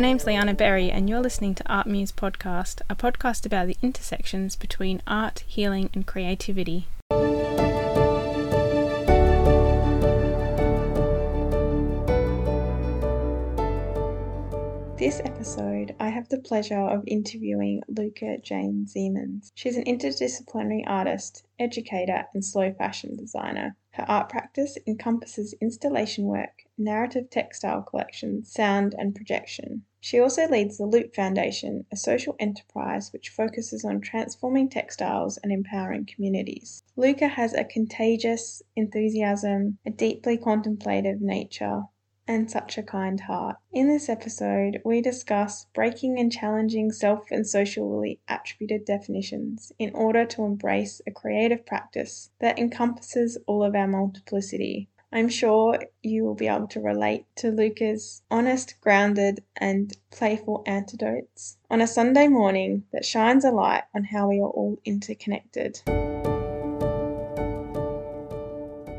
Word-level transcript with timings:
My 0.00 0.06
name's 0.06 0.24
Liana 0.24 0.54
Berry, 0.54 0.90
and 0.90 1.10
you're 1.10 1.20
listening 1.20 1.54
to 1.56 1.70
Art 1.70 1.86
Muse 1.86 2.10
Podcast, 2.10 2.80
a 2.88 2.96
podcast 2.96 3.44
about 3.44 3.66
the 3.66 3.76
intersections 3.82 4.56
between 4.56 5.02
art, 5.06 5.44
healing, 5.46 5.90
and 5.92 6.06
creativity. 6.06 6.86
This 14.96 15.20
episode, 15.22 15.94
I 16.00 16.08
have 16.08 16.30
the 16.30 16.42
pleasure 16.46 16.80
of 16.80 17.04
interviewing 17.06 17.82
Leuca 17.92 18.42
Jane 18.42 18.86
Ziemons. 18.88 19.50
She's 19.54 19.76
an 19.76 19.84
interdisciplinary 19.84 20.82
artist, 20.86 21.44
educator, 21.58 22.24
and 22.32 22.42
slow 22.42 22.72
fashion 22.72 23.16
designer. 23.16 23.76
Her 24.00 24.10
art 24.10 24.30
practice 24.30 24.78
encompasses 24.86 25.52
installation 25.60 26.24
work, 26.24 26.62
narrative 26.78 27.28
textile 27.28 27.82
collections, 27.82 28.50
sound, 28.50 28.94
and 28.96 29.14
projection. 29.14 29.84
She 30.00 30.18
also 30.18 30.48
leads 30.48 30.78
the 30.78 30.86
Loop 30.86 31.14
Foundation, 31.14 31.84
a 31.92 31.96
social 31.96 32.34
enterprise 32.40 33.12
which 33.12 33.28
focuses 33.28 33.84
on 33.84 34.00
transforming 34.00 34.70
textiles 34.70 35.36
and 35.36 35.52
empowering 35.52 36.06
communities. 36.06 36.82
Leuca 36.96 37.28
has 37.28 37.52
a 37.52 37.62
contagious 37.62 38.62
enthusiasm, 38.74 39.76
a 39.84 39.90
deeply 39.90 40.38
contemplative 40.38 41.20
nature, 41.20 41.82
and 42.30 42.48
such 42.48 42.78
a 42.78 42.82
kind 42.82 43.22
heart. 43.22 43.56
In 43.72 43.88
this 43.88 44.08
episode, 44.08 44.80
we 44.84 45.00
discuss 45.00 45.66
breaking 45.74 46.20
and 46.20 46.30
challenging 46.30 46.92
self 46.92 47.28
and 47.32 47.44
socially 47.44 48.20
attributed 48.28 48.84
definitions 48.84 49.72
in 49.80 49.90
order 49.94 50.24
to 50.26 50.44
embrace 50.44 51.02
a 51.08 51.10
creative 51.10 51.66
practice 51.66 52.30
that 52.40 52.56
encompasses 52.56 53.36
all 53.48 53.64
of 53.64 53.74
our 53.74 53.88
multiplicity. 53.88 54.88
I'm 55.12 55.28
sure 55.28 55.76
you 56.04 56.22
will 56.22 56.36
be 56.36 56.46
able 56.46 56.68
to 56.68 56.80
relate 56.80 57.26
to 57.38 57.50
Leuca's 57.50 58.22
honest, 58.30 58.80
grounded, 58.80 59.42
and 59.56 59.92
playful 60.12 60.62
antidotes 60.66 61.58
on 61.68 61.80
a 61.80 61.86
Sunday 61.88 62.28
morning 62.28 62.84
that 62.92 63.04
shines 63.04 63.44
a 63.44 63.50
light 63.50 63.82
on 63.92 64.04
how 64.04 64.28
we 64.28 64.38
are 64.38 64.50
all 64.50 64.78
interconnected. 64.84 65.80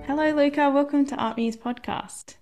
Hello, 0.06 0.34
Leuca. 0.34 0.74
Welcome 0.74 1.06
to 1.06 1.16
Art 1.16 1.38
Muse 1.38 1.56
Podcast. 1.56 2.36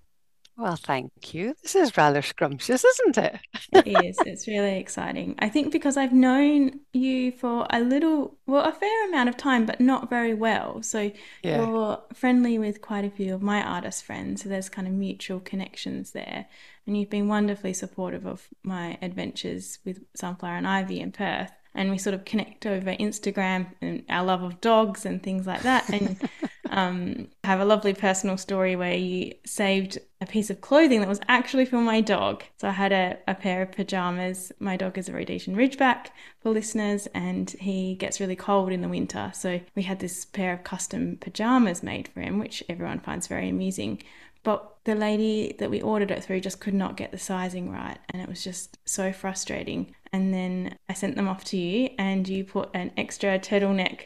Well, 0.60 0.76
thank 0.76 1.34
you. 1.34 1.56
This 1.64 1.74
is 1.74 1.96
rather 1.96 2.22
scrumptious, 2.22 2.84
isn't 2.84 3.18
it? 3.18 3.40
it 3.72 4.06
is. 4.06 4.18
It's 4.26 4.46
really 4.46 4.78
exciting. 4.78 5.36
I 5.40 5.48
think 5.48 5.72
because 5.72 5.96
I've 5.96 6.12
known 6.12 6.82
you 6.92 7.32
for 7.32 7.66
a 7.70 7.80
little, 7.80 8.38
well, 8.46 8.66
a 8.66 8.74
fair 8.74 9.08
amount 9.08 9.30
of 9.30 9.38
time, 9.38 9.66
but 9.66 9.80
not 9.80 10.10
very 10.10 10.34
well. 10.34 10.84
So 10.84 11.14
yeah. 11.44 11.66
you're 11.66 12.02
friendly 12.14 12.60
with 12.60 12.82
quite 12.82 13.06
a 13.06 13.10
few 13.10 13.34
of 13.34 13.42
my 13.42 13.64
artist 13.64 14.04
friends. 14.04 14.44
So 14.44 14.50
there's 14.50 14.68
kind 14.68 14.86
of 14.86 14.94
mutual 14.94 15.40
connections 15.40 16.12
there. 16.12 16.48
And 16.86 16.98
you've 16.98 17.10
been 17.10 17.30
wonderfully 17.30 17.74
supportive 17.74 18.26
of 18.26 18.50
my 18.62 18.98
adventures 19.02 19.80
with 19.86 20.04
Sunflower 20.14 20.58
and 20.58 20.68
Ivy 20.68 21.00
in 21.00 21.14
Perth 21.14 21.54
and 21.76 21.92
we 21.92 21.98
sort 21.98 22.14
of 22.14 22.26
connect 22.26 22.66
over 22.66 22.96
Instagram 22.96 23.68
and 23.82 24.04
our 24.10 24.24
love 24.24 24.44
of 24.44 24.60
dogs 24.62 25.06
and 25.06 25.22
things 25.22 25.46
like 25.46 25.62
that. 25.62 25.90
And 25.90 26.30
um, 26.70 27.28
have 27.44 27.60
a 27.60 27.66
lovely 27.66 27.94
personal 27.94 28.38
story 28.38 28.76
where 28.76 28.96
you 28.96 29.34
saved 29.46 30.00
a 30.22 30.26
piece 30.26 30.50
of 30.50 30.62
clothing 30.62 31.00
that 31.00 31.10
was 31.10 31.22
actually 31.28 31.66
for 31.66 31.78
my 31.78 32.02
dog. 32.02 32.44
So 32.58 32.68
I 32.68 32.72
had 32.72 32.92
a, 32.92 33.18
a 33.28 33.36
pair 33.36 33.62
of 33.62 33.72
pajamas. 33.72 34.52
My 34.60 34.78
dog 34.78 34.98
is 34.98 35.10
a 35.10 35.14
Rhodesian 35.14 35.56
Ridgeback 35.56 36.08
for 36.42 36.50
listeners, 36.50 37.08
and 37.14 37.50
he 37.52 37.96
gets 37.96 38.20
really 38.20 38.36
cold 38.36 38.72
in 38.72 38.82
the 38.82 38.90
winter. 38.90 39.32
So 39.34 39.62
we 39.76 39.84
had 39.84 40.00
this 40.00 40.26
pair 40.26 40.54
of 40.54 40.64
custom 40.64 41.18
pajamas 41.22 41.84
made 41.84 42.08
for 42.10 42.22
him, 42.22 42.40
which 42.40 42.64
everyone 42.68 43.00
finds 43.00 43.28
very 43.28 43.50
amusing. 43.50 44.02
But 44.44 44.76
the 44.86 44.96
lady 44.96 45.56
that 45.60 45.70
we 45.70 45.82
ordered 45.82 46.12
it 46.12 46.24
through 46.24 46.40
just 46.42 46.62
could 46.62 46.74
not 46.74 46.98
get 46.98 47.12
the 47.12 47.18
sizing 47.18 47.70
right, 47.72 47.98
and 48.10 48.22
it 48.22 48.30
was 48.30 48.44
just 48.44 48.78
so 48.88 49.12
frustrating. 49.12 49.96
And 50.12 50.34
then 50.34 50.78
I 50.88 50.94
sent 50.94 51.16
them 51.16 51.28
off 51.28 51.44
to 51.46 51.58
you, 51.58 51.90
and 51.98 52.28
you 52.28 52.44
put 52.44 52.70
an 52.74 52.92
extra 52.98 53.40
turtleneck 53.40 54.06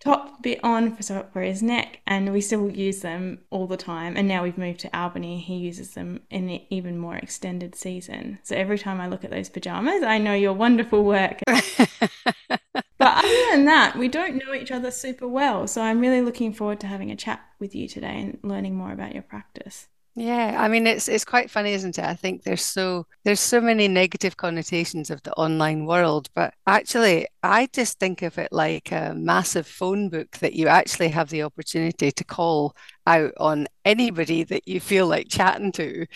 top 0.00 0.42
bit 0.42 0.60
on 0.62 0.96
for, 0.96 1.26
for 1.32 1.42
his 1.42 1.62
neck, 1.62 2.00
and 2.06 2.32
we 2.32 2.40
still 2.40 2.70
use 2.70 3.00
them 3.00 3.40
all 3.50 3.66
the 3.66 3.76
time. 3.76 4.16
And 4.16 4.26
now 4.26 4.42
we've 4.42 4.58
moved 4.58 4.80
to 4.80 4.96
Albany, 4.96 5.40
he 5.40 5.56
uses 5.56 5.94
them 5.94 6.20
in 6.30 6.48
an 6.48 6.60
even 6.70 6.98
more 6.98 7.16
extended 7.16 7.74
season. 7.74 8.38
So 8.42 8.56
every 8.56 8.78
time 8.78 9.00
I 9.00 9.08
look 9.08 9.24
at 9.24 9.30
those 9.30 9.48
pajamas, 9.48 10.02
I 10.02 10.18
know 10.18 10.34
your 10.34 10.52
wonderful 10.52 11.04
work. 11.04 11.40
but 11.46 12.60
other 13.00 13.44
than 13.50 13.64
that, 13.66 13.96
we 13.98 14.08
don't 14.08 14.36
know 14.36 14.54
each 14.54 14.70
other 14.70 14.90
super 14.90 15.28
well. 15.28 15.66
So 15.66 15.82
I'm 15.82 16.00
really 16.00 16.22
looking 16.22 16.52
forward 16.52 16.80
to 16.80 16.86
having 16.86 17.10
a 17.10 17.16
chat 17.16 17.40
with 17.58 17.74
you 17.74 17.88
today 17.88 18.20
and 18.20 18.38
learning 18.42 18.74
more 18.74 18.92
about 18.92 19.14
your 19.14 19.22
practice. 19.22 19.88
Yeah, 20.16 20.56
I 20.60 20.68
mean 20.68 20.86
it's 20.86 21.08
it's 21.08 21.24
quite 21.24 21.50
funny, 21.50 21.72
isn't 21.72 21.98
it? 21.98 22.04
I 22.04 22.14
think 22.14 22.44
there's 22.44 22.62
so 22.64 23.06
there's 23.24 23.40
so 23.40 23.60
many 23.60 23.88
negative 23.88 24.36
connotations 24.36 25.10
of 25.10 25.20
the 25.24 25.32
online 25.32 25.86
world, 25.86 26.28
but 26.36 26.54
actually 26.68 27.26
I 27.42 27.66
just 27.72 27.98
think 27.98 28.22
of 28.22 28.38
it 28.38 28.52
like 28.52 28.92
a 28.92 29.12
massive 29.16 29.66
phone 29.66 30.10
book 30.10 30.30
that 30.38 30.52
you 30.54 30.68
actually 30.68 31.08
have 31.08 31.30
the 31.30 31.42
opportunity 31.42 32.12
to 32.12 32.24
call 32.24 32.76
out 33.08 33.32
on 33.38 33.66
anybody 33.84 34.44
that 34.44 34.68
you 34.68 34.78
feel 34.78 35.08
like 35.08 35.28
chatting 35.28 35.72
to. 35.72 36.06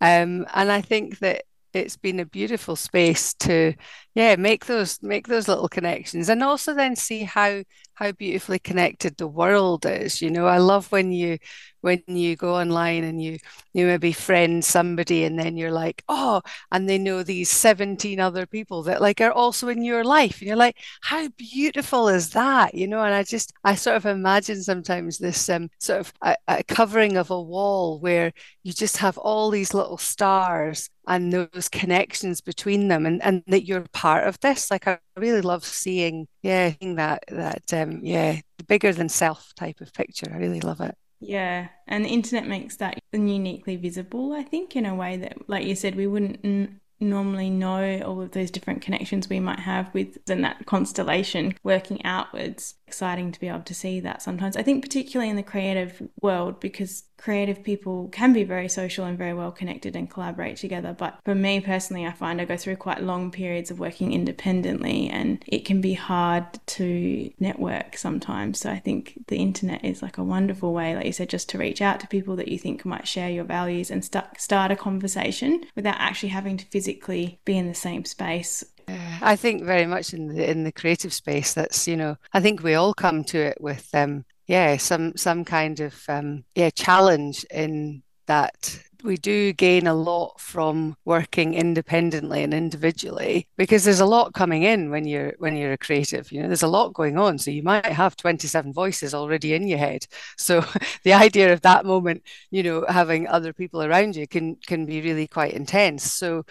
Um, 0.00 0.46
and 0.54 0.70
I 0.72 0.80
think 0.80 1.18
that 1.20 1.44
it's 1.72 1.96
been 1.96 2.20
a 2.20 2.26
beautiful 2.26 2.76
space 2.76 3.34
to 3.34 3.74
yeah 4.14 4.36
make 4.36 4.66
those 4.66 5.02
make 5.02 5.26
those 5.28 5.48
little 5.48 5.68
connections 5.68 6.28
and 6.28 6.42
also 6.42 6.74
then 6.74 6.96
see 6.96 7.22
how 7.22 7.62
how 7.94 8.10
beautifully 8.12 8.58
connected 8.58 9.16
the 9.16 9.26
world 9.26 9.86
is 9.86 10.20
you 10.20 10.30
know? 10.30 10.46
I 10.46 10.58
love 10.58 10.90
when 10.90 11.12
you 11.12 11.38
when 11.80 12.02
you 12.06 12.34
go 12.34 12.56
online 12.56 13.04
and 13.04 13.22
you 13.22 13.38
you 13.72 13.86
maybe 13.86 14.12
friend 14.12 14.64
somebody 14.64 15.24
and 15.24 15.38
then 15.38 15.56
you're 15.56 15.70
like 15.70 16.02
oh 16.08 16.42
and 16.72 16.88
they 16.88 16.98
know 16.98 17.22
these 17.22 17.50
17 17.50 18.18
other 18.20 18.46
people 18.46 18.82
that 18.84 19.00
like 19.00 19.20
are 19.20 19.32
also 19.32 19.68
in 19.68 19.82
your 19.84 20.02
life 20.04 20.40
and 20.40 20.48
you're 20.48 20.56
like 20.56 20.76
how 21.02 21.28
beautiful 21.36 22.08
is 22.08 22.30
that? 22.30 22.74
You 22.74 22.88
know 22.88 23.02
and 23.02 23.14
i 23.14 23.22
just 23.22 23.52
i 23.64 23.74
sort 23.74 23.96
of 23.96 24.06
imagine 24.06 24.62
sometimes 24.62 25.18
this 25.18 25.48
um, 25.48 25.68
sort 25.78 26.00
of 26.00 26.12
a, 26.22 26.36
a 26.48 26.64
covering 26.64 27.16
of 27.16 27.30
a 27.30 27.40
wall 27.40 28.00
where 28.00 28.32
you 28.62 28.72
just 28.72 28.96
have 28.98 29.18
all 29.18 29.50
these 29.50 29.74
little 29.74 29.98
stars 29.98 30.90
and 31.06 31.32
those 31.32 31.68
connections 31.68 32.40
between 32.40 32.88
them 32.88 33.06
and, 33.06 33.22
and 33.22 33.42
that 33.46 33.66
you're 33.66 33.84
part 34.04 34.26
of 34.28 34.38
this. 34.40 34.70
Like 34.70 34.86
i 34.86 34.98
really 35.16 35.40
love 35.40 35.64
seeing 35.64 36.26
yeah 36.42 36.72
seeing 36.78 36.96
that 36.96 37.24
that 37.28 37.72
um 37.72 38.00
yeah 38.02 38.40
the 38.58 38.64
bigger 38.64 38.92
than 38.92 39.08
self 39.08 39.54
type 39.54 39.80
of 39.80 39.94
picture. 39.94 40.30
I 40.32 40.36
really 40.36 40.60
love 40.60 40.80
it. 40.82 40.94
Yeah, 41.20 41.68
and 41.86 42.04
the 42.04 42.10
internet 42.10 42.46
makes 42.46 42.76
that 42.76 42.98
uniquely 43.12 43.76
visible, 43.76 44.34
I 44.34 44.42
think, 44.42 44.76
in 44.76 44.84
a 44.84 44.94
way 44.94 45.16
that, 45.16 45.48
like 45.48 45.66
you 45.66 45.74
said, 45.74 45.94
we 45.94 46.06
wouldn't 46.06 46.40
n- 46.44 46.80
normally 47.00 47.48
know 47.48 48.00
all 48.04 48.20
of 48.20 48.32
those 48.32 48.50
different 48.50 48.82
connections 48.82 49.28
we 49.28 49.40
might 49.40 49.60
have 49.60 49.92
with 49.94 50.18
and 50.28 50.44
that 50.44 50.66
constellation 50.66 51.54
working 51.62 52.04
outwards. 52.04 52.74
Exciting 52.86 53.32
to 53.32 53.40
be 53.40 53.48
able 53.48 53.62
to 53.62 53.74
see 53.74 54.00
that 54.00 54.22
sometimes. 54.22 54.56
I 54.56 54.62
think, 54.62 54.82
particularly 54.82 55.30
in 55.30 55.36
the 55.36 55.42
creative 55.42 56.02
world, 56.20 56.60
because 56.60 57.04
creative 57.24 57.64
people 57.64 58.08
can 58.12 58.34
be 58.34 58.44
very 58.44 58.68
social 58.68 59.06
and 59.06 59.16
very 59.16 59.32
well 59.32 59.50
connected 59.50 59.96
and 59.96 60.10
collaborate 60.10 60.58
together. 60.58 60.92
But 60.92 61.18
for 61.24 61.34
me 61.34 61.58
personally, 61.58 62.04
I 62.04 62.12
find 62.12 62.38
I 62.38 62.44
go 62.44 62.56
through 62.56 62.76
quite 62.76 63.02
long 63.02 63.30
periods 63.30 63.70
of 63.70 63.78
working 63.78 64.12
independently 64.12 65.08
and 65.08 65.42
it 65.46 65.64
can 65.64 65.80
be 65.80 65.94
hard 65.94 66.44
to 66.66 67.30
network 67.38 67.96
sometimes. 67.96 68.60
So 68.60 68.70
I 68.70 68.78
think 68.78 69.24
the 69.28 69.38
internet 69.38 69.82
is 69.82 70.02
like 70.02 70.18
a 70.18 70.24
wonderful 70.24 70.74
way, 70.74 70.94
like 70.94 71.06
you 71.06 71.12
said, 71.12 71.30
just 71.30 71.48
to 71.50 71.58
reach 71.58 71.80
out 71.80 71.98
to 72.00 72.08
people 72.08 72.36
that 72.36 72.48
you 72.48 72.58
think 72.58 72.84
might 72.84 73.08
share 73.08 73.30
your 73.30 73.44
values 73.44 73.90
and 73.90 74.04
start, 74.04 74.38
start 74.38 74.70
a 74.70 74.76
conversation 74.76 75.64
without 75.74 75.96
actually 75.98 76.28
having 76.28 76.58
to 76.58 76.66
physically 76.66 77.40
be 77.46 77.56
in 77.56 77.68
the 77.68 77.74
same 77.74 78.04
space 78.04 78.62
I 78.88 79.36
think 79.36 79.64
very 79.64 79.86
much 79.86 80.12
in 80.12 80.28
the 80.28 80.50
in 80.50 80.64
the 80.64 80.72
creative 80.72 81.12
space. 81.12 81.54
That's 81.54 81.88
you 81.88 81.96
know, 81.96 82.16
I 82.32 82.40
think 82.40 82.62
we 82.62 82.74
all 82.74 82.94
come 82.94 83.24
to 83.24 83.38
it 83.38 83.58
with 83.60 83.88
um, 83.94 84.24
yeah 84.46 84.76
some 84.76 85.16
some 85.16 85.44
kind 85.44 85.80
of 85.80 86.02
um, 86.08 86.44
yeah 86.54 86.70
challenge 86.70 87.44
in 87.50 88.02
that 88.26 88.78
we 89.04 89.16
do 89.18 89.52
gain 89.52 89.86
a 89.86 89.94
lot 89.94 90.40
from 90.40 90.96
working 91.04 91.52
independently 91.52 92.42
and 92.42 92.54
individually 92.54 93.46
because 93.58 93.84
there's 93.84 94.00
a 94.00 94.06
lot 94.06 94.32
coming 94.32 94.62
in 94.62 94.90
when 94.90 95.06
you're 95.06 95.34
when 95.38 95.56
you're 95.56 95.74
a 95.74 95.78
creative 95.78 96.32
you 96.32 96.40
know 96.40 96.48
there's 96.48 96.62
a 96.62 96.68
lot 96.68 96.94
going 96.94 97.18
on 97.18 97.38
so 97.38 97.50
you 97.50 97.62
might 97.62 97.84
have 97.84 98.16
27 98.16 98.72
voices 98.72 99.12
already 99.12 99.52
in 99.52 99.68
your 99.68 99.78
head 99.78 100.06
so 100.38 100.64
the 101.04 101.12
idea 101.12 101.52
of 101.52 101.60
that 101.60 101.84
moment 101.84 102.22
you 102.50 102.62
know 102.62 102.84
having 102.88 103.28
other 103.28 103.52
people 103.52 103.82
around 103.82 104.16
you 104.16 104.26
can 104.26 104.56
can 104.66 104.86
be 104.86 105.02
really 105.02 105.26
quite 105.26 105.52
intense 105.52 106.10
so 106.10 106.42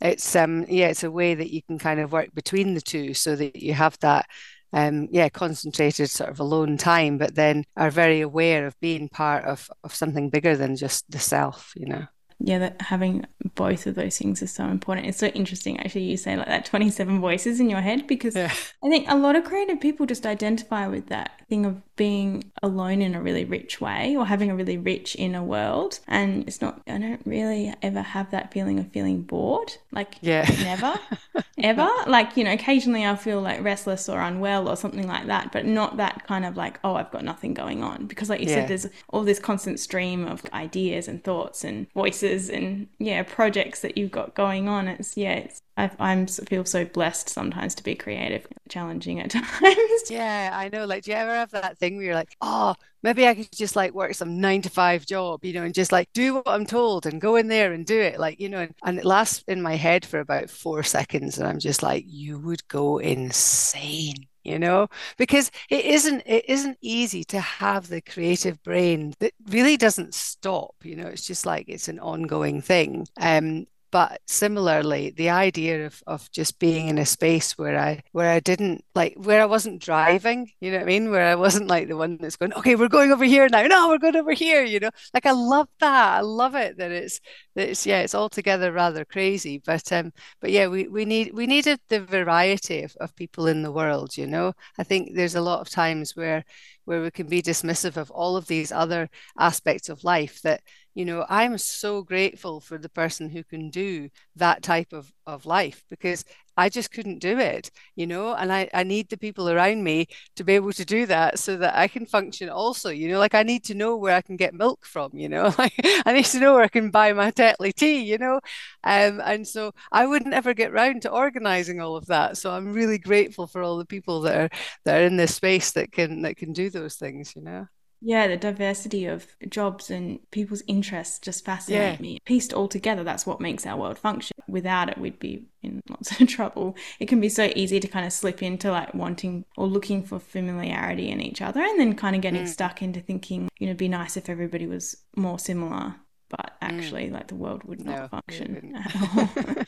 it's 0.00 0.36
um 0.36 0.66
yeah 0.68 0.88
it's 0.88 1.04
a 1.04 1.10
way 1.10 1.34
that 1.34 1.50
you 1.50 1.62
can 1.62 1.78
kind 1.78 2.00
of 2.00 2.12
work 2.12 2.32
between 2.34 2.74
the 2.74 2.80
two 2.80 3.14
so 3.14 3.34
that 3.34 3.56
you 3.56 3.72
have 3.72 3.98
that 4.00 4.26
um, 4.72 5.08
yeah, 5.10 5.28
concentrated 5.28 6.10
sort 6.10 6.28
of 6.28 6.40
alone 6.40 6.76
time, 6.76 7.16
but 7.16 7.34
then 7.34 7.64
are 7.76 7.90
very 7.90 8.20
aware 8.20 8.66
of 8.66 8.78
being 8.80 9.08
part 9.08 9.44
of, 9.44 9.70
of 9.84 9.94
something 9.94 10.28
bigger 10.28 10.56
than 10.56 10.76
just 10.76 11.10
the 11.10 11.20
self, 11.20 11.72
you 11.76 11.86
know 11.86 12.06
yeah, 12.38 12.58
that 12.58 12.82
having 12.82 13.24
both 13.54 13.86
of 13.86 13.94
those 13.94 14.18
things 14.18 14.42
is 14.42 14.52
so 14.52 14.66
important. 14.66 15.06
It's 15.06 15.18
so 15.18 15.28
interesting, 15.28 15.80
actually, 15.80 16.04
you 16.04 16.16
say 16.16 16.36
like 16.36 16.46
that 16.46 16.66
27 16.66 17.20
voices 17.20 17.60
in 17.60 17.70
your 17.70 17.80
head 17.80 18.06
because 18.06 18.36
yeah. 18.36 18.52
I 18.84 18.88
think 18.88 19.08
a 19.08 19.16
lot 19.16 19.36
of 19.36 19.44
creative 19.44 19.80
people 19.80 20.04
just 20.04 20.26
identify 20.26 20.86
with 20.86 21.06
that 21.06 21.40
thing 21.48 21.64
of 21.64 21.80
being 21.96 22.52
alone 22.62 23.00
in 23.00 23.14
a 23.14 23.20
really 23.20 23.44
rich 23.44 23.80
way 23.80 24.14
or 24.16 24.26
having 24.26 24.50
a 24.50 24.54
really 24.54 24.76
rich 24.76 25.16
inner 25.18 25.42
world. 25.42 25.98
And 26.06 26.46
it's 26.46 26.60
not, 26.60 26.80
I 26.86 26.98
don't 26.98 27.22
really 27.24 27.74
ever 27.82 28.02
have 28.02 28.30
that 28.30 28.52
feeling 28.52 28.78
of 28.78 28.92
feeling 28.92 29.22
bored. 29.22 29.74
Like, 29.90 30.16
yeah. 30.20 30.48
never, 30.62 30.98
ever. 31.58 31.88
Like, 32.06 32.36
you 32.36 32.44
know, 32.44 32.52
occasionally 32.52 33.04
I'll 33.04 33.16
feel 33.16 33.40
like 33.40 33.62
restless 33.62 34.08
or 34.08 34.20
unwell 34.20 34.68
or 34.68 34.76
something 34.76 35.06
like 35.08 35.26
that, 35.26 35.52
but 35.52 35.64
not 35.64 35.96
that 35.96 36.26
kind 36.26 36.44
of 36.44 36.56
like, 36.56 36.78
oh, 36.84 36.94
I've 36.94 37.10
got 37.10 37.24
nothing 37.24 37.54
going 37.54 37.82
on. 37.82 38.06
Because, 38.06 38.28
like 38.28 38.40
you 38.40 38.48
yeah. 38.48 38.54
said, 38.54 38.68
there's 38.68 38.86
all 39.08 39.22
this 39.22 39.38
constant 39.38 39.80
stream 39.80 40.26
of 40.26 40.44
ideas 40.52 41.08
and 41.08 41.24
thoughts 41.24 41.64
and 41.64 41.90
voices 41.92 42.50
and, 42.50 42.88
yeah, 42.98 43.22
projects 43.22 43.80
that 43.80 43.96
you've 43.96 44.10
got 44.10 44.34
going 44.34 44.68
on. 44.68 44.86
It's, 44.86 45.16
yeah, 45.16 45.32
it's, 45.32 45.62
I 45.78 45.90
I'm 45.98 46.26
feel 46.26 46.64
so 46.64 46.84
blessed 46.86 47.28
sometimes 47.28 47.74
to 47.74 47.82
be 47.82 47.94
creative, 47.94 48.46
challenging 48.68 49.20
at 49.20 49.30
times. 49.30 50.10
Yeah, 50.10 50.50
I 50.54 50.68
know. 50.70 50.86
Like, 50.86 51.04
do 51.04 51.10
you 51.10 51.16
ever 51.16 51.32
have 51.34 51.50
that 51.50 51.76
thing 51.78 51.96
where 51.96 52.06
you're 52.06 52.14
like, 52.14 52.34
oh, 52.40 52.74
maybe 53.02 53.26
I 53.26 53.34
could 53.34 53.52
just 53.52 53.76
like 53.76 53.92
work 53.92 54.14
some 54.14 54.40
nine 54.40 54.62
to 54.62 54.70
five 54.70 55.04
job, 55.04 55.44
you 55.44 55.52
know, 55.52 55.64
and 55.64 55.74
just 55.74 55.92
like 55.92 56.08
do 56.14 56.34
what 56.34 56.48
I'm 56.48 56.64
told 56.66 57.04
and 57.06 57.20
go 57.20 57.36
in 57.36 57.48
there 57.48 57.72
and 57.72 57.84
do 57.84 58.00
it, 58.00 58.18
like 58.18 58.40
you 58.40 58.48
know, 58.48 58.60
and, 58.60 58.74
and 58.84 58.98
it 58.98 59.04
lasts 59.04 59.44
in 59.48 59.60
my 59.60 59.76
head 59.76 60.06
for 60.06 60.20
about 60.20 60.48
four 60.50 60.82
seconds, 60.82 61.38
and 61.38 61.46
I'm 61.46 61.58
just 61.58 61.82
like, 61.82 62.04
you 62.06 62.38
would 62.40 62.66
go 62.68 62.98
insane 62.98 64.14
you 64.44 64.60
know 64.60 64.86
because 65.18 65.50
it 65.70 65.84
isn't 65.84 66.22
it 66.24 66.44
isn't 66.48 66.78
easy 66.80 67.24
to 67.24 67.40
have 67.40 67.88
the 67.88 68.00
creative 68.00 68.62
brain 68.62 69.12
that 69.18 69.32
really 69.48 69.76
doesn't 69.76 70.14
stop 70.14 70.72
you 70.84 70.94
know 70.94 71.08
it's 71.08 71.26
just 71.26 71.44
like 71.44 71.64
it's 71.68 71.88
an 71.88 71.98
ongoing 71.98 72.62
thing 72.62 73.04
um 73.20 73.66
but 73.90 74.20
similarly 74.26 75.10
the 75.16 75.30
idea 75.30 75.86
of, 75.86 76.02
of 76.06 76.30
just 76.30 76.58
being 76.58 76.88
in 76.88 76.98
a 76.98 77.06
space 77.06 77.56
where 77.58 77.78
i 77.78 78.02
where 78.12 78.30
i 78.30 78.40
didn't 78.40 78.84
like 78.94 79.14
where 79.16 79.40
i 79.40 79.46
wasn't 79.46 79.80
driving 79.80 80.50
you 80.60 80.70
know 80.70 80.78
what 80.78 80.84
i 80.84 80.86
mean? 80.86 81.10
Where 81.10 81.26
i 81.26 81.34
wasn't 81.34 81.68
like 81.68 81.88
the 81.88 81.96
one 81.96 82.18
that's 82.20 82.36
going 82.36 82.52
okay 82.54 82.74
we're 82.74 82.88
going 82.88 83.12
over 83.12 83.24
here 83.24 83.48
now. 83.48 83.62
No 83.62 83.88
we're 83.88 83.98
going 83.98 84.16
over 84.16 84.32
here 84.32 84.64
you 84.64 84.80
know? 84.80 84.90
Like 85.14 85.26
i 85.26 85.32
love 85.32 85.68
that. 85.80 86.18
I 86.18 86.20
love 86.20 86.54
it 86.54 86.78
that 86.78 86.90
it's 86.90 87.20
that 87.54 87.68
it's 87.70 87.86
yeah 87.86 88.00
it's 88.00 88.14
altogether 88.14 88.72
rather 88.72 89.04
crazy. 89.04 89.62
But 89.64 89.90
um 89.92 90.12
but 90.40 90.50
yeah 90.50 90.66
we 90.68 90.88
we 90.88 91.04
need 91.04 91.32
we 91.34 91.46
needed 91.46 91.80
the 91.88 92.00
variety 92.00 92.82
of, 92.82 92.96
of 93.00 93.16
people 93.16 93.46
in 93.46 93.62
the 93.62 93.72
world 93.72 94.16
you 94.16 94.26
know? 94.26 94.52
I 94.78 94.84
think 94.84 95.14
there's 95.14 95.34
a 95.36 95.40
lot 95.40 95.60
of 95.60 95.70
times 95.70 96.16
where 96.16 96.44
where 96.84 97.02
we 97.02 97.10
can 97.10 97.28
be 97.28 97.42
dismissive 97.42 97.96
of 97.96 98.10
all 98.10 98.36
of 98.36 98.46
these 98.46 98.72
other 98.72 99.08
aspects 99.38 99.88
of 99.88 100.04
life 100.04 100.40
that 100.42 100.62
you 100.96 101.04
know 101.04 101.26
i'm 101.28 101.58
so 101.58 102.02
grateful 102.02 102.58
for 102.58 102.78
the 102.78 102.88
person 102.88 103.28
who 103.28 103.44
can 103.44 103.68
do 103.68 104.08
that 104.34 104.62
type 104.62 104.92
of, 104.94 105.12
of 105.26 105.44
life 105.44 105.84
because 105.90 106.24
i 106.56 106.70
just 106.70 106.90
couldn't 106.90 107.18
do 107.18 107.38
it 107.38 107.70
you 107.96 108.06
know 108.06 108.32
and 108.34 108.50
I, 108.50 108.68
I 108.72 108.82
need 108.82 109.10
the 109.10 109.18
people 109.18 109.50
around 109.50 109.84
me 109.84 110.06
to 110.36 110.42
be 110.44 110.54
able 110.54 110.72
to 110.72 110.86
do 110.86 111.04
that 111.06 111.38
so 111.38 111.58
that 111.58 111.76
i 111.76 111.86
can 111.86 112.06
function 112.06 112.48
also 112.48 112.88
you 112.88 113.08
know 113.08 113.18
like 113.18 113.34
i 113.34 113.42
need 113.42 113.62
to 113.64 113.74
know 113.74 113.96
where 113.96 114.16
i 114.16 114.22
can 114.22 114.36
get 114.36 114.54
milk 114.54 114.86
from 114.86 115.10
you 115.14 115.28
know 115.28 115.52
like 115.58 115.74
i 116.06 116.12
need 116.14 116.24
to 116.24 116.40
know 116.40 116.54
where 116.54 116.64
i 116.64 116.68
can 116.68 116.90
buy 116.90 117.12
my 117.12 117.30
Tetley 117.30 117.74
tea 117.74 118.00
you 118.00 118.16
know 118.16 118.40
um, 118.84 119.20
and 119.22 119.46
so 119.46 119.72
i 119.92 120.06
wouldn't 120.06 120.34
ever 120.34 120.54
get 120.54 120.72
round 120.72 121.02
to 121.02 121.10
organizing 121.10 121.80
all 121.80 121.96
of 121.96 122.06
that. 122.06 122.38
So 122.38 122.50
i'm 122.50 122.72
really 122.72 122.98
grateful 122.98 123.46
for 123.46 123.62
all 123.62 123.76
the 123.76 123.84
people 123.84 124.22
that 124.22 124.36
are 124.36 124.48
that 124.84 125.02
are 125.02 125.04
in 125.04 125.16
this 125.16 125.34
space 125.34 125.72
that 125.72 125.92
can 125.92 126.22
that 126.22 126.38
can 126.38 126.54
do 126.54 126.70
those 126.70 126.94
things 126.96 127.34
you 127.36 127.42
know 127.42 127.66
yeah, 128.06 128.28
the 128.28 128.36
diversity 128.36 129.04
of 129.06 129.26
jobs 129.48 129.90
and 129.90 130.20
people's 130.30 130.62
interests 130.68 131.18
just 131.18 131.44
fascinate 131.44 131.98
yeah. 131.98 132.00
me. 132.00 132.20
Pieced 132.24 132.52
all 132.52 132.68
together, 132.68 133.02
that's 133.02 133.26
what 133.26 133.40
makes 133.40 133.66
our 133.66 133.76
world 133.76 133.98
function. 133.98 134.36
Without 134.46 134.88
it, 134.88 134.96
we'd 134.96 135.18
be 135.18 135.44
in 135.64 135.82
lots 135.90 136.20
of 136.20 136.28
trouble. 136.28 136.76
It 137.00 137.08
can 137.08 137.20
be 137.20 137.28
so 137.28 137.50
easy 137.56 137.80
to 137.80 137.88
kind 137.88 138.06
of 138.06 138.12
slip 138.12 138.44
into 138.44 138.70
like 138.70 138.94
wanting 138.94 139.44
or 139.56 139.66
looking 139.66 140.04
for 140.04 140.20
familiarity 140.20 141.10
in 141.10 141.20
each 141.20 141.42
other 141.42 141.60
and 141.60 141.80
then 141.80 141.96
kind 141.96 142.14
of 142.14 142.22
getting 142.22 142.44
mm. 142.44 142.48
stuck 142.48 142.80
into 142.80 143.00
thinking, 143.00 143.48
you 143.58 143.66
know, 143.66 143.70
it'd 143.70 143.76
be 143.76 143.88
nice 143.88 144.16
if 144.16 144.28
everybody 144.28 144.68
was 144.68 144.98
more 145.16 145.40
similar. 145.40 145.96
But 146.28 146.52
mm. 146.62 146.68
actually, 146.68 147.08
mm. 147.08 147.12
like 147.12 147.26
the 147.26 147.34
world 147.34 147.64
would 147.64 147.84
not 147.84 148.02
no, 148.02 148.06
function 148.06 148.72
at 148.76 148.96
all. 149.16 149.64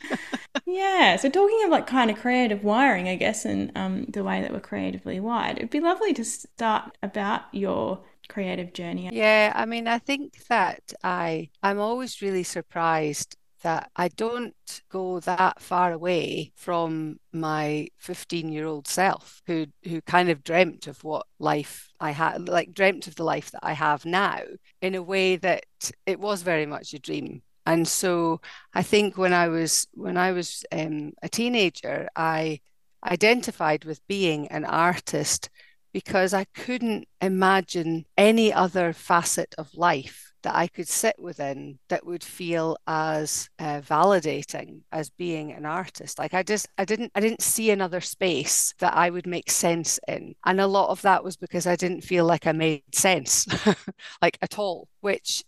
yeah. 0.64 1.16
So 1.16 1.28
talking 1.28 1.64
of 1.64 1.70
like 1.70 1.88
kind 1.88 2.08
of 2.08 2.18
creative 2.18 2.62
wiring, 2.62 3.08
I 3.08 3.16
guess, 3.16 3.44
and 3.44 3.72
um, 3.74 4.04
the 4.04 4.22
way 4.22 4.42
that 4.42 4.52
we're 4.52 4.60
creatively 4.60 5.18
wired, 5.18 5.56
it'd 5.56 5.70
be 5.70 5.80
lovely 5.80 6.14
to 6.14 6.24
start 6.24 6.96
about 7.02 7.42
your 7.50 8.04
creative 8.28 8.72
journey? 8.72 9.08
Yeah, 9.12 9.52
I 9.54 9.64
mean, 9.66 9.88
I 9.88 9.98
think 9.98 10.46
that 10.48 10.92
I 11.02 11.50
I'm 11.62 11.78
always 11.78 12.22
really 12.22 12.42
surprised 12.44 13.36
that 13.62 13.90
I 13.96 14.08
don't 14.08 14.54
go 14.88 15.20
that 15.20 15.60
far 15.60 15.92
away 15.92 16.52
from 16.54 17.18
my 17.32 17.88
15 17.98 18.50
year 18.50 18.66
old 18.66 18.86
self 18.86 19.42
who 19.46 19.66
who 19.84 20.00
kind 20.02 20.30
of 20.30 20.44
dreamt 20.44 20.86
of 20.86 21.02
what 21.04 21.26
life 21.38 21.92
I 22.00 22.12
had 22.12 22.48
like 22.48 22.72
dreamt 22.72 23.06
of 23.06 23.16
the 23.16 23.24
life 23.24 23.50
that 23.50 23.64
I 23.64 23.72
have 23.72 24.04
now 24.04 24.40
in 24.80 24.94
a 24.94 25.02
way 25.02 25.36
that 25.36 25.64
it 26.06 26.20
was 26.20 26.42
very 26.42 26.66
much 26.66 26.94
a 26.94 26.98
dream 26.98 27.42
and 27.66 27.86
so 27.86 28.40
I 28.74 28.82
think 28.82 29.18
when 29.18 29.32
I 29.32 29.48
was 29.48 29.86
when 29.92 30.16
I 30.16 30.32
was 30.32 30.64
um, 30.72 31.12
a 31.22 31.28
teenager 31.28 32.08
I 32.16 32.60
identified 33.04 33.84
with 33.84 34.06
being 34.06 34.48
an 34.48 34.64
artist 34.64 35.50
because 35.98 36.32
I 36.32 36.44
couldn't 36.44 37.08
imagine 37.20 38.04
any 38.16 38.52
other 38.52 38.92
facet 38.92 39.52
of 39.58 39.74
life 39.74 40.32
that 40.44 40.54
I 40.54 40.68
could 40.68 40.86
sit 40.86 41.16
within 41.18 41.80
that 41.88 42.06
would 42.06 42.22
feel 42.22 42.76
as 42.86 43.48
uh, 43.58 43.80
validating 43.80 44.82
as 44.92 45.10
being 45.10 45.50
an 45.50 45.66
artist. 45.66 46.16
Like 46.20 46.34
I 46.34 46.44
just, 46.44 46.68
I 46.78 46.84
didn't, 46.84 47.10
I 47.16 47.20
didn't 47.20 47.42
see 47.42 47.72
another 47.72 48.00
space 48.00 48.74
that 48.78 48.94
I 48.94 49.10
would 49.10 49.26
make 49.26 49.50
sense 49.50 49.98
in, 50.06 50.36
and 50.46 50.60
a 50.60 50.68
lot 50.68 50.90
of 50.90 51.02
that 51.02 51.24
was 51.24 51.36
because 51.36 51.66
I 51.66 51.74
didn't 51.74 52.02
feel 52.02 52.24
like 52.24 52.46
I 52.46 52.52
made 52.52 52.84
sense, 52.94 53.48
like 54.22 54.38
at 54.40 54.56
all. 54.56 54.86
Which 55.00 55.42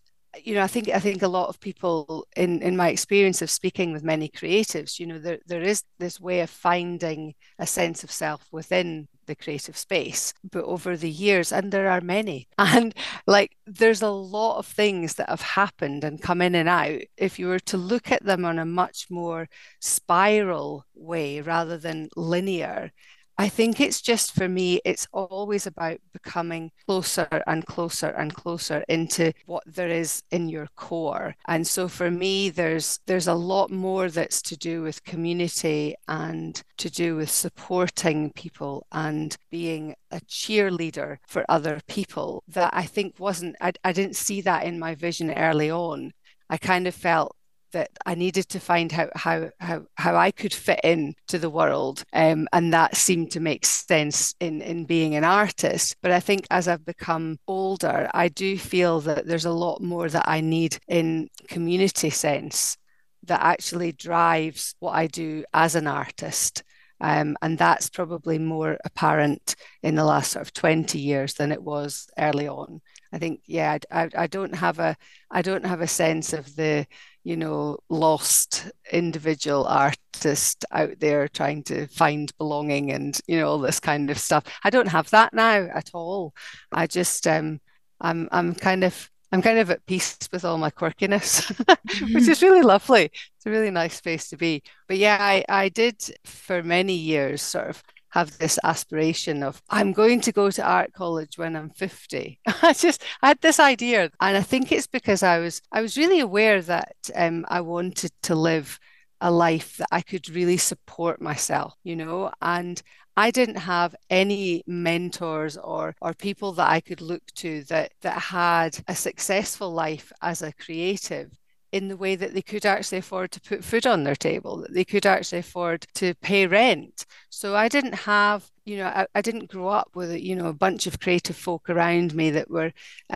you 0.44 0.54
know, 0.54 0.62
I 0.62 0.66
think 0.66 0.88
I 0.88 1.00
think 1.00 1.22
a 1.22 1.28
lot 1.28 1.48
of 1.48 1.60
people 1.60 2.26
in 2.36 2.62
in 2.62 2.76
my 2.76 2.88
experience 2.88 3.42
of 3.42 3.50
speaking 3.50 3.92
with 3.92 4.04
many 4.04 4.28
creatives, 4.28 4.98
you 4.98 5.06
know, 5.06 5.18
there 5.18 5.38
there 5.46 5.62
is 5.62 5.82
this 5.98 6.20
way 6.20 6.40
of 6.40 6.50
finding 6.50 7.34
a 7.58 7.66
sense 7.66 8.04
of 8.04 8.10
self 8.10 8.46
within 8.52 9.08
the 9.26 9.34
creative 9.34 9.76
space. 9.76 10.32
But 10.50 10.64
over 10.64 10.96
the 10.96 11.10
years, 11.10 11.52
and 11.52 11.72
there 11.72 11.90
are 11.90 12.00
many, 12.00 12.48
and 12.58 12.94
like 13.26 13.56
there's 13.66 14.02
a 14.02 14.10
lot 14.10 14.58
of 14.58 14.66
things 14.66 15.14
that 15.14 15.28
have 15.28 15.42
happened 15.42 16.04
and 16.04 16.22
come 16.22 16.42
in 16.42 16.54
and 16.54 16.68
out. 16.68 17.00
If 17.16 17.38
you 17.38 17.48
were 17.48 17.60
to 17.60 17.76
look 17.76 18.12
at 18.12 18.24
them 18.24 18.44
on 18.44 18.58
a 18.58 18.64
much 18.64 19.06
more 19.10 19.48
spiral 19.80 20.84
way 20.94 21.40
rather 21.40 21.76
than 21.78 22.08
linear, 22.16 22.92
I 23.40 23.48
think 23.48 23.80
it's 23.80 24.02
just 24.02 24.34
for 24.34 24.50
me, 24.50 24.82
it's 24.84 25.08
always 25.12 25.66
about 25.66 25.96
becoming 26.12 26.72
closer 26.84 27.26
and 27.46 27.64
closer 27.64 28.08
and 28.08 28.34
closer 28.34 28.84
into 28.86 29.32
what 29.46 29.62
there 29.66 29.88
is 29.88 30.22
in 30.30 30.50
your 30.50 30.66
core. 30.76 31.34
And 31.48 31.66
so 31.66 31.88
for 31.88 32.10
me, 32.10 32.50
there's 32.50 33.00
there's 33.06 33.28
a 33.28 33.32
lot 33.54 33.70
more 33.70 34.10
that's 34.10 34.42
to 34.42 34.58
do 34.58 34.82
with 34.82 35.04
community 35.04 35.94
and 36.06 36.62
to 36.76 36.90
do 36.90 37.16
with 37.16 37.30
supporting 37.30 38.30
people 38.32 38.86
and 38.92 39.34
being 39.50 39.94
a 40.10 40.20
cheerleader 40.20 41.16
for 41.26 41.42
other 41.48 41.80
people 41.88 42.44
that 42.46 42.74
I 42.74 42.84
think 42.84 43.18
wasn't 43.18 43.56
I, 43.62 43.72
I 43.82 43.92
didn't 43.92 44.16
see 44.16 44.42
that 44.42 44.64
in 44.64 44.78
my 44.78 44.94
vision 44.94 45.30
early 45.32 45.70
on. 45.70 46.12
I 46.50 46.58
kind 46.58 46.86
of 46.86 46.94
felt 46.94 47.34
that 47.72 47.90
I 48.06 48.14
needed 48.14 48.48
to 48.50 48.60
find 48.60 48.92
how 48.92 49.08
how 49.14 49.50
how, 49.60 49.82
how 49.96 50.16
I 50.16 50.30
could 50.30 50.52
fit 50.52 50.80
in 50.84 51.14
to 51.28 51.38
the 51.38 51.50
world, 51.50 52.04
um, 52.12 52.48
and 52.52 52.72
that 52.72 52.96
seemed 52.96 53.30
to 53.32 53.40
make 53.40 53.64
sense 53.64 54.34
in 54.40 54.62
in 54.62 54.84
being 54.84 55.14
an 55.14 55.24
artist. 55.24 55.96
But 56.02 56.10
I 56.12 56.20
think 56.20 56.46
as 56.50 56.68
I've 56.68 56.84
become 56.84 57.38
older, 57.46 58.10
I 58.14 58.28
do 58.28 58.58
feel 58.58 59.00
that 59.02 59.26
there's 59.26 59.44
a 59.44 59.52
lot 59.52 59.82
more 59.82 60.08
that 60.08 60.28
I 60.28 60.40
need 60.40 60.78
in 60.88 61.28
community 61.48 62.10
sense 62.10 62.76
that 63.24 63.42
actually 63.42 63.92
drives 63.92 64.74
what 64.80 64.92
I 64.92 65.06
do 65.06 65.44
as 65.52 65.74
an 65.74 65.86
artist. 65.86 66.62
Um, 67.02 67.36
and 67.40 67.56
that's 67.56 67.88
probably 67.88 68.38
more 68.38 68.76
apparent 68.84 69.56
in 69.82 69.94
the 69.94 70.04
last 70.04 70.32
sort 70.32 70.42
of 70.42 70.52
20 70.52 70.98
years 70.98 71.34
than 71.34 71.50
it 71.50 71.62
was 71.62 72.08
early 72.18 72.46
on. 72.46 72.82
I 73.12 73.18
think, 73.18 73.40
yeah, 73.46 73.78
I, 73.90 74.02
I, 74.02 74.10
I 74.18 74.26
don't 74.26 74.54
have 74.54 74.78
a 74.78 74.96
I 75.30 75.42
don't 75.42 75.64
have 75.64 75.80
a 75.80 75.86
sense 75.86 76.32
of 76.32 76.54
the 76.56 76.86
you 77.24 77.36
know, 77.36 77.78
lost 77.88 78.70
individual 78.92 79.66
artist 79.66 80.64
out 80.72 80.98
there 81.00 81.28
trying 81.28 81.62
to 81.64 81.86
find 81.88 82.32
belonging 82.38 82.92
and, 82.92 83.20
you 83.26 83.38
know, 83.38 83.48
all 83.48 83.58
this 83.58 83.80
kind 83.80 84.10
of 84.10 84.18
stuff. 84.18 84.44
I 84.64 84.70
don't 84.70 84.88
have 84.88 85.10
that 85.10 85.34
now 85.34 85.68
at 85.74 85.90
all. 85.92 86.34
I 86.72 86.86
just 86.86 87.26
um 87.26 87.60
I'm 88.00 88.28
I'm 88.32 88.54
kind 88.54 88.84
of 88.84 89.10
I'm 89.32 89.42
kind 89.42 89.58
of 89.58 89.70
at 89.70 89.86
peace 89.86 90.18
with 90.32 90.44
all 90.44 90.58
my 90.58 90.70
quirkiness, 90.70 91.52
mm-hmm. 91.52 92.14
which 92.14 92.26
is 92.26 92.42
really 92.42 92.62
lovely. 92.62 93.04
It's 93.04 93.46
a 93.46 93.50
really 93.50 93.70
nice 93.70 93.96
space 93.96 94.28
to 94.30 94.36
be. 94.36 94.62
But 94.88 94.98
yeah, 94.98 95.18
I, 95.20 95.44
I 95.48 95.68
did 95.68 96.02
for 96.24 96.62
many 96.62 96.94
years 96.94 97.42
sort 97.42 97.68
of 97.68 97.82
have 98.10 98.36
this 98.38 98.58
aspiration 98.64 99.42
of 99.42 99.62
I'm 99.70 99.92
going 99.92 100.20
to 100.22 100.32
go 100.32 100.50
to 100.50 100.62
art 100.62 100.92
college 100.92 101.38
when 101.38 101.56
I'm 101.56 101.70
50. 101.70 102.40
I 102.62 102.72
just 102.72 103.02
I 103.22 103.28
had 103.28 103.40
this 103.40 103.60
idea, 103.60 104.10
and 104.20 104.36
I 104.36 104.42
think 104.42 104.72
it's 104.72 104.86
because 104.86 105.22
I 105.22 105.38
was 105.38 105.62
I 105.72 105.80
was 105.80 105.96
really 105.96 106.20
aware 106.20 106.62
that 106.62 106.96
um, 107.14 107.46
I 107.48 107.60
wanted 107.60 108.12
to 108.22 108.34
live 108.34 108.78
a 109.20 109.30
life 109.30 109.76
that 109.76 109.88
I 109.92 110.00
could 110.02 110.28
really 110.30 110.56
support 110.56 111.20
myself, 111.20 111.74
you 111.84 111.96
know, 111.96 112.32
and 112.40 112.80
I 113.16 113.30
didn't 113.30 113.56
have 113.56 113.94
any 114.08 114.62
mentors 114.66 115.56
or 115.56 115.94
or 116.00 116.14
people 116.14 116.52
that 116.54 116.70
I 116.70 116.80
could 116.80 117.00
look 117.00 117.22
to 117.36 117.64
that 117.64 117.92
that 118.02 118.18
had 118.18 118.78
a 118.88 118.94
successful 118.94 119.70
life 119.70 120.12
as 120.22 120.42
a 120.42 120.52
creative 120.52 121.30
in 121.72 121.88
the 121.88 121.96
way 121.96 122.16
that 122.16 122.34
they 122.34 122.42
could 122.42 122.66
actually 122.66 122.98
afford 122.98 123.30
to 123.30 123.40
put 123.40 123.64
food 123.64 123.86
on 123.86 124.02
their 124.02 124.16
table, 124.16 124.56
that 124.58 124.74
they 124.74 124.84
could 124.84 125.06
actually 125.06 125.38
afford 125.38 125.86
to 125.94 126.14
pay 126.16 126.46
rent. 126.46 127.06
So 127.28 127.54
I 127.54 127.68
didn't 127.68 127.94
have, 127.94 128.50
you 128.64 128.78
know, 128.78 128.86
I, 128.86 129.06
I 129.14 129.22
didn't 129.22 129.50
grow 129.50 129.68
up 129.68 129.90
with, 129.94 130.18
you 130.18 130.34
know, 130.34 130.46
a 130.46 130.52
bunch 130.52 130.86
of 130.86 130.98
creative 130.98 131.36
folk 131.36 131.70
around 131.70 132.14
me 132.14 132.30
that 132.30 132.50
were 132.50 132.72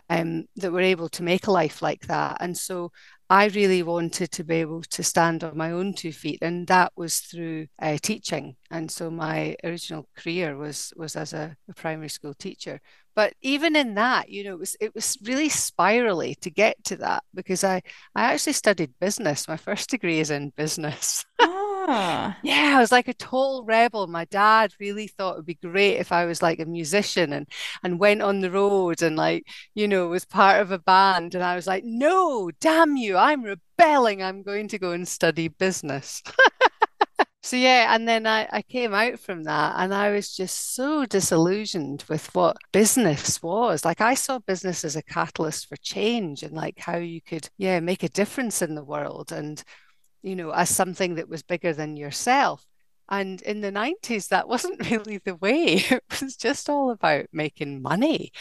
um, 0.09 0.45
that 0.55 0.71
were 0.71 0.81
able 0.81 1.09
to 1.09 1.23
make 1.23 1.47
a 1.47 1.51
life 1.51 1.81
like 1.81 2.07
that. 2.07 2.37
And 2.39 2.57
so 2.57 2.91
I 3.29 3.47
really 3.47 3.81
wanted 3.81 4.31
to 4.31 4.43
be 4.43 4.55
able 4.57 4.83
to 4.83 5.03
stand 5.03 5.43
on 5.43 5.57
my 5.57 5.71
own 5.71 5.93
two 5.93 6.11
feet, 6.11 6.39
and 6.41 6.67
that 6.67 6.93
was 6.95 7.19
through 7.19 7.67
uh, 7.81 7.97
teaching. 8.01 8.55
And 8.69 8.91
so 8.91 9.09
my 9.09 9.55
original 9.63 10.07
career 10.15 10.55
was 10.55 10.93
was 10.95 11.15
as 11.15 11.33
a, 11.33 11.55
a, 11.67 11.73
primary 11.73 12.09
school 12.09 12.35
teacher. 12.35 12.81
But 13.15 13.33
even 13.41 13.75
in 13.75 13.95
that, 13.95 14.29
you 14.29 14.43
know, 14.43 14.53
it 14.53 14.59
was 14.59 14.77
it 14.79 14.93
was 14.93 15.17
really 15.23 15.49
spirally 15.49 16.35
to 16.41 16.51
get 16.51 16.83
to 16.85 16.97
that 16.97 17.23
because 17.33 17.63
I 17.63 17.81
I 18.13 18.33
actually 18.33 18.53
studied 18.53 18.93
business. 18.99 19.47
My 19.47 19.57
first 19.57 19.89
degree 19.89 20.19
is 20.19 20.29
in 20.29 20.51
business. 20.55 21.25
Ah. 21.87 22.37
yeah, 22.41 22.73
I 22.77 22.79
was 22.79 22.91
like 22.91 23.07
a 23.07 23.13
total 23.13 23.63
rebel. 23.63 24.07
My 24.07 24.25
dad 24.25 24.73
really 24.79 25.07
thought 25.07 25.33
it 25.33 25.37
would 25.37 25.45
be 25.45 25.53
great 25.55 25.97
if 25.97 26.11
I 26.11 26.25
was 26.25 26.41
like 26.41 26.59
a 26.59 26.65
musician 26.65 27.31
and 27.31 27.47
and 27.83 27.99
went 27.99 28.21
on 28.23 28.39
the 28.41 28.49
road 28.51 29.01
and 29.03 29.15
like, 29.15 29.45
you 29.75 29.87
know, 29.87 30.07
was 30.07 30.25
part 30.25 30.61
of 30.61 30.71
a 30.71 30.79
band. 30.79 31.35
And 31.35 31.43
I 31.43 31.55
was 31.55 31.67
like, 31.67 31.83
no, 31.85 32.49
damn 32.59 32.95
you, 32.97 33.17
I'm 33.17 33.43
rebelling. 33.43 34.23
I'm 34.23 34.41
going 34.41 34.67
to 34.69 34.79
go 34.79 34.91
and 34.91 35.07
study 35.07 35.47
business. 35.47 36.23
so 37.43 37.55
yeah, 37.57 37.93
and 37.93 38.07
then 38.07 38.25
I, 38.25 38.47
I 38.51 38.61
came 38.63 38.93
out 38.93 39.19
from 39.19 39.43
that 39.43 39.75
and 39.77 39.93
I 39.93 40.11
was 40.11 40.35
just 40.35 40.73
so 40.75 41.05
disillusioned 41.05 42.03
with 42.09 42.33
what 42.33 42.57
business 42.71 43.41
was. 43.43 43.85
Like 43.85 44.01
I 44.01 44.15
saw 44.15 44.39
business 44.39 44.83
as 44.83 44.95
a 44.95 45.03
catalyst 45.03 45.69
for 45.69 45.75
change 45.77 46.41
and 46.43 46.53
like 46.53 46.79
how 46.79 46.97
you 46.97 47.21
could, 47.21 47.47
yeah, 47.57 47.79
make 47.79 48.01
a 48.03 48.09
difference 48.09 48.61
in 48.63 48.73
the 48.75 48.83
world. 48.83 49.31
And 49.31 49.63
you 50.25 50.35
know, 50.35 50.49
as 50.49 50.75
something 50.75 51.15
that 51.15 51.29
was 51.29 51.43
bigger 51.43 51.71
than 51.71 51.95
yourself. 51.95 52.65
And 53.07 53.39
in 53.43 53.61
the 53.61 53.71
90s, 53.71 54.29
that 54.29 54.47
wasn't 54.53 54.89
really 54.89 55.19
the 55.19 55.35
way. 55.35 55.85
It 55.89 56.03
was 56.21 56.35
just 56.35 56.69
all 56.69 56.89
about 56.89 57.27
making 57.31 57.81
money. 57.81 58.31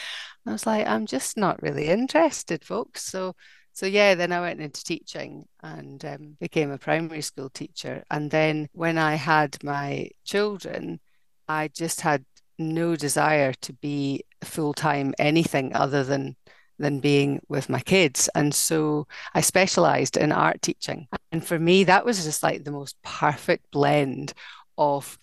I 0.46 0.52
was 0.52 0.66
like, 0.66 0.86
I'm 0.86 1.06
just 1.06 1.36
not 1.36 1.62
really 1.62 1.88
interested, 1.88 2.64
folks. 2.64 3.04
So, 3.04 3.34
so 3.74 3.84
yeah, 3.86 4.14
then 4.14 4.32
I 4.32 4.40
went 4.40 4.62
into 4.62 4.82
teaching 4.82 5.44
and 5.62 6.02
um, 6.06 6.36
became 6.40 6.70
a 6.70 6.78
primary 6.78 7.20
school 7.20 7.50
teacher. 7.50 8.02
And 8.10 8.30
then 8.30 8.68
when 8.72 8.96
I 8.96 9.16
had 9.16 9.62
my 9.62 10.08
children, 10.24 11.00
I 11.48 11.68
just 11.68 12.00
had 12.00 12.24
no 12.58 12.96
desire 12.96 13.52
to 13.52 13.72
be 13.74 14.24
full 14.42 14.72
time 14.72 15.12
anything 15.18 15.74
other 15.74 16.02
than 16.02 16.36
than 16.78 17.00
being 17.00 17.40
with 17.48 17.68
my 17.68 17.80
kids. 17.80 18.28
And 18.34 18.54
so 18.54 19.06
I 19.34 19.40
specialized 19.40 20.16
in 20.16 20.32
art 20.32 20.62
teaching. 20.62 21.08
And 21.32 21.44
for 21.44 21.58
me, 21.58 21.84
that 21.84 22.04
was 22.04 22.24
just 22.24 22.42
like 22.42 22.64
the 22.64 22.70
most 22.70 22.96
perfect 23.02 23.70
blend 23.70 24.32
of 24.76 25.18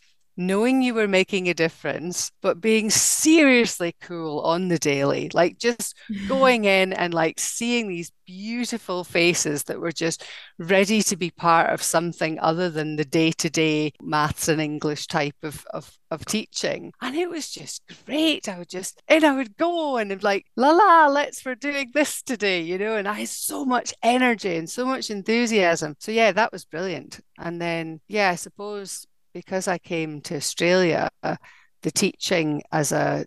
knowing 0.48 0.82
you 0.82 0.94
were 0.94 1.08
making 1.08 1.48
a 1.48 1.54
difference, 1.54 2.32
but 2.42 2.62
being 2.62 2.90
seriously 2.90 3.96
cool 4.02 4.40
on 4.42 4.68
the 4.68 4.78
daily, 4.80 5.30
like 5.34 5.58
just 5.58 5.96
going 6.28 6.66
in 6.66 6.94
and 6.94 7.14
like 7.14 7.40
seeing 7.40 7.88
these 7.88 8.12
beautiful 8.26 9.04
faces 9.04 9.64
that 9.64 9.80
were 9.80 9.92
just 9.92 10.24
ready 10.58 11.02
to 11.02 11.18
be 11.18 11.30
part 11.30 11.70
of 11.70 11.84
something 11.84 12.40
other 12.40 12.70
than 12.70 12.96
the 12.96 13.04
day-to-day 13.04 13.92
maths 14.02 14.48
and 14.48 14.62
English 14.62 15.08
type 15.08 15.36
of, 15.44 15.66
of, 15.74 15.98
of 16.10 16.24
teaching. 16.26 16.94
And 17.02 17.16
it 17.16 17.30
was 17.30 17.52
just 17.52 17.82
great. 18.06 18.48
I 18.48 18.58
would 18.58 18.70
just, 18.70 19.02
and 19.08 19.26
I 19.26 19.36
would 19.36 19.58
go 19.58 19.98
and 19.98 20.24
like, 20.24 20.46
la 20.56 20.72
la, 20.72 21.08
let's, 21.08 21.44
we're 21.44 21.56
doing 21.56 21.92
this 21.94 22.22
today, 22.22 22.62
you 22.62 22.78
know, 22.78 22.96
and 22.96 23.08
I 23.08 23.20
had 23.20 23.30
so 23.30 23.66
much 23.66 23.94
energy 24.02 24.56
and 24.56 24.70
so 24.70 24.86
much 24.86 25.10
enthusiasm. 25.10 25.96
So 26.00 26.12
yeah, 26.12 26.32
that 26.32 26.54
was 26.54 26.64
brilliant. 26.64 27.20
And 27.38 27.62
then, 27.62 28.00
yeah, 28.08 28.30
I 28.30 28.36
suppose 28.36 29.06
because 29.34 29.68
I 29.68 29.78
came 29.78 30.22
to 30.22 30.36
Australia, 30.36 31.10
the 31.82 31.92
teaching 31.92 32.64
as 32.72 32.92
a, 32.92 33.26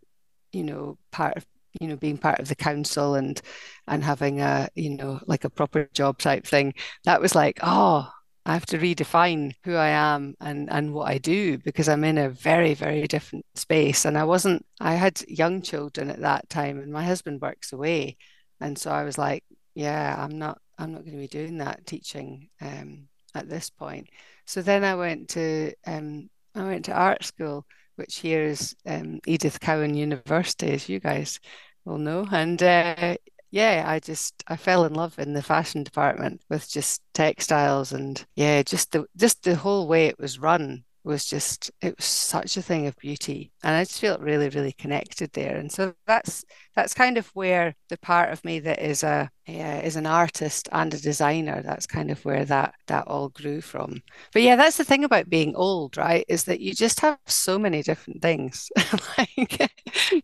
you 0.53 0.65
know, 0.65 0.99
part 1.11 1.37
of, 1.37 1.47
you 1.81 1.89
know, 1.89 1.97
being 1.97 2.19
part 2.19 2.39
of 2.41 2.49
the 2.49 2.55
council 2.55 3.15
and 3.17 3.41
and 3.89 4.05
having 4.05 4.41
a, 4.41 4.69
you 4.75 4.91
know, 4.91 5.21
like 5.27 5.45
a 5.45 5.51
proper 5.51 5.89
job 5.93 6.19
type 6.19 6.47
thing, 6.47 6.75
that 7.05 7.21
was 7.21 7.35
like, 7.35 7.59
oh, 7.63 8.11
I 8.47 8.53
have 8.55 8.67
to 8.67 8.79
redefine 8.79 9.55
who 9.65 9.75
I 9.75 9.89
am 9.89 10.35
and 10.41 10.71
and 10.71 10.93
what 10.95 11.09
I 11.11 11.19
do 11.19 11.59
because 11.59 11.89
I'm 11.89 12.05
in 12.05 12.19
a 12.19 12.31
very 12.31 12.75
very 12.75 13.07
different 13.09 13.47
space. 13.55 14.05
And 14.05 14.17
I 14.19 14.25
wasn't. 14.25 14.65
I 14.81 14.95
had 14.95 15.23
young 15.29 15.63
children 15.63 16.11
at 16.11 16.21
that 16.21 16.49
time, 16.51 16.79
and 16.81 16.93
my 16.93 17.05
husband 17.05 17.41
works 17.41 17.73
away, 17.73 18.17
and 18.61 18.79
so 18.79 18.91
I 18.91 19.05
was 19.05 19.19
like, 19.19 19.45
yeah, 19.75 20.15
I'm 20.19 20.39
not. 20.39 20.59
I'm 20.79 20.93
not 20.93 21.03
going 21.05 21.13
to 21.13 21.19
be 21.19 21.29
doing 21.29 21.59
that 21.59 21.87
teaching 21.87 22.49
um, 22.61 23.09
at 23.35 23.49
this 23.49 23.71
point. 23.71 24.09
So 24.47 24.63
then 24.63 24.85
I 24.85 24.95
went 24.95 25.31
to 25.31 25.73
um, 25.87 26.29
I 26.55 26.65
went 26.65 26.85
to 26.87 26.93
art 26.93 27.25
school, 27.25 27.67
which 27.97 28.19
here 28.19 28.45
is 28.45 28.77
um, 28.87 29.21
Edith 29.27 29.61
Cowan 29.61 29.95
University, 29.95 30.71
as 30.73 30.89
you 30.89 31.01
guys 31.01 31.41
will 31.85 31.99
know. 31.99 32.27
And 32.31 32.63
uh, 32.63 33.17
yeah, 33.51 33.85
I 33.87 34.01
just 34.01 34.43
I 34.49 34.57
fell 34.57 34.85
in 34.85 34.95
love 34.95 35.19
in 35.19 35.33
the 35.33 35.43
fashion 35.43 35.83
department 35.85 36.43
with 36.51 36.69
just 36.69 37.03
textiles 37.15 37.93
and 37.93 38.25
yeah, 38.35 38.63
just 38.63 38.93
the 38.93 39.07
just 39.17 39.43
the 39.45 39.57
whole 39.57 39.87
way 39.89 40.07
it 40.07 40.19
was 40.19 40.39
run 40.39 40.85
was 41.05 41.25
just 41.27 41.71
it 41.83 41.97
was 41.97 42.05
such 42.07 42.57
a 42.57 42.63
thing 42.63 42.87
of 42.87 42.97
beauty. 42.97 43.53
And 43.63 43.75
i 43.77 43.85
just 43.85 44.01
felt 44.01 44.21
really 44.21 44.49
really 44.49 44.73
connected 44.73 45.31
there. 45.33 45.57
And 45.57 45.71
so 45.71 45.95
that's 46.07 46.45
that's 46.75 46.95
kind 46.95 47.19
of 47.19 47.29
where 47.35 47.75
the 47.89 47.99
part 47.99 48.33
of 48.33 48.45
me 48.45 48.61
that 48.61 48.81
is 48.81 49.03
a 49.03 49.31
yeah, 49.47 49.81
is 49.81 49.97
an 49.97 50.07
artist 50.07 50.69
and 50.73 50.93
a 50.95 50.99
designer 50.99 51.63
that's 51.63 51.87
kind 51.87 52.11
of 52.11 52.25
where 52.25 52.45
that 52.47 52.75
that 52.87 53.07
all 53.07 53.29
grew 53.31 53.61
from. 53.61 54.03
But 54.33 54.43
yeah 54.43 54.57
that's 54.57 54.77
the 54.79 54.85
thing 54.85 55.05
about 55.05 55.29
being 55.31 55.55
old 55.57 55.97
right 55.97 56.25
is 56.29 56.45
that 56.45 56.61
you 56.61 56.75
just 56.75 57.01
have 57.01 57.19
so 57.27 57.59
many 57.59 57.83
different 57.83 58.23
things. 58.23 58.71
Like 59.19 59.71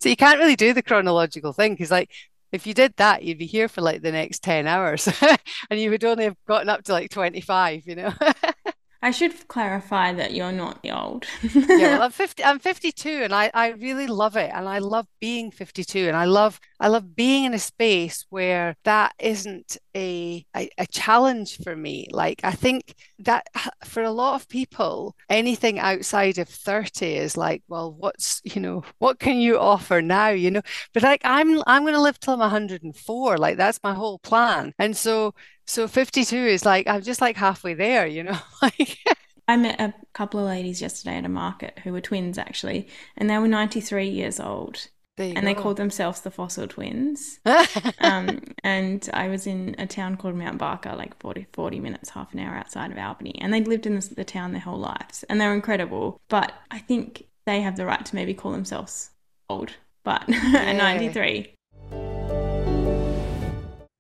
so 0.01 0.09
you 0.09 0.17
can't 0.17 0.39
really 0.39 0.57
do 0.57 0.73
the 0.73 0.83
chronological 0.83 1.53
thing 1.53 1.73
because 1.75 1.91
like 1.91 2.11
if 2.53 2.67
you 2.67 2.75
did 2.75 2.95
that, 2.97 3.23
you'd 3.23 3.39
be 3.39 3.47
here 3.47 3.69
for 3.69 3.81
like 3.81 4.03
the 4.03 4.13
next 4.13 4.43
10 4.43 4.67
hours 4.67 5.09
and 5.71 5.81
you 5.81 5.91
would 5.91 6.05
only 6.05 6.25
have 6.25 6.37
gotten 6.49 6.69
up 6.69 6.83
to 6.85 6.93
like 6.93 7.11
25, 7.11 7.83
you 7.87 7.95
know? 7.97 8.13
I 9.03 9.13
should 9.13 9.49
clarify 9.49 10.13
that 10.13 10.35
you're 10.35 10.53
not 10.53 10.85
old. 10.91 11.25
yeah, 11.55 11.95
well, 11.95 12.03
I'm 12.03 12.11
50 12.11 12.45
I'm 12.45 12.59
52 12.59 13.09
and 13.09 13.35
I 13.35 13.51
I 13.55 13.69
really 13.71 14.07
love 14.07 14.37
it 14.37 14.51
and 14.53 14.69
I 14.69 14.79
love 14.79 15.07
being 15.21 15.51
52 15.51 16.07
and 16.07 16.17
I 16.17 16.27
love 16.27 16.61
I 16.79 16.89
love 16.89 17.17
being 17.17 17.45
in 17.45 17.55
a 17.55 17.59
space 17.59 18.27
where 18.29 18.77
that 18.85 19.15
isn't 19.19 19.79
a, 19.97 20.45
a 20.55 20.69
a 20.77 20.87
challenge 20.87 21.57
for 21.63 21.75
me. 21.75 22.09
Like 22.11 22.41
I 22.45 22.53
think 22.53 22.95
that 23.21 23.47
for 23.85 24.03
a 24.03 24.11
lot 24.11 24.35
of 24.35 24.49
people 24.49 25.17
anything 25.31 25.79
outside 25.79 26.37
of 26.39 26.49
30 26.49 27.17
is 27.17 27.37
like, 27.39 27.63
well, 27.69 27.93
what's, 27.95 28.43
you 28.45 28.61
know, 28.61 28.83
what 28.99 29.19
can 29.19 29.39
you 29.39 29.59
offer 29.59 30.03
now, 30.03 30.29
you 30.29 30.51
know? 30.51 30.63
But 30.93 31.03
like 31.03 31.23
I'm 31.25 31.63
I'm 31.67 31.83
going 31.83 31.95
to 31.95 32.01
live 32.03 32.21
till 32.21 32.35
I'm 32.35 32.41
104. 32.41 33.39
Like 33.39 33.57
that's 33.57 33.81
my 33.83 33.95
whole 33.95 34.19
plan. 34.19 34.75
And 34.79 34.97
so 34.97 35.35
so 35.71 35.87
52 35.87 36.37
is 36.37 36.65
like, 36.65 36.87
I'm 36.89 37.03
just 37.03 37.21
like 37.21 37.37
halfway 37.37 37.75
there, 37.75 38.07
you 38.07 38.25
know? 38.25 38.39
like 38.63 38.99
I 39.47 39.57
met 39.57 39.81
a 39.81 39.95
couple 40.13 40.41
of 40.41 40.47
ladies 40.47 40.83
yesterday 40.83 41.17
at 41.17 41.25
a 41.25 41.29
market 41.29 41.79
who 41.85 41.93
were 41.93 42.01
twins 42.01 42.39
actually, 42.39 42.89
and 43.17 43.31
they 43.31 43.39
were 43.39 43.49
93 43.49 44.09
years 44.09 44.41
old. 44.41 44.89
and 45.17 45.35
go. 45.35 45.41
they 45.43 45.55
called 45.55 45.77
themselves 45.77 46.23
the 46.23 46.31
Fossil 46.31 46.67
Twins. 46.67 47.41
um, 48.01 48.41
and 48.65 49.09
I 49.13 49.29
was 49.29 49.47
in 49.47 49.77
a 49.79 49.87
town 49.87 50.17
called 50.17 50.35
Mount 50.35 50.59
Barker, 50.59 50.95
like 50.97 51.19
40, 51.21 51.47
40 51.53 51.81
minutes, 51.81 52.11
half 52.11 52.33
an 52.33 52.41
hour 52.41 52.55
outside 52.55 52.91
of 52.91 52.99
Albany. 52.99 53.39
And 53.41 53.53
they'd 53.53 53.69
lived 53.69 53.87
in 53.87 53.97
the, 53.97 54.15
the 54.17 54.25
town 54.25 54.53
their 54.53 54.61
whole 54.61 54.79
lives. 54.79 55.25
And 55.25 55.41
they're 55.41 55.55
incredible. 55.55 56.21
But 56.29 56.53
I 56.71 56.79
think 56.79 57.25
they 57.47 57.61
have 57.61 57.77
the 57.77 57.87
right 57.87 58.05
to 58.05 58.15
maybe 58.15 58.35
call 58.35 58.53
themselves 58.53 59.11
old, 59.49 59.73
but 60.05 60.25
yeah. 60.29 60.73
93. 60.73 61.55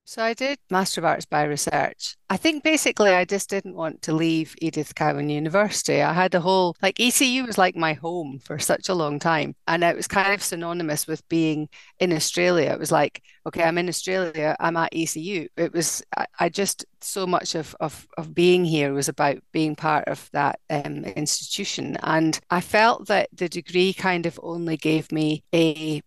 So 0.05 0.25
I 0.25 0.35
did 0.35 0.59
Master 0.71 1.01
of 1.01 1.05
Arts 1.05 1.25
by 1.25 1.45
Research. 1.45 2.17
I 2.29 2.37
think 2.37 2.65
basically 2.65 3.11
I 3.11 3.25
just 3.25 3.49
didn't 3.49 3.77
want 3.77 4.03
to 4.03 4.13
leave 4.13 4.57
Edith 4.61 4.97
Cowan 4.97 5.29
University. 5.31 6.03
I 6.03 6.13
had 6.13 6.35
a 6.35 6.41
whole, 6.41 6.75
like 6.83 6.99
ECU 6.99 7.45
was 7.45 7.57
like 7.57 7.77
my 7.77 7.93
home 7.93 8.41
for 8.43 8.59
such 8.59 8.89
a 8.89 8.95
long 8.95 9.21
time. 9.21 9.55
And 9.69 9.85
it 9.85 9.95
was 9.95 10.09
kind 10.09 10.33
of 10.35 10.43
synonymous 10.43 11.07
with 11.07 11.29
being 11.29 11.69
in 12.01 12.13
Australia. 12.13 12.73
It 12.73 12.81
was 12.81 12.91
like, 12.91 13.23
okay, 13.47 13.63
I'm 13.63 13.79
in 13.79 13.89
Australia, 13.89 14.57
I'm 14.59 14.77
at 14.77 14.93
ECU. 14.93 15.47
It 15.57 15.73
was, 15.73 16.03
I, 16.17 16.27
I 16.41 16.49
just, 16.49 16.85
so 17.03 17.27
much 17.27 17.55
of, 17.55 17.75
of, 17.81 18.07
of 18.19 18.35
being 18.35 18.65
here 18.65 18.93
was 18.93 19.09
about 19.09 19.39
being 19.53 19.77
part 19.77 20.09
of 20.09 20.29
that 20.33 20.59
um, 20.69 21.05
institution. 21.05 21.97
And 22.03 22.39
I 22.51 22.61
felt 22.61 23.07
that 23.07 23.29
the 23.33 23.49
degree 23.49 23.93
kind 23.93 24.27
of 24.27 24.41
only 24.43 24.77
gave 24.77 25.13
me 25.13 25.45
a 25.55 26.03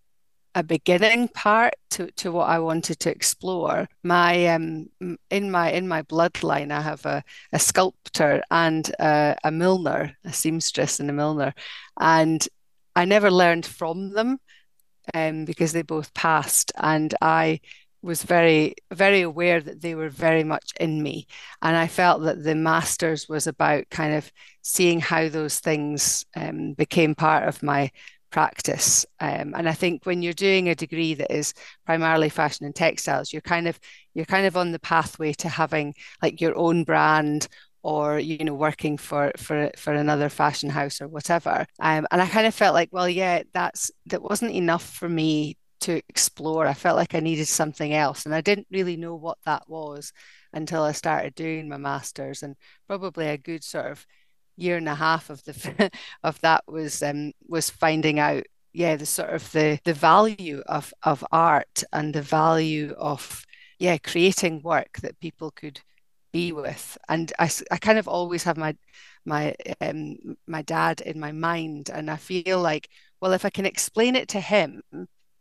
a 0.55 0.63
beginning 0.63 1.27
part 1.29 1.74
to, 1.91 2.12
to 2.12 2.31
what 2.31 2.50
I 2.50 2.60
wanted 2.60 3.00
to 3.00 3.12
explore. 3.12 3.88
My 4.03 4.48
um 4.48 4.88
in 5.29 5.51
my 5.51 5.72
in 5.72 5.88
my 5.88 6.03
bloodline, 6.03 6.72
I 6.72 6.81
have 6.81 7.05
a, 7.05 7.24
a 7.51 7.60
sculptor 7.60 8.43
and 8.51 8.88
a, 9.00 9.36
a 9.43 9.51
milliner, 9.51 10.15
a 10.24 10.33
seamstress 10.33 11.00
and 11.00 11.10
a 11.10 11.13
milliner, 11.13 11.53
and 12.00 12.48
I 12.95 13.05
never 13.05 13.31
learned 13.31 13.65
from 13.65 14.12
them 14.12 14.39
um, 15.13 15.45
because 15.45 15.74
they 15.74 15.81
both 15.81 16.13
passed. 16.13 16.72
And 16.77 17.13
I 17.22 17.60
was 18.01 18.22
very, 18.24 18.75
very 18.91 19.22
aware 19.22 19.62
that 19.62 19.81
they 19.81 19.95
were 19.95 20.10
very 20.10 20.43
much 20.43 20.72
in 20.79 21.01
me. 21.01 21.25
And 21.62 21.75
I 21.75 21.88
felt 21.88 22.24
that 22.24 22.43
the 22.43 22.53
Masters 22.53 23.29
was 23.29 23.48
about 23.48 23.89
kind 23.89 24.13
of 24.13 24.31
seeing 24.62 25.00
how 25.00 25.29
those 25.29 25.60
things 25.60 26.25
um, 26.36 26.74
became 26.74 27.15
part 27.15 27.48
of 27.48 27.63
my 27.63 27.91
practice. 28.34 29.06
Um, 29.20 29.54
and 29.56 29.70
I 29.70 29.74
think 29.74 30.06
when 30.06 30.24
you're 30.24 30.34
doing 30.34 30.68
a 30.68 30.75
degree 30.75 31.13
that 31.13 31.32
is 31.32 31.54
primarily 31.86 32.30
fashion 32.30 32.66
and 32.66 32.75
textiles, 32.75 33.32
you're 33.32 33.44
kind 33.44 33.68
of 33.68 33.80
you're 34.16 34.25
kind 34.25 34.48
of 34.48 34.58
on 34.58 34.72
the 34.72 34.80
pathway 34.80 35.34
to 35.34 35.50
having 35.50 35.94
like 36.22 36.42
your 36.42 36.58
own 36.58 36.84
brand 36.84 37.48
or 37.84 38.18
you 38.20 38.44
know 38.44 38.56
working 38.56 38.98
for 38.98 39.32
for 39.38 39.70
for 39.78 39.94
another 39.94 40.30
fashion 40.30 40.70
house 40.70 41.00
or 41.00 41.08
whatever. 41.08 41.66
Um, 41.80 42.08
and 42.12 42.22
i 42.22 42.28
kind 42.28 42.48
of 42.48 42.56
felt 42.56 42.74
like 42.74 42.90
well 42.92 43.08
yeah 43.08 43.44
that's 43.54 43.92
that 44.08 44.24
wasn't 44.24 44.54
enough 44.54 44.90
for 44.90 45.08
me 45.08 45.58
to 45.82 46.02
explore. 46.10 46.66
I 46.66 46.74
felt 46.74 46.96
like 46.98 47.13
i 47.13 47.20
needed 47.20 47.48
something 47.48 47.94
else. 47.94 48.25
And 48.25 48.34
i 48.34 48.42
didn't 48.42 48.68
really 48.72 48.98
know 48.98 49.16
what 49.16 49.38
that 49.46 49.63
was 49.70 50.12
until 50.54 50.84
i 50.84 50.92
started 50.94 51.36
doing 51.36 51.70
my 51.70 51.78
masters 51.78 52.42
and 52.44 52.56
probably 52.88 53.28
a 53.28 53.38
good 53.38 53.63
sort 53.63 53.92
of 53.92 54.06
year 54.57 54.77
and 54.77 54.89
a 54.89 54.95
half 54.95 55.29
of 55.29 55.43
the 55.45 55.91
of 56.24 56.39
that 56.41 56.63
was 56.67 57.01
um 57.03 57.31
was 57.48 57.69
finding 57.69 58.19
out 58.19 58.43
yeah 58.74 58.95
the 58.95 59.05
sort 59.05 59.29
of 59.31 59.51
the 59.51 59.79
the 59.83 59.93
value 59.93 60.62
of 60.67 60.93
of 61.03 61.25
art 61.31 61.83
and 61.93 62.13
the 62.13 62.22
value 62.22 62.93
of 62.98 63.45
yeah 63.79 63.98
creating 63.98 64.62
work 64.62 65.00
that 65.01 65.19
people 65.19 65.51
could 65.51 65.81
be 66.33 66.51
with. 66.51 66.98
And 67.07 67.31
I, 67.39 67.50
I 67.72 67.77
kind 67.77 67.98
of 68.00 68.07
always 68.10 68.43
have 68.43 68.57
my 68.57 68.75
my 69.25 69.55
um, 69.79 70.17
my 70.48 70.62
dad 70.63 71.01
in 71.01 71.19
my 71.19 71.31
mind, 71.31 71.89
and 71.93 72.12
I 72.12 72.17
feel 72.17 72.60
like, 72.62 72.89
well, 73.22 73.33
if 73.33 73.45
I 73.45 73.50
can 73.50 73.65
explain 73.65 74.15
it 74.17 74.27
to 74.29 74.41
him 74.41 74.81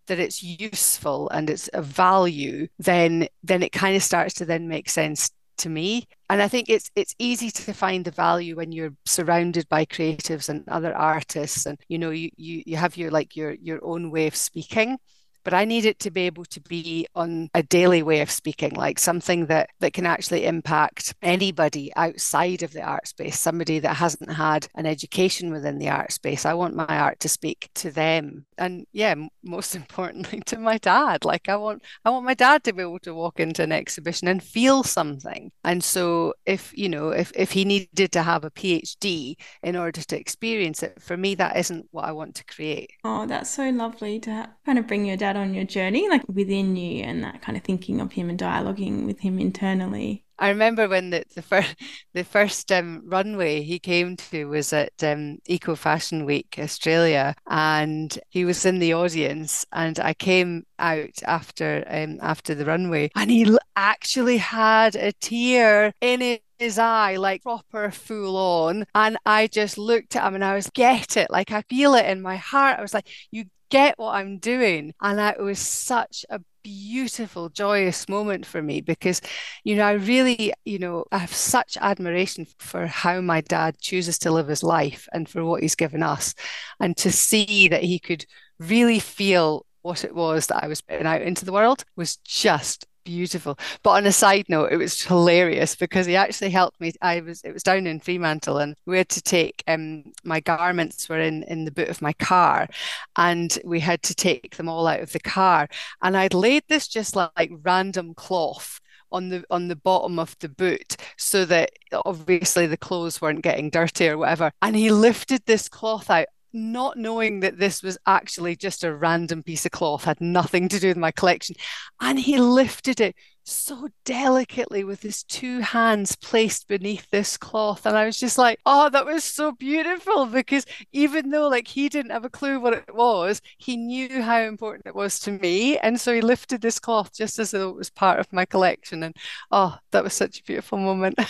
that 0.07 0.19
it's 0.21 0.43
useful 0.43 1.29
and 1.31 1.51
it's 1.51 1.69
a 1.75 1.83
value, 1.83 2.69
then 2.79 3.27
then 3.43 3.63
it 3.63 3.73
kind 3.73 3.97
of 3.97 4.03
starts 4.03 4.35
to 4.35 4.45
then 4.45 4.69
make 4.69 4.89
sense 4.91 5.31
to 5.63 5.69
me. 5.69 6.07
And 6.31 6.43
I 6.43 6.49
think 6.49 6.69
it's 6.69 6.91
it's 6.97 7.15
easy 7.19 7.51
to 7.51 7.73
find 7.73 8.05
the 8.05 8.11
value 8.11 8.57
when 8.57 8.73
you're 8.73 8.95
surrounded 9.05 9.69
by 9.69 9.85
creatives 9.85 10.49
and 10.49 10.69
other 10.69 10.95
artists, 10.95 11.67
and 11.67 11.79
you 11.89 11.99
know 11.99 12.11
you 12.11 12.31
you 12.37 12.63
you 12.67 12.77
have 12.77 12.97
your 12.97 13.11
like 13.11 13.37
your 13.37 13.53
your 13.55 13.81
own 13.83 14.11
way 14.11 14.27
of 14.27 14.37
speaking 14.37 14.99
but 15.45 15.55
I 15.55 15.65
need 15.65 15.85
it 15.85 15.99
to 16.01 16.11
be 16.11 16.23
able 16.23 16.45
to 16.47 16.61
be 16.61 17.07
on 17.15 17.51
a 17.55 17.63
daily 17.63 18.03
way 18.03 18.21
of 18.21 18.31
speaking, 18.31 18.75
like 18.75 18.99
something 18.99 19.47
that 19.47 19.71
that 19.81 19.93
can 19.93 20.07
actually 20.07 20.47
impact 20.47 21.15
anybody 21.23 21.93
outside 21.97 22.63
of 22.63 22.73
the 22.73 22.83
art 22.83 23.09
space, 23.09 23.39
somebody 23.39 23.79
that 23.81 23.97
hasn't 23.97 24.33
had 24.33 24.69
an 24.75 24.87
education 24.87 25.53
within 25.53 25.79
the 25.79 25.89
art 25.89 26.13
space. 26.13 26.47
I 26.47 26.55
want 26.55 26.75
my 26.75 26.87
art 26.87 27.21
to 27.21 27.29
speak 27.29 27.71
to 27.75 27.91
them, 27.91 28.47
and 28.59 28.87
yeah, 28.93 29.15
most 29.43 29.75
importantly, 29.83 30.41
to 30.47 30.59
my 30.59 30.79
dad. 30.79 31.25
Like 31.25 31.49
I 31.49 31.57
want 31.57 31.83
I 32.05 32.11
want 32.11 32.25
my 32.25 32.35
dad 32.35 32.65
to 32.65 32.73
be 32.73 32.83
able 32.83 32.99
to 33.01 33.15
walk 33.15 33.41
into 33.41 33.63
an 33.63 33.73
exhibition 33.73 34.29
and 34.29 34.43
feel 34.43 34.83
something. 34.83 35.51
And 35.65 35.83
so, 35.83 36.35
if 36.47 36.77
you 36.77 36.89
know, 36.89 37.11
if 37.11 37.33
if 37.35 37.53
he 37.53 37.65
needed 37.65 38.13
to 38.13 38.23
have 38.23 38.45
a 38.45 38.51
PhD 38.51 39.37
in 39.63 39.77
order 39.77 40.03
to 40.03 40.19
experience 40.19 40.83
it, 40.83 41.01
for 41.01 41.17
me, 41.17 41.35
that 41.37 41.57
isn't 41.57 41.87
what 41.91 42.05
I 42.05 42.13
want 42.13 42.35
to 42.37 42.45
create. 42.45 42.93
Oh, 43.05 43.27
that's 43.27 43.51
so 43.51 43.71
lovely 43.71 44.21
to 44.21 44.51
kind 44.65 44.79
of 44.79 44.87
bring 44.87 45.05
your 45.07 45.17
dad 45.17 45.32
on 45.37 45.55
your 45.55 45.65
journey, 45.65 46.09
like 46.09 46.23
within 46.29 46.77
you 46.77 47.03
and 47.05 47.23
that 47.25 47.43
kind 47.43 47.57
of 47.57 47.65
thinking 47.65 48.01
of 48.01 48.13
him 48.13 48.29
and 48.31 48.39
dialoguing 48.39 49.07
with 49.07 49.21
him 49.21 49.39
internally? 49.39 50.25
I 50.43 50.49
remember 50.49 50.89
when 50.89 51.11
the, 51.11 51.25
the 51.37 51.43
first 51.43 51.77
the 52.15 52.25
first 52.25 52.73
um, 52.73 53.03
runway 53.05 53.63
he 53.63 53.79
came 53.79 54.17
to 54.17 54.47
was 54.47 54.73
at 54.73 54.93
um, 55.03 55.39
Eco 55.47 55.77
Fashion 55.77 56.25
Week 56.25 56.57
Australia, 56.59 57.37
and 57.47 58.19
he 58.29 58.45
was 58.45 58.67
in 58.67 58.81
the 58.81 58.93
audience. 58.93 59.65
And 59.73 60.01
I 60.01 60.15
came 60.15 60.65
out 60.81 61.23
after 61.25 61.85
um, 61.87 62.19
after 62.21 62.57
the 62.57 62.65
runway, 62.65 63.11
and 63.15 63.31
he 63.31 63.57
actually 63.77 64.39
had 64.39 64.97
a 64.97 65.13
tear 65.13 65.93
in 66.01 66.39
his 66.59 66.77
eye, 66.77 67.17
like 67.17 67.45
proper 67.45 67.93
full 67.93 68.37
on. 68.37 68.85
And 68.97 69.19
I 69.25 69.47
just 69.47 69.79
looked 69.79 70.17
at 70.17 70.27
him, 70.27 70.35
and 70.35 70.45
I 70.45 70.57
was 70.57 70.69
get 70.71 71.17
it, 71.17 71.31
like 71.31 71.53
I 71.53 71.63
feel 71.63 71.95
it 71.95 72.07
in 72.07 72.21
my 72.21 72.37
heart. 72.37 72.81
I 72.81 72.83
was 72.83 72.95
like, 72.95 73.07
you 73.31 73.45
get 73.73 73.99
what 73.99 74.15
I'm 74.15 74.37
doing. 74.37 74.93
And 75.01 75.19
that 75.19 75.41
was 75.41 75.59
such 75.59 76.27
a 76.29 76.41
beautiful, 76.63 77.49
joyous 77.49 78.07
moment 78.07 78.45
for 78.45 78.61
me 78.61 78.83
because, 78.83 79.23
you 79.65 79.75
know, 79.77 79.85
I 79.85 79.93
really, 79.93 80.53
you 80.67 80.79
know, 80.79 81.07
I 81.11 81.19
have 81.19 81.33
such 81.33 81.79
admiration 81.81 82.47
for 82.59 82.87
how 82.87 83.23
my 83.23 83.41
dad 83.41 83.79
chooses 83.81 84.19
to 84.21 84.31
live 84.31 84.49
his 84.49 84.63
life 84.63 85.09
and 85.15 85.27
for 85.27 85.43
what 85.43 85.63
he's 85.63 85.75
given 85.75 86.03
us. 86.03 86.35
And 86.81 86.95
to 86.99 87.11
see 87.11 87.67
that 87.69 87.83
he 87.83 87.99
could 87.99 88.27
really 88.59 88.99
feel 88.99 89.65
what 89.81 90.05
it 90.05 90.15
was 90.15 90.49
that 90.49 90.63
I 90.63 90.69
was 90.69 90.83
putting 90.83 91.07
out 91.07 91.23
into 91.23 91.47
the 91.47 91.53
world 91.53 91.85
was 91.97 92.19
just 92.19 92.87
beautiful. 93.05 93.59
But 93.83 93.91
on 93.91 94.07
a 94.07 94.13
side 94.13 94.47
note, 94.49 94.73
it 94.73 94.77
was 94.77 95.03
hilarious 95.03 95.75
because 95.75 96.07
he 96.07 96.17
actually 96.17 96.51
helped 96.51 96.81
me. 96.81 96.93
I 97.01 97.21
was 97.21 97.43
it 97.43 97.53
was 97.53 97.63
down 97.63 97.87
in 97.87 98.01
Fremantle 98.01 98.59
and 98.59 98.77
we 98.87 98.99
had 98.99 99.09
to 99.11 99.23
take 99.23 99.63
um 99.67 100.05
my 100.25 100.41
garments 100.41 101.09
were 101.09 101.21
in 101.21 101.43
in 101.45 101.65
the 101.65 101.71
boot 101.71 101.89
of 101.89 102.03
my 102.03 102.13
car 102.15 102.69
and 103.17 103.59
we 103.65 103.81
had 103.81 104.03
to 104.05 104.15
take 104.15 104.57
them 104.57 104.69
all 104.69 104.87
out 104.87 105.01
of 105.01 105.13
the 105.13 105.21
car. 105.21 105.69
And 106.03 106.17
I'd 106.17 106.35
laid 106.35 106.65
this 106.69 106.89
just 106.89 107.17
like, 107.17 107.31
like 107.37 107.51
random 107.63 108.15
cloth 108.15 108.81
on 109.11 109.29
the 109.29 109.45
on 109.51 109.69
the 109.69 109.77
bottom 109.77 110.19
of 110.19 110.37
the 110.41 110.49
boot 110.49 110.97
so 111.17 111.45
that 111.45 111.71
obviously 112.07 112.67
the 112.67 112.77
clothes 112.77 113.21
weren't 113.21 113.43
getting 113.43 113.71
dirty 113.71 114.09
or 114.09 114.19
whatever. 114.19 114.53
And 114.63 114.75
he 114.77 114.91
lifted 114.91 115.43
this 115.47 115.69
cloth 115.69 116.11
out 116.11 116.27
not 116.53 116.97
knowing 116.97 117.41
that 117.41 117.59
this 117.59 117.83
was 117.83 117.99
actually 118.07 118.57
just 118.57 118.85
a 118.85 118.95
random 118.95 119.43
piece 119.43 119.65
of 119.65 119.73
cloth, 119.73 120.05
had 120.05 120.21
nothing 120.21 120.69
to 120.69 120.81
do 120.81 120.89
with 120.89 120.97
my 120.97 121.11
collection. 121.11 121.57
And 122.01 122.19
he 122.19 122.39
lifted 122.39 123.01
it 123.01 123.17
so 123.45 123.89
delicately 124.05 124.85
with 124.85 125.03
his 125.03 125.23
two 125.25 125.61
hands 125.61 126.17
placed 126.17 126.69
beneath 126.69 127.09
this 127.11 127.37
cloth. 127.37 127.87
And 127.87 127.97
I 127.97 128.05
was 128.07 128.19
just 128.19 128.39
like, 128.39 128.59
oh, 128.67 128.89
that 128.91 129.07
was 129.07 129.25
so 129.25 129.53
beautiful 129.53 130.27
because 130.27 130.65
even 130.93 131.31
though 131.31 131.49
like 131.49 131.69
he 131.69 131.89
didn't 131.89 132.13
have 132.13 132.25
a 132.25 132.31
clue 132.31 132.61
what 132.61 132.75
it 132.75 132.95
was, 132.95 133.41
he 133.59 133.77
knew 133.77 134.23
how 134.23 134.41
important 134.41 134.87
it 134.87 134.95
was 134.95 135.19
to 135.21 135.33
me. 135.33 135.79
And 135.79 136.01
so 136.01 136.15
he 136.15 136.21
lifted 136.21 136.61
this 136.61 136.79
cloth 136.79 137.13
just 137.15 137.39
as 137.39 137.51
though 137.51 137.71
it 137.71 137.77
was 137.77 137.91
part 137.91 138.21
of 138.21 138.33
my 138.33 138.45
collection. 138.45 139.03
And 139.03 139.17
oh, 139.51 139.79
that 139.91 140.05
was 140.05 140.15
such 140.15 140.41
a 140.41 140.45
beautiful 140.45 140.79
moment. 140.79 141.19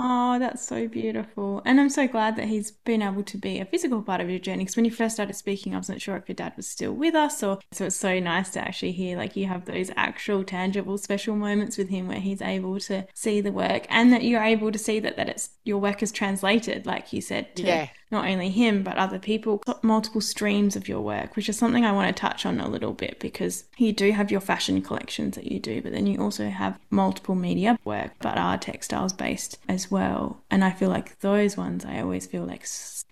Oh, 0.00 0.38
that's 0.38 0.64
so 0.64 0.86
beautiful. 0.86 1.60
And 1.64 1.80
I'm 1.80 1.88
so 1.90 2.06
glad 2.06 2.36
that 2.36 2.46
he's 2.46 2.70
been 2.70 3.02
able 3.02 3.24
to 3.24 3.36
be 3.36 3.58
a 3.58 3.64
physical 3.64 4.00
part 4.00 4.20
of 4.20 4.30
your 4.30 4.38
journey. 4.38 4.60
Because 4.60 4.76
when 4.76 4.84
you 4.84 4.92
first 4.92 5.16
started 5.16 5.34
speaking, 5.34 5.74
I 5.74 5.78
wasn't 5.78 6.00
sure 6.00 6.16
if 6.16 6.28
your 6.28 6.36
dad 6.36 6.52
was 6.56 6.68
still 6.68 6.92
with 6.92 7.16
us 7.16 7.42
or 7.42 7.58
so 7.72 7.86
it's 7.86 7.96
so 7.96 8.20
nice 8.20 8.50
to 8.50 8.60
actually 8.60 8.92
hear 8.92 9.16
like 9.16 9.34
you 9.34 9.46
have 9.46 9.64
those 9.64 9.90
actual 9.96 10.44
tangible 10.44 10.98
special 10.98 11.27
moments 11.36 11.76
with 11.78 11.88
him 11.88 12.08
where 12.08 12.20
he's 12.20 12.42
able 12.42 12.78
to 12.80 13.06
see 13.14 13.40
the 13.40 13.52
work 13.52 13.86
and 13.88 14.12
that 14.12 14.24
you're 14.24 14.42
able 14.42 14.72
to 14.72 14.78
see 14.78 15.00
that 15.00 15.16
that 15.16 15.28
it's 15.28 15.50
your 15.64 15.78
work 15.78 16.02
is 16.02 16.10
translated, 16.10 16.86
like 16.86 17.12
you 17.12 17.20
said, 17.20 17.54
to 17.56 17.62
yeah. 17.62 17.88
not 18.10 18.26
only 18.26 18.48
him 18.50 18.82
but 18.82 18.96
other 18.96 19.18
people. 19.18 19.62
Multiple 19.82 20.20
streams 20.20 20.76
of 20.76 20.88
your 20.88 21.00
work 21.00 21.36
which 21.36 21.48
is 21.48 21.58
something 21.58 21.84
i 21.84 21.92
want 21.92 22.14
to 22.14 22.20
touch 22.20 22.44
on 22.44 22.60
a 22.60 22.68
little 22.68 22.92
bit 22.92 23.18
because 23.20 23.64
you 23.76 23.92
do 23.92 24.12
have 24.12 24.30
your 24.30 24.40
fashion 24.40 24.82
collections 24.82 25.36
that 25.36 25.50
you 25.50 25.58
do 25.58 25.80
but 25.82 25.92
then 25.92 26.06
you 26.06 26.20
also 26.20 26.48
have 26.48 26.78
multiple 26.90 27.34
media 27.34 27.78
work 27.84 28.12
but 28.20 28.36
are 28.38 28.58
textiles 28.58 29.12
based 29.12 29.58
as 29.68 29.90
well. 29.90 30.42
And 30.50 30.64
i 30.64 30.70
feel 30.70 30.88
like 30.88 31.18
those 31.20 31.56
ones 31.56 31.84
i 31.84 32.00
always 32.00 32.26
feel 32.26 32.44
like 32.44 32.66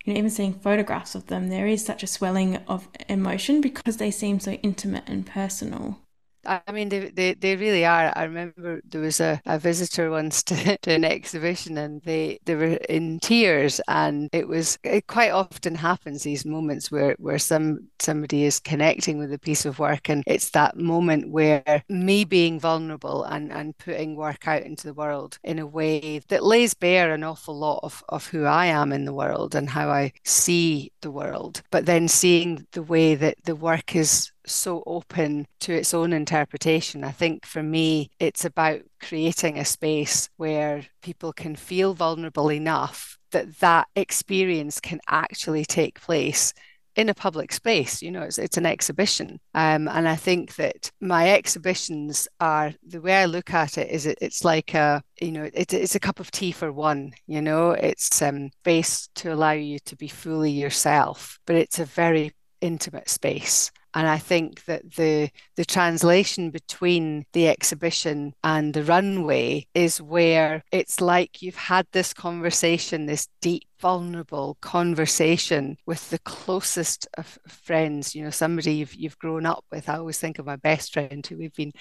you 0.05 0.12
know 0.12 0.18
even 0.18 0.31
seeing 0.31 0.55
photographs 0.55 1.14
of 1.14 1.26
them 1.26 1.48
there 1.48 1.66
is 1.66 1.85
such 1.85 2.02
a 2.02 2.07
swelling 2.07 2.57
of 2.68 2.88
emotion 3.09 3.61
because 3.61 3.96
they 3.96 4.11
seem 4.11 4.40
so 4.40 4.52
intimate 4.52 5.05
and 5.09 5.26
personal 5.26 5.98
I 6.47 6.73
mean, 6.73 6.89
they, 6.89 7.11
they, 7.11 7.35
they 7.35 7.57
really 7.57 7.85
are. 7.85 8.13
I 8.17 8.25
remember 8.25 8.81
there 8.85 9.01
was 9.01 9.21
a, 9.21 9.41
a 9.47 9.59
visitor 9.59 10.11
once 10.11 10.43
to, 10.45 10.79
to 10.79 10.93
an 10.93 11.05
exhibition 11.05 11.79
and 11.79 12.03
they, 12.03 12.39
they 12.45 12.55
were 12.55 12.79
in 12.89 13.21
tears. 13.21 13.81
And 13.89 14.29
it 14.33 14.49
was, 14.49 14.79
it 14.85 15.07
quite 15.07 15.31
often 15.31 15.75
happens, 15.75 16.23
these 16.23 16.45
moments 16.45 16.91
where, 16.91 17.17
where 17.19 17.39
some 17.39 17.89
somebody 17.99 18.45
is 18.45 18.61
connecting 18.61 19.19
with 19.19 19.33
a 19.33 19.39
piece 19.39 19.67
of 19.67 19.79
work. 19.79 20.09
And 20.09 20.23
it's 20.27 20.51
that 20.51 20.77
moment 20.77 21.31
where 21.31 21.83
me 21.89 22.25
being 22.25 22.61
vulnerable 22.61 23.25
and, 23.25 23.53
and 23.53 23.77
putting 23.79 24.17
work 24.17 24.47
out 24.47 24.63
into 24.63 24.87
the 24.87 24.95
world 24.95 25.39
in 25.45 25.59
a 25.59 25.67
way 25.67 26.21
that 26.29 26.45
lays 26.45 26.75
bare 26.75 27.13
an 27.13 27.25
awful 27.25 27.59
lot 27.59 27.81
of, 27.83 28.03
of 28.09 28.27
who 28.27 28.45
I 28.45 28.67
am 28.67 28.93
in 28.93 29.05
the 29.05 29.15
world 29.15 29.55
and 29.55 29.69
how 29.69 29.91
I 29.91 30.13
see 30.25 30.93
the 31.01 31.11
world. 31.11 31.63
But 31.71 31.87
then 31.87 32.09
seeing 32.09 32.67
the 32.73 32.83
way 32.83 33.15
that 33.15 33.37
the 33.45 33.57
work 33.57 33.97
is 33.97 34.31
so 34.47 34.83
open 34.87 35.47
to 35.61 35.73
its 35.73 35.93
own 35.95 36.13
interpretation. 36.13 37.05
I 37.05 37.11
think 37.11 37.47
for 37.47 37.63
me, 37.63 38.11
it's 38.19 38.45
about 38.45 38.81
creating 39.01 39.59
a 39.59 39.65
space 39.65 40.29
where 40.37 40.87
people 41.03 41.33
can 41.33 41.57
feel 41.57 41.95
vulnerable 41.95 42.51
enough 42.51 43.19
that 43.33 43.59
that 43.59 43.89
experience 43.97 44.81
can 44.81 45.01
actually 45.09 45.65
take 45.65 46.01
place 46.01 46.55
in 46.97 47.11
a 47.11 47.15
public 47.15 47.53
space. 47.53 48.03
You 48.03 48.11
know, 48.11 48.23
it's 48.23 48.39
it's 48.39 48.57
an 48.57 48.67
exhibition, 48.67 49.39
um, 49.55 49.87
and 49.89 50.09
I 50.09 50.17
think 50.17 50.57
that 50.57 50.91
my 51.01 51.31
exhibitions 51.31 52.27
are 52.41 52.73
the 52.87 53.01
way 53.01 53.17
I 53.17 53.27
look 53.27 53.53
at 53.53 53.79
it 53.79 53.91
is 53.91 54.07
it, 54.07 54.19
it's 54.21 54.45
like 54.45 54.75
a 54.75 55.03
you 55.21 55.33
know 55.33 55.49
it, 55.53 55.73
it's 55.73 55.95
a 55.95 56.01
cup 56.01 56.21
of 56.21 56.31
tea 56.31 56.53
for 56.53 56.73
one. 56.73 57.13
You 57.27 57.43
know, 57.43 57.73
it's 57.73 58.23
um, 58.23 58.51
space 58.63 59.09
to 59.17 59.33
allow 59.33 59.53
you 59.53 59.79
to 59.81 59.97
be 59.97 60.09
fully 60.09 60.51
yourself, 60.51 61.39
but 61.47 61.57
it's 61.57 61.79
a 61.79 61.85
very 61.85 62.33
intimate 62.61 63.09
space. 63.09 63.71
And 63.97 64.07
I 64.07 64.19
think 64.19 64.67
that 64.67 64.97
the 64.97 65.31
the 65.57 65.65
translation 65.65 66.51
between 66.51 67.25
the 67.33 67.49
exhibition 67.49 68.35
and 68.45 68.75
the 68.75 68.85
runway 68.85 69.67
is 69.73 70.03
where 70.03 70.63
it's 70.71 71.01
like 71.01 71.41
you've 71.41 71.57
had 71.57 71.87
this 71.93 72.13
conversation, 72.13 73.07
this 73.07 73.27
deep, 73.41 73.65
vulnerable 73.81 74.59
conversation 74.61 75.79
with 75.87 76.11
the 76.11 76.19
closest 76.19 77.09
of 77.17 77.39
friends, 77.49 78.15
you 78.15 78.23
know, 78.23 78.29
somebody 78.29 78.75
you've 78.75 78.95
you've 78.95 79.19
grown 79.19 79.47
up 79.47 79.65
with. 79.73 79.89
I 79.89 79.97
always 79.97 80.19
think 80.19 80.39
of 80.39 80.45
my 80.45 80.57
best 80.57 80.93
friend 80.93 81.27
who 81.27 81.39
we've 81.39 81.55
been 81.55 81.73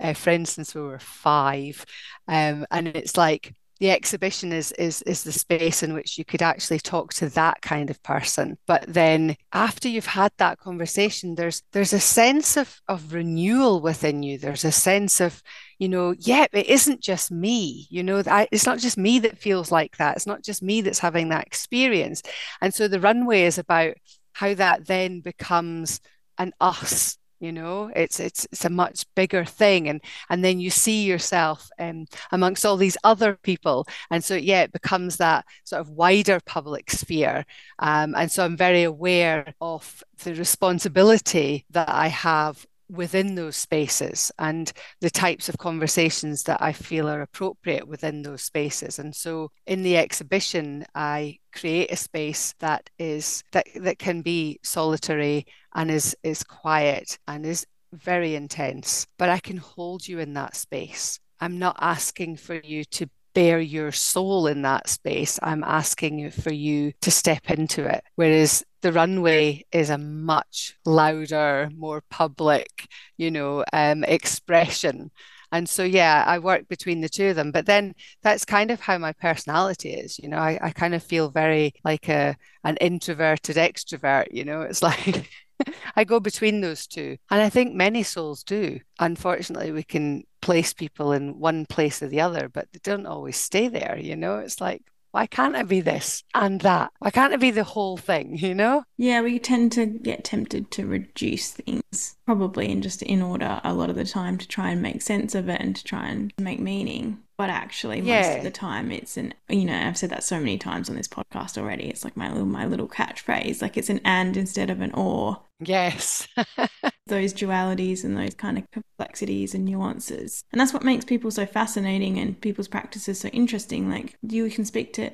uh, 0.00 0.14
friends 0.14 0.50
since 0.50 0.74
we 0.74 0.80
were 0.80 0.98
five. 0.98 1.84
Um, 2.26 2.64
and 2.70 2.88
it's 2.88 3.18
like 3.18 3.52
the 3.78 3.90
exhibition 3.90 4.52
is 4.52 4.72
is 4.72 5.02
is 5.02 5.22
the 5.22 5.32
space 5.32 5.82
in 5.82 5.94
which 5.94 6.18
you 6.18 6.24
could 6.24 6.42
actually 6.42 6.80
talk 6.80 7.12
to 7.14 7.28
that 7.30 7.60
kind 7.62 7.90
of 7.90 8.02
person. 8.02 8.58
But 8.66 8.84
then 8.88 9.36
after 9.52 9.88
you've 9.88 10.06
had 10.06 10.32
that 10.38 10.58
conversation 10.58 11.34
there's 11.34 11.62
there's 11.72 11.92
a 11.92 12.00
sense 12.00 12.56
of 12.56 12.80
of 12.88 13.12
renewal 13.12 13.80
within 13.80 14.22
you. 14.22 14.38
There's 14.38 14.64
a 14.64 14.72
sense 14.72 15.20
of 15.20 15.42
you 15.78 15.88
know 15.88 16.14
yeah 16.18 16.46
it 16.52 16.66
isn't 16.66 17.00
just 17.00 17.30
me. 17.30 17.86
You 17.90 18.02
know 18.02 18.22
I, 18.26 18.48
it's 18.50 18.66
not 18.66 18.78
just 18.78 18.98
me 18.98 19.20
that 19.20 19.38
feels 19.38 19.70
like 19.70 19.96
that. 19.98 20.16
It's 20.16 20.26
not 20.26 20.42
just 20.42 20.62
me 20.62 20.80
that's 20.80 20.98
having 20.98 21.28
that 21.28 21.46
experience. 21.46 22.22
And 22.60 22.74
so 22.74 22.88
the 22.88 23.00
runway 23.00 23.42
is 23.42 23.58
about 23.58 23.94
how 24.32 24.54
that 24.54 24.86
then 24.86 25.20
becomes 25.20 26.00
an 26.38 26.52
us 26.60 27.18
you 27.40 27.52
know? 27.52 27.90
It's 27.94 28.20
it's 28.20 28.46
it's 28.52 28.64
a 28.64 28.70
much 28.70 29.04
bigger 29.14 29.44
thing 29.44 29.88
and 29.88 30.00
and 30.30 30.44
then 30.44 30.60
you 30.60 30.70
see 30.70 31.04
yourself 31.04 31.68
um, 31.78 32.06
amongst 32.32 32.64
all 32.64 32.76
these 32.76 32.96
other 33.04 33.36
people 33.42 33.86
and 34.10 34.22
so 34.24 34.34
yeah 34.34 34.62
it 34.62 34.72
becomes 34.72 35.16
that 35.16 35.44
sort 35.64 35.80
of 35.80 35.90
wider 35.90 36.40
public 36.46 36.90
sphere 36.90 37.44
um, 37.78 38.14
and 38.14 38.30
so 38.30 38.44
i'm 38.44 38.56
very 38.56 38.82
aware 38.82 39.54
of 39.60 40.02
the 40.24 40.34
responsibility 40.34 41.64
that 41.70 41.88
i 41.88 42.08
have 42.08 42.66
within 42.88 43.34
those 43.34 43.56
spaces 43.56 44.32
and 44.38 44.72
the 45.00 45.10
types 45.10 45.48
of 45.48 45.58
conversations 45.58 46.42
that 46.44 46.62
I 46.62 46.72
feel 46.72 47.08
are 47.08 47.22
appropriate 47.22 47.86
within 47.86 48.22
those 48.22 48.42
spaces. 48.42 48.98
And 48.98 49.14
so 49.14 49.50
in 49.66 49.82
the 49.82 49.96
exhibition, 49.96 50.86
I 50.94 51.38
create 51.52 51.90
a 51.90 51.96
space 51.96 52.54
that 52.60 52.88
is 52.98 53.42
that 53.52 53.66
that 53.76 53.98
can 53.98 54.22
be 54.22 54.58
solitary 54.62 55.46
and 55.74 55.90
is 55.90 56.16
is 56.22 56.42
quiet 56.42 57.18
and 57.26 57.44
is 57.44 57.66
very 57.92 58.34
intense 58.34 59.06
but 59.16 59.28
i 59.28 59.38
can 59.38 59.56
hold 59.56 60.06
you 60.06 60.18
in 60.18 60.34
that 60.34 60.54
space 60.54 61.18
i'm 61.40 61.58
not 61.58 61.76
asking 61.80 62.36
for 62.36 62.54
you 62.56 62.84
to 62.84 63.08
bare 63.38 63.60
your 63.60 63.92
soul 63.92 64.48
in 64.48 64.62
that 64.62 64.88
space 64.88 65.38
i'm 65.44 65.62
asking 65.62 66.28
for 66.28 66.52
you 66.52 66.92
to 67.00 67.08
step 67.08 67.48
into 67.48 67.84
it 67.84 68.02
whereas 68.16 68.64
the 68.82 68.92
runway 68.92 69.64
is 69.70 69.90
a 69.90 69.98
much 69.98 70.76
louder 70.84 71.70
more 71.76 72.02
public 72.10 72.88
you 73.16 73.30
know 73.30 73.64
um, 73.72 74.02
expression 74.02 75.08
and 75.50 75.68
so, 75.68 75.82
yeah, 75.82 76.24
I 76.26 76.40
work 76.40 76.68
between 76.68 77.00
the 77.00 77.08
two 77.08 77.28
of 77.28 77.36
them. 77.36 77.52
But 77.52 77.64
then 77.64 77.94
that's 78.22 78.44
kind 78.44 78.70
of 78.70 78.80
how 78.80 78.98
my 78.98 79.12
personality 79.12 79.94
is. 79.94 80.18
You 80.18 80.28
know, 80.28 80.36
I, 80.36 80.58
I 80.60 80.70
kind 80.72 80.94
of 80.94 81.02
feel 81.02 81.30
very 81.30 81.72
like 81.84 82.08
a 82.08 82.36
an 82.64 82.76
introverted 82.82 83.56
extrovert. 83.56 84.26
You 84.30 84.44
know, 84.44 84.62
it's 84.62 84.82
like 84.82 85.30
I 85.96 86.04
go 86.04 86.20
between 86.20 86.60
those 86.60 86.86
two. 86.86 87.16
And 87.30 87.40
I 87.40 87.48
think 87.48 87.74
many 87.74 88.02
souls 88.02 88.42
do. 88.42 88.80
Unfortunately, 88.98 89.72
we 89.72 89.82
can 89.82 90.24
place 90.40 90.72
people 90.72 91.12
in 91.12 91.38
one 91.38 91.66
place 91.66 92.02
or 92.02 92.08
the 92.08 92.20
other, 92.20 92.48
but 92.48 92.68
they 92.72 92.80
don't 92.82 93.06
always 93.06 93.36
stay 93.36 93.68
there. 93.68 93.98
You 94.00 94.16
know, 94.16 94.38
it's 94.38 94.60
like, 94.60 94.82
why 95.10 95.26
can't 95.26 95.56
I 95.56 95.62
be 95.62 95.80
this 95.80 96.22
and 96.34 96.60
that? 96.60 96.92
Why 96.98 97.10
can't 97.10 97.32
it 97.32 97.40
be 97.40 97.50
the 97.50 97.64
whole 97.64 97.96
thing, 97.96 98.36
you 98.36 98.54
know? 98.54 98.84
Yeah, 98.96 99.22
we 99.22 99.38
tend 99.38 99.72
to 99.72 99.86
get 99.86 100.24
tempted 100.24 100.70
to 100.72 100.86
reduce 100.86 101.52
things, 101.52 102.16
probably 102.26 102.70
in 102.70 102.82
just 102.82 103.02
in 103.02 103.22
order 103.22 103.60
a 103.64 103.74
lot 103.74 103.90
of 103.90 103.96
the 103.96 104.04
time 104.04 104.38
to 104.38 104.46
try 104.46 104.70
and 104.70 104.82
make 104.82 105.02
sense 105.02 105.34
of 105.34 105.48
it 105.48 105.60
and 105.60 105.74
to 105.76 105.84
try 105.84 106.08
and 106.08 106.32
make 106.38 106.60
meaning. 106.60 107.18
But 107.38 107.50
actually, 107.50 108.00
most 108.00 108.08
yeah. 108.08 108.34
of 108.34 108.42
the 108.42 108.50
time, 108.50 108.90
it's 108.90 109.16
an 109.16 109.32
you 109.48 109.64
know 109.64 109.76
I've 109.76 109.96
said 109.96 110.10
that 110.10 110.24
so 110.24 110.38
many 110.38 110.58
times 110.58 110.90
on 110.90 110.96
this 110.96 111.06
podcast 111.06 111.56
already. 111.56 111.88
It's 111.88 112.04
like 112.04 112.16
my 112.16 112.28
little 112.28 112.46
my 112.46 112.66
little 112.66 112.88
catchphrase. 112.88 113.62
Like 113.62 113.76
it's 113.76 113.90
an 113.90 114.00
and 114.04 114.36
instead 114.36 114.70
of 114.70 114.80
an 114.80 114.92
or. 114.92 115.40
Yes. 115.60 116.28
those 117.08 117.32
dualities 117.34 118.04
and 118.04 118.16
those 118.16 118.34
kind 118.34 118.58
of 118.58 118.70
complexities 118.70 119.54
and 119.54 119.64
nuances. 119.64 120.44
And 120.52 120.60
that's 120.60 120.72
what 120.72 120.84
makes 120.84 121.04
people 121.04 121.30
so 121.30 121.46
fascinating 121.46 122.18
and 122.18 122.40
people's 122.40 122.68
practices 122.68 123.20
so 123.20 123.28
interesting. 123.28 123.90
Like 123.90 124.16
you 124.22 124.48
can 124.50 124.64
speak 124.64 124.92
to 124.94 125.10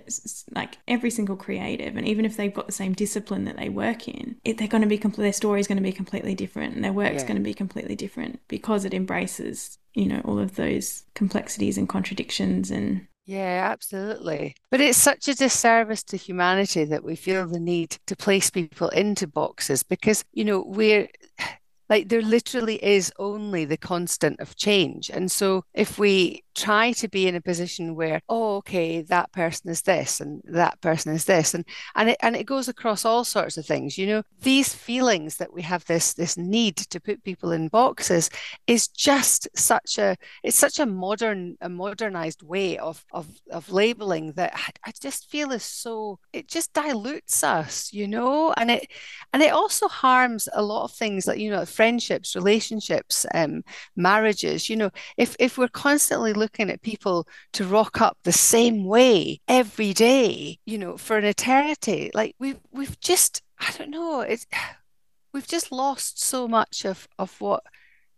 like 0.55 0.79
every 0.87 1.11
single 1.11 1.37
creative 1.37 1.97
and 1.97 2.07
even 2.07 2.25
if 2.25 2.37
they've 2.37 2.53
got 2.53 2.67
the 2.67 2.73
same 2.73 2.93
discipline 2.93 3.45
that 3.45 3.57
they 3.57 3.69
work 3.69 4.09
in, 4.09 4.37
it, 4.45 4.59
they're 4.59 4.69
going 4.69 4.83
to 4.83 4.89
be 4.89 5.05
their 5.05 5.33
story 5.33 5.61
is 5.61 5.69
going 5.69 5.77
to 5.77 5.83
be 5.83 5.93
completely 5.93 6.35
different 6.35 6.75
and 6.75 6.85
their 6.85 6.93
work's 6.93 7.23
yeah. 7.23 7.29
going 7.29 7.37
to 7.37 7.43
be 7.43 7.55
completely 7.55 7.95
different 7.95 8.41
because 8.49 8.85
it 8.85 8.95
embraces, 8.95 9.79
you 9.95 10.07
know, 10.07 10.21
all 10.25 10.39
of 10.39 10.57
those 10.57 11.05
complexities 11.15 11.79
and 11.79 11.89
contradictions 11.89 12.71
and 12.71 13.07
yeah, 13.27 13.69
absolutely. 13.73 14.55
But 14.71 14.81
it's 14.83 14.99
such 14.99 15.29
a 15.29 15.35
disservice 15.35 16.03
to 16.05 16.17
humanity 16.17 16.85
that 16.85 17.05
we 17.05 17.17
feel 17.17 17.47
the 17.47 17.61
need 17.61 17.97
to 18.07 18.17
place 18.17 18.51
people 18.51 18.91
into 18.91 19.27
boxes 19.27 19.83
because, 19.83 20.25
you 20.33 20.45
know, 20.45 20.63
we're 20.67 21.09
like 21.89 22.09
there 22.09 22.23
literally 22.23 22.83
is 22.85 23.13
only 23.19 23.65
the 23.65 23.77
constant 23.77 24.41
of 24.41 24.57
change. 24.57 25.11
And 25.11 25.31
so 25.31 25.65
if 25.73 25.99
we 25.99 26.44
try 26.55 26.93
to 26.93 27.09
be 27.09 27.27
in 27.27 27.35
a 27.35 27.41
position 27.41 27.95
where 27.95 28.21
oh 28.29 28.57
okay 28.57 29.03
that 29.03 29.31
person 29.33 29.71
is 29.71 29.83
this 29.83 30.21
and 30.21 30.41
that 30.45 30.81
person 30.81 31.13
is 31.13 31.25
this 31.25 31.53
and 31.55 31.65
and 31.97 32.11
it 32.11 32.17
and 32.23 32.37
it 32.37 32.45
goes 32.45 32.69
across 32.69 33.05
all 33.05 33.25
sorts 33.25 33.57
of 33.57 33.67
things 33.67 33.99
you 33.99 34.07
know? 34.07 34.23
These 34.41 34.75
feelings 34.75 35.37
that 35.39 35.53
we 35.53 35.63
have 35.63 35.85
this 35.87 36.15
this 36.15 36.37
need 36.37 36.77
to 36.77 37.01
put 37.01 37.25
people 37.25 37.53
in 37.53 37.69
boxes 37.69 38.31
is 38.67 38.89
just 38.89 39.49
such 39.57 39.99
a 39.99 40.17
it's 40.43 40.59
such 40.59 40.79
a 40.79 40.87
modern 40.87 41.57
a 41.61 41.69
modernized 41.69 42.43
way 42.43 42.79
of 42.79 43.05
of 43.13 43.27
of 43.51 43.71
labeling 43.71 44.33
that 44.33 44.53
I, 44.85 44.93
just 45.01 45.29
feel 45.31 45.51
is 45.53 45.65
so 45.65 46.21
it 46.33 46.49
just 46.49 46.73
dilutes 46.73 47.43
us 47.43 47.93
you 47.93 48.07
know? 48.07 48.55
And 48.57 48.71
it 48.71 48.91
and 49.33 49.43
it 49.43 49.53
also 49.53 49.89
harms 49.89 50.49
a 50.53 50.63
lot 50.63 50.85
of 50.85 50.93
things 50.93 51.27
like 51.27 51.39
you 51.39 51.51
know 51.51 51.65
friendships 51.65 52.37
relationships 52.37 53.27
um 53.35 53.65
marriages 53.97 54.71
you 54.71 54.77
know? 54.77 54.91
If 55.17 55.37
if 55.39 55.59
we're 55.59 55.69
constantly 55.69 56.33
looking 56.33 56.44
at 56.59 56.83
people 56.83 57.27
to 57.53 57.65
rock 57.65 58.01
up 58.01 58.19
the 58.23 58.33
same 58.33 58.85
way 58.85 59.41
every 59.49 59.93
day, 59.93 60.59
you 60.65 60.79
know, 60.79 60.97
for 60.97 61.17
an 61.17 61.25
eternity. 61.25 62.11
Like 62.15 62.35
we've 62.39 62.61
we've 62.73 62.99
just 63.01 63.43
I 63.59 63.73
don't 63.77 63.91
know, 63.91 64.21
it's 64.21 64.47
we've 65.33 65.49
just 65.49 65.73
lost 65.73 66.21
so 66.21 66.49
much 66.49 66.85
of 66.85 67.09
of 67.19 67.41
what 67.41 67.63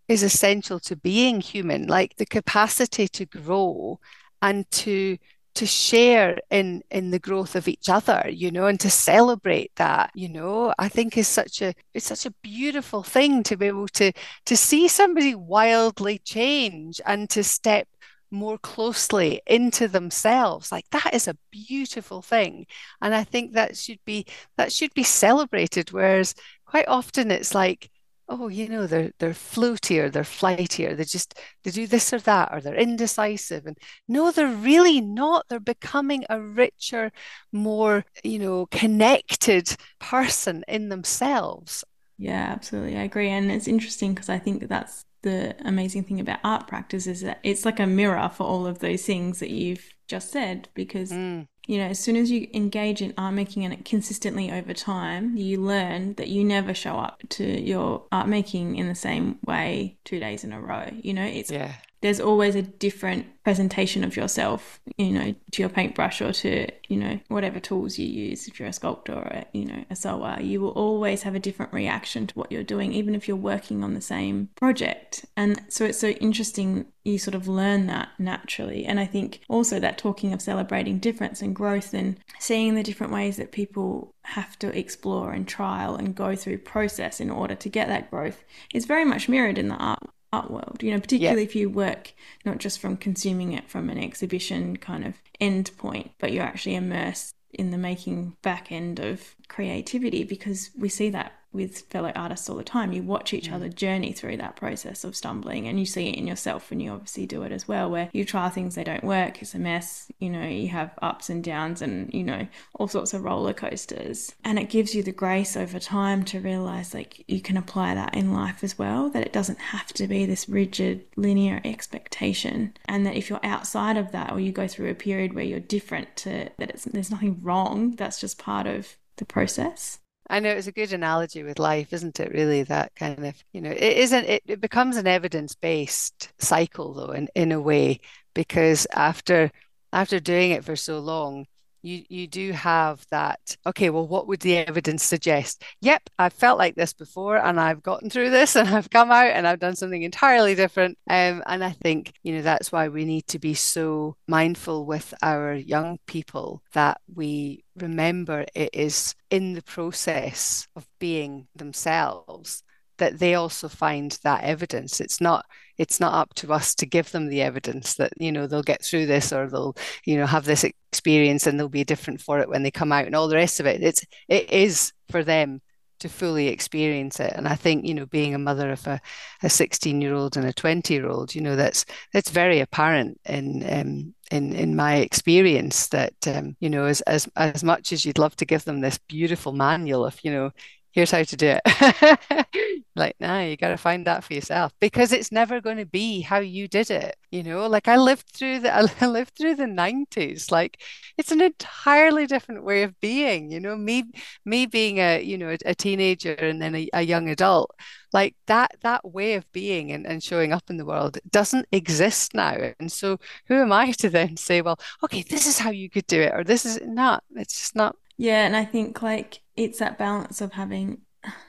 is 0.09 0.23
essential 0.23 0.79
to 0.81 0.97
being 0.97 1.41
human, 1.41 1.87
like 1.87 2.17
the 2.17 2.27
capacity 2.27 3.09
to 3.09 3.27
grow 3.27 3.99
and 4.43 4.71
to 4.71 5.19
to 5.57 5.67
share 5.67 6.37
in 6.51 6.83
in 6.91 7.11
the 7.11 7.19
growth 7.19 7.57
of 7.57 7.67
each 7.67 7.89
other 7.89 8.29
you 8.29 8.51
know 8.51 8.67
and 8.67 8.79
to 8.79 8.91
celebrate 8.91 9.75
that 9.77 10.11
you 10.15 10.29
know 10.29 10.73
i 10.79 10.87
think 10.87 11.17
is 11.17 11.27
such 11.27 11.63
a 11.63 11.73
it's 11.95 12.07
such 12.07 12.27
a 12.27 12.35
beautiful 12.43 13.03
thing 13.03 13.43
to 13.43 13.57
be 13.57 13.67
able 13.67 13.89
to 13.89 14.13
to 14.45 14.55
see 14.55 14.87
somebody 14.87 15.35
wildly 15.35 16.19
change 16.19 17.01
and 17.07 17.31
to 17.31 17.43
step 17.43 17.89
more 18.31 18.59
closely 18.59 19.41
into 19.47 19.89
themselves. 19.89 20.73
Like 20.73 20.89
that 20.91 21.15
is 21.15 21.29
a 21.29 21.37
beautiful 21.51 22.23
thing. 22.23 22.67
And 23.01 23.15
i 23.15 23.25
think 23.25 23.53
that 23.53 23.77
should 23.77 24.01
be 24.05 24.27
that 24.57 24.73
should 24.73 24.93
be 24.95 25.03
celebrated 25.03 25.93
whereas 25.93 26.35
quite 26.67 26.89
often 26.89 27.31
it's 27.31 27.55
like 27.55 27.91
oh 28.29 28.49
you 28.49 28.69
know 28.69 28.87
they're 28.87 29.13
they're 29.19 29.31
floatier 29.31 30.11
they're 30.13 30.25
flightier 30.25 30.97
they 30.97 31.05
just 31.05 31.39
they 31.63 31.71
do 31.71 31.87
this 31.87 32.13
or 32.13 32.19
that 32.21 32.49
or 32.53 32.61
they're 32.61 32.75
indecisive. 32.75 33.67
And 33.67 33.79
no 34.09 34.31
they're 34.31 34.49
really 34.49 35.01
not. 35.01 35.47
They're 35.49 35.61
becoming 35.61 36.25
a 36.29 36.41
richer 36.41 37.13
more 37.53 38.05
you 38.25 38.39
know 38.39 38.67
connected 38.67 39.77
person 39.99 40.65
in 40.69 40.89
themselves. 40.89 41.85
Yeah 42.19 42.47
absolutely. 42.51 42.97
I 42.97 43.03
agree. 43.03 43.31
And 43.31 43.51
it's 43.51 43.69
interesting 43.69 44.15
because 44.15 44.29
i 44.29 44.39
think 44.39 44.61
that 44.61 44.69
that's 44.69 45.05
the 45.27 45.57
amazing 45.65 46.05
thing 46.05 46.21
about 46.21 46.39
art 46.45 46.69
practice 46.69 47.09
is 47.09 47.21
that 47.23 47.41
it's 47.43 47.65
like 47.65 47.81
a 47.81 47.87
mirror 47.87 48.31
for 48.33 48.45
all 48.45 48.65
of 48.65 48.79
those 48.79 49.03
things 49.05 49.41
that 49.41 49.51
you've 49.51 49.93
just 50.07 50.31
said 50.31 50.69
because 50.75 51.11
mm. 51.11 51.45
you 51.67 51.79
know 51.79 51.87
as 51.87 51.99
soon 51.99 52.15
as 52.15 52.31
you 52.31 52.47
engage 52.55 53.03
in 53.03 53.13
art 53.19 53.35
making 53.35 53.65
and 53.65 53.75
it 53.75 53.85
consistently 53.85 54.53
over 54.53 54.73
time 54.73 55.37
you 55.37 55.61
learn 55.61 56.15
that 56.15 56.29
you 56.29 56.45
never 56.45 56.73
show 56.73 56.97
up 56.97 57.25
to 57.29 57.45
your 57.45 58.05
art 58.13 58.29
making 58.29 58.77
in 58.77 58.87
the 58.87 58.95
same 58.95 59.37
way 59.45 59.99
two 60.05 60.21
days 60.21 60.45
in 60.45 60.53
a 60.53 60.61
row 60.61 60.89
you 61.03 61.13
know 61.13 61.25
it's 61.25 61.51
yeah 61.51 61.73
there's 62.07 62.21
always 62.21 62.55
a 62.55 62.63
different 62.63 63.27
presentation 63.43 64.05
of 64.05 64.17
yourself, 64.17 64.79
you 64.97 65.11
know, 65.11 65.35
to 65.51 65.61
your 65.61 65.69
paintbrush 65.69 66.23
or 66.23 66.33
to, 66.33 66.69
you 66.87 66.97
know, 66.97 67.19
whatever 67.27 67.59
tools 67.59 67.99
you 67.99 68.07
use. 68.07 68.47
If 68.47 68.61
you're 68.61 68.69
a 68.69 68.73
sculptor 68.73 69.15
or, 69.15 69.23
a, 69.23 69.47
you 69.53 69.65
know, 69.65 69.85
a 69.91 69.97
sewer, 69.97 70.39
you 70.41 70.61
will 70.61 70.71
always 70.71 71.25
have 71.25 71.35
a 71.35 71.41
different 71.41 71.73
reaction 71.73 72.29
to 72.29 72.35
what 72.35 72.53
you're 72.53 72.63
doing, 72.63 72.93
even 72.93 73.17
if 73.17 73.27
you're 73.27 73.37
working 73.37 73.83
on 73.83 73.95
the 73.95 74.01
same 74.01 74.51
project. 74.55 75.25
And 75.37 75.61
so 75.69 75.85
it's 75.85 75.99
so 75.99 76.11
interesting 76.11 76.87
you 77.03 77.19
sort 77.19 77.35
of 77.35 77.49
learn 77.49 77.87
that 77.87 78.11
naturally. 78.21 78.85
And 78.85 79.01
I 79.01 79.07
think 79.07 79.41
also 79.49 79.81
that 79.81 79.99
talking 79.99 80.33
of 80.33 80.41
celebrating 80.41 81.01
difference 81.01 81.43
and 81.43 81.57
growth 81.57 81.93
and 81.93 82.21
seeing 82.39 82.77
the 82.77 82.85
different 82.85 83.13
ways 83.13 83.37
that 83.37 83.51
people 83.51 84.15
have 84.23 84.57
to 84.61 84.77
explore 84.79 85.33
and 85.33 85.47
trial 85.47 85.97
and 85.97 86.15
go 86.15 86.37
through 86.37 86.59
process 86.59 87.21
in 87.21 87.31
order 87.31 87.57
to 87.57 87.69
get 87.69 87.89
that 87.89 88.13
growth 88.13 88.45
is 88.73 88.87
very 88.87 89.05
much 89.05 89.29
mirrored 89.29 89.59
in 89.59 89.67
the 89.67 89.75
art 89.75 90.09
art 90.33 90.51
world 90.51 90.79
you 90.83 90.91
know 90.91 91.01
particularly 91.01 91.43
if 91.43 91.55
you 91.55 91.71
work 91.71 92.13
not 92.45 92.59
just 92.59 92.81
from 92.81 92.97
consuming 92.97 93.53
it 93.53 93.69
from 93.71 93.89
an 93.89 93.99
exhibition 93.99 94.77
kind 94.77 95.05
of 95.05 95.15
end 95.41 95.71
point 95.79 96.11
but 96.19 96.33
you're 96.33 96.45
actually 96.45 96.75
immersed 96.75 97.35
in 97.53 97.71
the 97.71 97.79
making 97.79 98.37
back 98.43 98.71
end 98.71 98.99
of 98.99 99.35
creativity 99.49 100.25
because 100.25 100.71
we 100.77 100.89
see 100.89 101.11
that 101.11 101.33
with 101.57 101.81
fellow 101.91 102.13
artists 102.15 102.49
all 102.49 102.57
the 102.57 102.65
time. 102.65 102.93
You 102.93 103.03
watch 103.03 103.33
each 103.33 103.49
mm. 103.49 103.55
other 103.55 103.69
journey 103.69 104.13
through 104.13 104.37
that 104.37 104.57
process 104.57 105.03
of 105.03 105.17
stumbling, 105.17 105.67
and 105.67 105.81
you 105.81 105.87
see 105.87 106.09
it 106.09 106.17
in 106.17 106.27
yourself, 106.27 106.71
and 106.71 106.81
you 106.81 106.93
obviously 106.93 107.27
do 107.27 107.43
it 107.43 107.53
as 107.53 107.67
well, 107.67 107.91
where 107.91 108.11
you 108.13 108.25
try 108.25 108.49
things, 108.49 108.75
they 108.75 108.85
don't 108.85 109.05
work, 109.05 109.43
it's 109.43 109.55
a 109.55 109.59
mess, 109.59 110.11
you 110.21 110.31
know, 110.31 110.47
you 110.47 110.69
have 110.69 110.93
ups 111.03 111.31
and 111.31 111.43
downs, 111.43 111.83
and, 111.83 112.13
you 112.13 112.23
know, 112.23 112.47
all 112.75 112.89
sorts 112.89 113.15
of 113.15 113.25
roller 113.25 113.53
coasters. 113.53 114.35
And 114.45 114.59
it 114.59 114.69
gives 114.69 114.95
you 114.95 115.03
the 115.03 115.13
grace 115.13 115.57
over 115.57 115.79
time 115.79 116.25
to 116.27 116.41
realize 116.41 116.95
like 116.95 117.25
you 117.27 117.41
can 117.41 117.57
apply 117.57 117.95
that 117.95 118.15
in 118.15 118.33
life 118.33 118.63
as 118.63 118.79
well, 118.79 119.11
that 119.11 119.27
it 119.27 119.33
doesn't 119.33 119.59
have 119.59 119.93
to 119.95 120.07
be 120.07 120.27
this 120.27 120.49
rigid, 120.49 121.05
linear 121.17 121.61
expectation. 121.65 122.75
And 122.87 123.07
that 123.07 123.17
if 123.17 123.31
you're 123.31 123.45
outside 123.45 123.97
of 123.97 124.13
that, 124.13 124.33
or 124.33 124.41
you 124.41 124.53
go 124.53 124.69
through 124.69 124.91
a 124.91 124.95
period 124.95 125.35
where 125.35 125.45
you're 125.45 125.61
different 125.61 126.15
to 126.17 126.51
that, 126.59 126.71
it's, 126.71 126.85
there's 126.85 127.11
nothing 127.11 127.41
wrong, 127.43 127.93
that's 127.93 128.21
just 128.21 128.39
part 128.39 128.67
of 128.67 128.97
the 129.17 129.25
process. 129.25 129.99
I 130.29 130.41
know 130.41 130.51
it's 130.51 130.67
a 130.67 130.73
good 130.73 130.93
analogy 130.93 131.43
with 131.43 131.59
life, 131.59 131.93
isn't 131.93 132.19
it? 132.21 132.33
Really, 132.33 132.63
that 132.65 132.95
kind 132.97 133.27
of, 133.27 133.35
you 133.53 133.61
know, 133.61 133.71
it 133.71 133.83
isn't, 133.99 134.25
it, 134.25 134.43
it 134.47 134.61
becomes 134.61 134.97
an 134.97 135.07
evidence 135.07 135.55
based 135.55 136.33
cycle, 136.39 136.95
though, 136.95 137.13
in, 137.13 137.29
in 137.35 137.53
a 137.53 137.61
way, 137.61 138.01
because 138.35 138.87
after 138.93 139.51
after 139.93 140.21
doing 140.21 140.51
it 140.51 140.65
for 140.65 140.77
so 140.77 140.99
long, 140.99 141.47
you 141.87 142.05
you 142.09 142.27
do 142.27 142.53
have 142.53 143.07
that 143.11 143.57
okay 143.65 143.91
well 143.91 144.07
what 144.07 144.27
would 144.27 144.41
the 144.41 144.57
evidence 144.57 145.05
suggest? 145.05 145.63
Yep 145.81 146.11
i've 146.19 146.33
felt 146.33 146.59
like 146.59 146.75
this 146.75 146.93
before 146.93 147.37
and 147.37 147.61
i've 147.61 147.83
gotten 147.83 148.11
through 148.11 148.31
this 148.31 148.57
and 148.61 148.69
i've 148.69 148.91
come 148.91 149.11
out 149.11 149.31
and 149.31 149.47
i've 149.47 149.61
done 149.61 149.77
something 149.77 150.03
entirely 150.03 150.55
different. 150.55 150.99
Um, 151.09 151.43
and 151.47 151.63
i 151.63 151.71
think 151.71 152.13
you 152.23 152.35
know 152.35 152.43
that's 152.43 152.73
why 152.73 152.89
we 152.89 153.05
need 153.05 153.27
to 153.29 153.39
be 153.39 153.55
so 153.55 154.17
mindful 154.27 154.85
with 154.87 155.15
our 155.23 155.55
young 155.55 155.99
people 156.07 156.63
that 156.73 157.01
we 157.15 157.65
remember 157.77 158.47
it 158.55 158.71
is 158.73 159.15
in 159.31 159.53
the 159.53 159.63
process 159.63 160.67
of 160.75 160.87
being 160.99 161.47
themselves 161.55 162.63
that 162.99 163.19
they 163.19 163.35
also 163.35 163.69
find 163.69 164.19
that 164.23 164.45
evidence. 164.45 165.01
It's 165.01 165.21
not 165.21 165.45
it's 165.79 166.01
not 166.01 166.15
up 166.15 166.33
to 166.35 166.53
us 166.53 166.75
to 166.75 166.87
give 166.87 167.11
them 167.13 167.29
the 167.29 167.43
evidence 167.43 167.95
that 167.95 168.13
you 168.19 168.33
know 168.33 168.47
they'll 168.47 168.63
get 168.63 168.83
through 168.83 169.07
this 169.07 169.33
or 169.33 169.49
they'll 169.49 169.77
you 170.05 170.17
know 170.17 170.27
have 170.27 170.45
this 170.45 170.65
experience 170.65 171.47
and 171.47 171.59
they'll 171.59 171.69
be 171.69 171.85
different 171.85 172.21
for 172.21 172.41
it 172.41 172.49
when 172.49 172.63
they 172.63 172.71
come 172.71 172.93
out 172.93 173.07
and 173.07 173.15
all 173.15 173.29
the 173.29 173.37
rest 173.37 173.61
of 173.61 173.67
it. 173.67 173.83
It's 173.83 174.05
it 174.29 174.51
is 174.51 174.93
for 175.11 175.23
them 175.25 175.61
to 176.01 176.09
fully 176.09 176.49
experience 176.49 177.21
it. 177.21 177.33
And 177.35 177.49
i 177.49 177.55
think 177.55 177.87
you 177.87 177.95
know 177.95 178.07
being 178.07 178.35
a 178.35 178.39
mother 178.39 178.71
of 178.71 178.87
a, 178.87 179.01
a 179.43 179.51
16 179.51 180.01
year 180.01 180.15
old 180.15 180.37
and 180.37 180.47
a 180.47 180.53
20 180.53 180.93
year 180.93 181.09
old 181.09 181.35
you 181.35 181.41
know 181.41 181.57
that's 181.57 181.85
that's 182.13 182.31
very 182.31 182.61
apparent 182.61 183.19
in 183.25 183.63
um, 183.71 184.15
in 184.31 184.55
in 184.55 184.77
my 184.77 184.97
experience 184.97 185.89
that 185.89 186.15
um, 186.27 186.57
you 186.61 186.69
know 186.69 186.85
as 186.85 187.01
as 187.03 187.29
as 187.37 187.63
much 187.63 187.93
as 187.93 188.05
you'd 188.05 188.19
love 188.19 188.37
to 188.37 188.45
give 188.45 188.65
them 188.65 188.81
this 188.81 188.99
beautiful 189.09 189.53
manual 189.53 190.05
of 190.05 190.19
you 190.23 190.31
know 190.31 190.51
here's 190.97 191.11
how 191.11 191.23
to 191.23 191.37
do 191.37 191.59
it. 191.63 192.87
like, 192.97 193.17
nah, 193.21 193.41
you 193.41 193.59
got 193.59 193.69
to 193.69 193.77
find 193.77 194.07
that 194.07 194.25
for 194.25 194.33
yourself 194.33 194.73
because 194.81 195.13
it's 195.13 195.31
never 195.31 195.61
going 195.61 195.77
to 195.77 195.85
be 195.85 196.23
how 196.23 196.39
you 196.39 196.67
did 196.67 196.91
it. 196.91 197.17
You 197.31 197.43
know, 197.43 197.67
like 197.67 197.87
I 197.87 197.99
lived 197.99 198.29
through 198.31 198.61
the 198.61 198.75
I 199.03 199.07
lived 199.07 199.37
through 199.37 199.57
the 199.57 199.67
90s. 199.67 200.51
Like 200.51 200.83
it's 201.19 201.31
an 201.31 201.43
entirely 201.43 202.27
different 202.27 202.65
way 202.65 202.83
of 202.83 202.99
being, 202.99 203.53
you 203.53 203.61
know, 203.61 203.77
me 203.77 204.05
me 204.47 204.65
being 204.65 204.99
a, 204.99 205.23
you 205.23 205.37
know, 205.37 205.51
a, 205.51 205.59
a 205.67 205.75
teenager 205.75 206.33
and 206.33 206.63
then 206.63 206.75
a, 206.75 206.89
a, 206.95 207.03
young 207.03 207.29
adult, 207.29 207.73
like 208.15 208.35
that 208.47 208.71
that 208.81 209.05
way 209.05 209.35
of 209.35 209.45
being 209.53 209.93
and, 209.93 210.07
and 210.07 210.23
showing 210.23 210.55
up 210.55 210.71
in 210.71 210.79
the 210.79 210.87
world 210.87 211.19
doesn't 211.31 211.67
exist 211.73 212.33
now. 212.35 212.73
And 212.81 212.91
so 212.91 213.19
who 213.49 213.57
am 213.57 213.71
I 213.71 213.93
to 213.93 214.09
then 214.09 214.39
say, 214.39 214.63
well, 214.63 214.81
okay, 215.05 215.23
this 215.23 215.47
is 215.47 215.59
how 215.59 215.71
you 215.71 215.91
could 215.91 216.07
do 216.07 216.23
it, 216.23 216.33
or 216.33 216.43
this 216.43 216.65
is 216.65 216.81
not, 216.83 217.23
it's 217.35 217.59
just 217.59 217.77
not. 217.77 217.97
Yeah, 218.17 218.47
and 218.47 218.57
I 218.57 218.65
think 218.65 219.03
like 219.03 219.41
it's 219.57 219.79
that 219.79 219.99
balance 219.99 220.41
of 220.41 220.53
having 220.53 221.03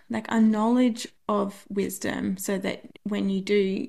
like 0.10 0.26
a 0.30 0.40
knowledge 0.40 1.08
of 1.28 1.66
wisdom 1.70 2.38
so 2.38 2.58
that 2.58 2.84
when 3.04 3.30
you 3.30 3.42
do 3.42 3.88